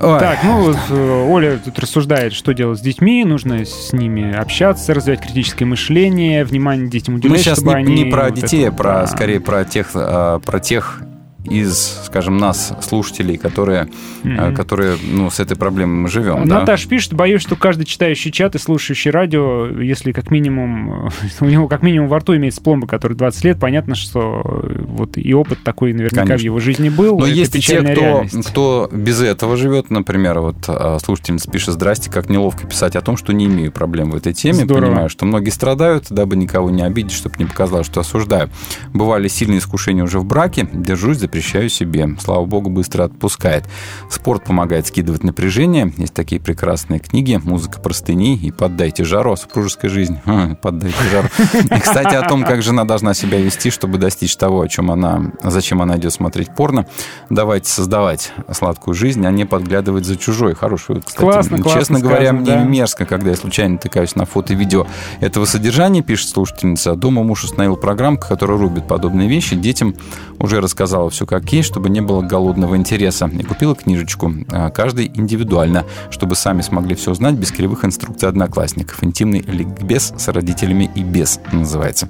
[0.00, 0.18] Ой.
[0.18, 4.94] Так, ну, вот, э, Оля тут рассуждает, что делать с детьми, нужно с ними общаться,
[4.94, 8.74] развивать критическое мышление, внимание детям уделять, Мы сейчас не, они не про вот детей, это
[8.74, 9.06] а про да.
[9.06, 11.02] скорее про тех, а, про тех
[11.44, 13.88] из, скажем, нас, слушателей, которые,
[14.22, 14.54] Мгм.
[14.54, 16.46] которые ну, с этой проблемой мы живем.
[16.46, 16.60] да?
[16.60, 21.10] Наташ пишет, боюсь, что каждый читающий чат и слушающий радио, если как минимум,
[21.40, 25.18] у него как минимум во рту имеется пломба, который 20 лет, понятно, что э, вот
[25.18, 26.38] и опыт такой наверняка Конечно.
[26.38, 27.18] в его жизни был.
[27.18, 28.48] Но есть и те, кто, реальность.
[28.48, 33.16] кто без этого живет, например, вот а, слушательница пишет, здрасте, как неловко писать о том,
[33.16, 34.64] что не имею проблем в этой теме.
[34.64, 34.86] Здорово.
[34.86, 38.50] Понимаю, что многие страдают, дабы никого не обидеть, чтобы не показалось, что осуждаю.
[38.92, 42.14] Бывали сильные искушения уже в браке, держусь, запрещаю себе.
[42.20, 43.64] Слава богу, быстро отпускает.
[44.10, 45.90] Спорт помогает скидывать напряжение.
[45.96, 49.34] Есть такие прекрасные книги «Музыка простыней» и «Поддайте жару».
[49.34, 50.18] Супружеская жизнь.
[50.26, 51.28] Ха, «Поддайте жару».
[51.54, 55.32] И, кстати, о том, как жена должна себя вести, чтобы достичь того, о чем она,
[55.42, 56.86] зачем она идет смотреть порно.
[57.30, 60.54] Давайте создавать сладкую жизнь, а не подглядывать за чужой.
[60.54, 61.22] Хороший вывод, кстати.
[61.22, 62.64] Классно, классно Честно говоря, сказано, мне да.
[62.64, 64.86] мерзко, когда я случайно натыкаюсь на фото и видео
[65.20, 66.94] этого содержания, пишет слушательница.
[66.94, 69.56] Дома муж установил программку, которая рубит подобные вещи.
[69.56, 69.94] Детям
[70.38, 73.26] уже рассказала все как есть, чтобы не было голодного интереса.
[73.28, 74.32] И купила книжечку.
[74.50, 79.02] а, Каждый индивидуально, чтобы сами смогли все узнать без кривых инструкций одноклассников.
[79.02, 82.08] Интимный ликбез с родителями и без называется.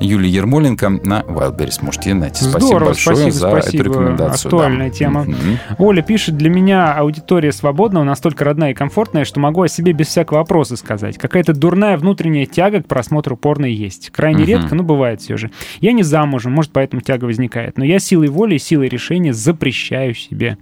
[0.00, 1.78] Юлия Ермоленко на Wildberries.
[1.82, 2.44] Можете найти.
[2.44, 3.82] Спасибо Здорово, большое спасибо, за спасибо.
[3.82, 4.48] эту рекомендацию.
[4.48, 4.94] Актуальная Да.
[4.94, 5.22] тема.
[5.24, 5.58] Мгм.
[5.78, 10.08] Оля пишет, для меня аудитория свободного настолько родная и комфортная, что могу о себе без
[10.08, 11.18] всякого вопроса сказать.
[11.18, 14.10] Какая-то дурная внутренняя тяга к просмотру порно есть.
[14.10, 14.48] Крайне Мгм.
[14.48, 15.50] редко, но бывает все же.
[15.80, 17.78] Я не замужем, может, поэтому тяга возникает.
[17.78, 20.58] Но я силой воли и силой решения запрещаю себе.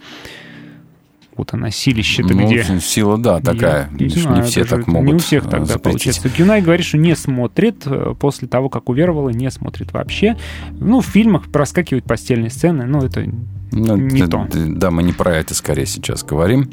[1.37, 2.65] Вот она, силище-то Ну, где?
[2.81, 3.91] сила, да, такая.
[3.93, 5.83] Я Видишь, знаю, не все так могут Не у всех э, тогда запретить.
[6.15, 6.29] получается.
[6.31, 10.37] Гюнай говорит, что не смотрит э, после того, как уверовала, не смотрит вообще.
[10.81, 13.23] Ну, в фильмах проскакивают постельные сцены, ну, это
[13.71, 14.49] Ну, не д- то.
[14.51, 16.71] Да, мы не про это скорее сейчас говорим.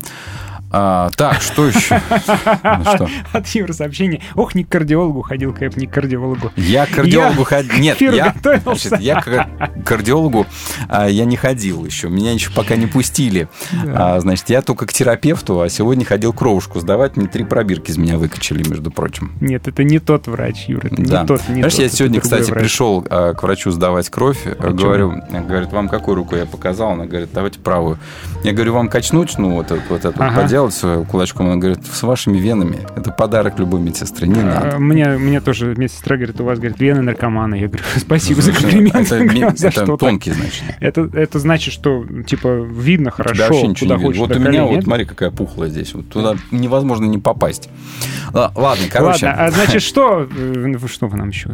[0.76, 2.02] А, так, что еще?
[2.10, 3.08] Ну, что?
[3.32, 4.22] От Юры сообщение.
[4.34, 6.52] Ох, не к кардиологу ходил, Кэп, не к кардиологу.
[6.56, 7.78] Я к кардиологу ходил.
[7.78, 8.90] Нет, я, готовился.
[8.90, 9.48] значит, я к
[9.86, 10.48] кардиологу
[10.90, 12.10] а, я не ходил еще.
[12.10, 13.48] Меня еще пока не пустили.
[13.86, 14.16] Да.
[14.16, 17.18] А, значит, я только к терапевту, а сегодня ходил кровушку сдавать.
[17.18, 19.32] Мне три пробирки из меня выкачали, между прочим.
[19.42, 20.88] Нет, это не тот врач, Юра.
[20.88, 21.22] Это Да.
[21.22, 22.64] не тот, не Знаешь, тот, я сегодня, кстати, врач.
[22.64, 24.40] пришел а, к врачу сдавать кровь.
[24.46, 26.94] А говорю, говорит, вам какую руку я показал?
[26.94, 28.00] Она говорит, давайте правую.
[28.44, 31.48] Я говорю, вам качнуть, ну, вот, это- вот это вот поделать с кулачком?
[31.48, 32.80] Она говорит, с вашими венами.
[32.96, 34.76] Это подарок любой медсестры, не надо.
[34.76, 37.56] А, Мне, мне тоже медсестра говорит, у вас, говорит, вены наркомана.
[37.56, 39.12] Я говорю, спасибо за комплимент.
[39.12, 40.64] это это тонкий, значит.
[40.80, 44.64] Это, это значит, что, типа, видно хорошо, вообще ничего куда не хочешь Вот у меня,
[44.66, 45.94] вот смотри, какая пухлая здесь.
[45.94, 47.70] Вот туда невозможно не попасть.
[48.34, 49.26] Ла- Ладно, короче.
[49.28, 50.28] Ладно, а значит, что...
[50.30, 51.50] э, Что вы нам еще...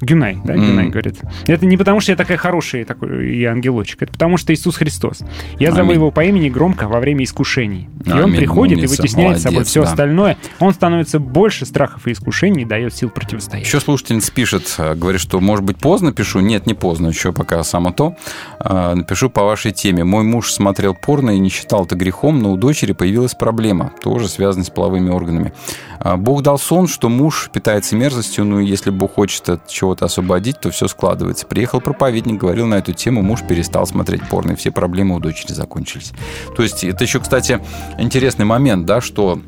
[0.00, 0.60] Гюнай, да, М.
[0.60, 1.18] Гюнай говорит.
[1.46, 4.02] Это не потому, что я такая хорошая такой и ангелочек.
[4.02, 5.20] Это потому, что Иисус Христос.
[5.58, 5.94] Я зову Аминь.
[5.94, 7.88] его по имени громко во время искушений.
[8.06, 9.90] И он приходит и умница, вытесняет с собой все да.
[9.90, 10.36] остальное.
[10.58, 13.66] Он становится больше страхов и искушений и дает сил противостоять.
[13.66, 16.40] Еще слушательница пишет, э, говорит, что, может быть, поздно пишу.
[16.40, 18.16] Нет, не поздно, еще пока само то.
[18.58, 20.04] Э, Напишу по вашей теме.
[20.04, 24.28] Мой муж смотрел порно и не считал это грехом, но у дочери появилась проблема, тоже
[24.28, 25.52] связанная с половыми органами.
[25.98, 30.04] А, Бог дал сон, что муж питается мерзостью, ну и если Бог хочет от чего-то
[30.04, 31.46] освободить, то все складывается.
[31.46, 35.52] Приехал проповедник, говорил на эту тему, муж перестал смотреть порно, и все проблемы у дочери
[35.52, 36.12] закончились.
[36.56, 37.58] То есть это еще, кстати,
[37.98, 39.40] интересный момент, да, что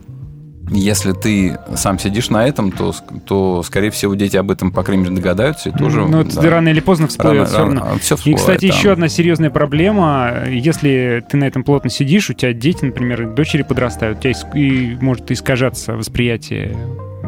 [0.69, 2.93] если ты сам сидишь на этом, то,
[3.25, 6.01] то, скорее всего, дети об этом, по крайней мере, догадаются и тоже...
[6.07, 6.51] Ну, да.
[6.51, 7.81] рано или поздно всплывет Рано- все равно.
[7.83, 8.75] рано- всё И, всплывает, кстати, да.
[8.77, 10.45] еще одна серьезная проблема.
[10.49, 14.97] Если ты на этом плотно сидишь, у тебя дети, например, дочери подрастают, у тебя и
[15.01, 16.77] может искажаться восприятие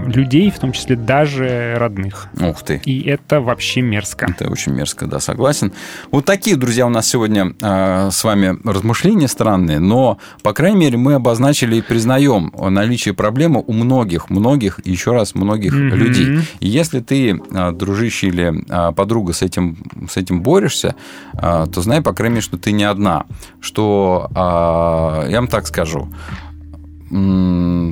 [0.04, 2.28] людей, в том числе даже родных.
[2.40, 2.80] Ух ты.
[2.84, 4.26] И это вообще мерзко.
[4.28, 5.72] Это очень мерзко, да, согласен.
[6.10, 10.96] Вот такие, друзья, у нас сегодня э, с вами размышления странные, но, по крайней мере,
[10.96, 15.94] мы обозначили и признаем наличие проблемы у многих, многих, и еще раз, многих Мгм.
[15.94, 16.38] людей.
[16.60, 19.76] И если ты, э, дружище или э, подруга, с этим,
[20.08, 20.94] с этим борешься,
[21.34, 23.24] э, то знай, по крайней мере, что ты не одна.
[23.60, 26.08] Что, э, я вам так скажу,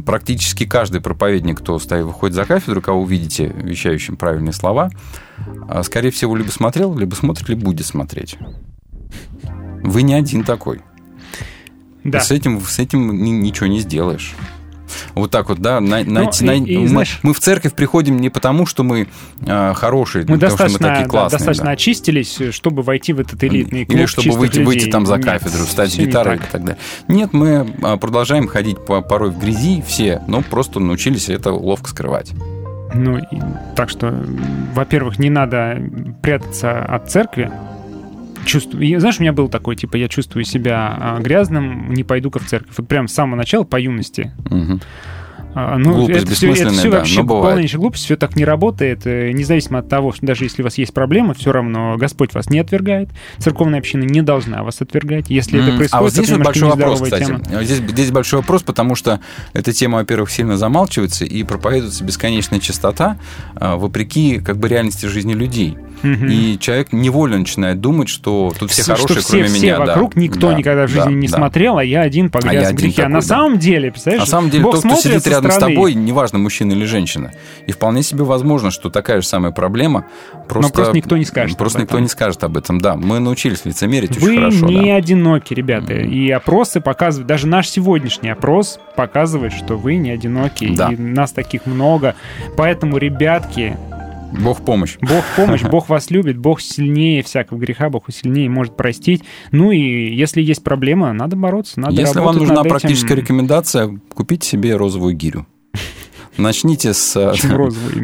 [0.05, 4.91] практически каждый проповедник, кто стоит, выходит за кафедру, кого увидите вещающим правильные слова,
[5.69, 8.37] а, скорее всего, либо смотрел, либо смотрит, либо будет смотреть.
[9.85, 10.81] Вы не один такой.
[12.05, 12.19] Да.
[12.19, 14.35] И с этим, с этим ни- ничего не сделаешь.
[15.15, 18.19] Вот так вот, да, на- найти- и- най- и мы, знаешь- мы в церковь приходим
[18.21, 19.09] не потому, что мы
[19.47, 21.39] а, хорошие, Мы потому, что мы такие да, классные.
[21.39, 21.71] достаточно да.
[21.73, 24.67] очистились, чтобы войти в этот элитный клуб Или чтобы выйти, людей.
[24.67, 26.49] выйти там за кафедру, встать с всё не гитарой так.
[26.49, 26.79] и так далее.
[27.09, 31.89] Нет, мы а, продолжаем ходить по- порой в грязи все, но просто научились это ловко
[31.91, 32.33] скрывать.
[32.95, 33.25] Ну, и-
[33.75, 34.15] так что,
[34.75, 35.79] во-первых, не надо
[36.23, 37.51] прятаться от церкви.
[38.45, 42.47] Чувствую, знаешь, у меня был такой, типа, я чувствую себя а, грязным, не пойду-ка в
[42.47, 42.75] церковь.
[42.77, 44.33] Вот прям с самого начала, по юности.
[44.51, 44.81] Мгм.
[45.55, 49.03] А, Ну, Глупость это все, это все да, вообще полнейшая глупость, все так не работает.
[49.07, 52.49] Э, Независимо от того, что даже если у вас есть проблемы, все равно Господь вас
[52.49, 53.11] не отвергает.
[53.39, 55.27] Церковная община не должна вас отвергать.
[55.29, 57.25] Если это М, происходит, а вот здесь это вот большой вопрос, кстати.
[57.25, 57.41] тема.
[57.65, 59.21] Здесь, здесь большой вопрос, потому что
[59.53, 63.19] эта тема, во-первых, сильно замалчивается и проповедуется бесконечная чистота,
[63.55, 65.77] а, вопреки как бы реальности жизни людей.
[66.03, 66.27] Мгм.
[66.29, 69.79] И человек невольно начинает думать, что тут все Что хорошие, все, кроме все меня.
[69.79, 69.85] да.
[69.87, 71.37] вокруг, никто Да, никогда в жизни да, не да.
[71.37, 73.05] смотрел, а я один погряз я в грехе.
[73.05, 73.23] а на да.
[73.23, 75.75] самом деле, представляешь, На самом деле, Бог тот, кто смотрит сидит со рядом с стороны.
[75.75, 77.33] тобой, неважно, мужчина или женщина.
[77.67, 80.07] И вполне себе возможно, что такая же самая проблема.
[80.49, 82.03] Просто, просто никто не скажет Просто об никто этом.
[82.05, 82.81] не скажет об этом.
[82.81, 84.67] Да, мы научились лицемерить Вы очень хорошо.
[84.67, 84.97] не да.
[84.97, 85.95] одиноки, ребята.
[85.95, 90.75] И опросы показывают, даже наш сегодняшний опрос показывает, что вы не одиноки.
[90.75, 90.91] Да.
[90.93, 92.15] И нас таких много.
[92.57, 93.77] Поэтому, ребятки,
[94.41, 94.97] Бог помощь.
[95.01, 99.23] Бог помощь, Бог вас любит, Бог сильнее всякого греха, Бог сильнее может простить.
[99.51, 102.71] Ну и если есть проблема, надо бороться, надо Если вам нужна над этим.
[102.71, 105.47] практическая рекомендация, купите себе розовую гирю.
[106.37, 107.13] Начните с,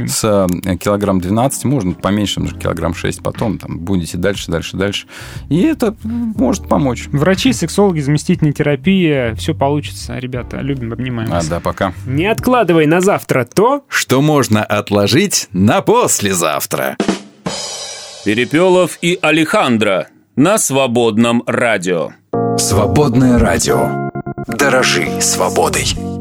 [0.08, 5.06] с э, килограмм 12, можно поменьше, может, килограмм 6, потом там будете дальше, дальше, дальше.
[5.48, 7.08] И это может помочь.
[7.08, 10.58] Врачи, сексологи, заместительная терапия, все получится, ребята.
[10.60, 11.92] Любим, обнимаем А, да, пока.
[12.06, 16.96] Не откладывай на завтра то, Что можно отложить на послезавтра.
[18.24, 22.10] Перепелов и Алехандро на свободном радио.
[22.58, 24.10] Свободное радио.
[24.46, 26.17] Дорожи свободой.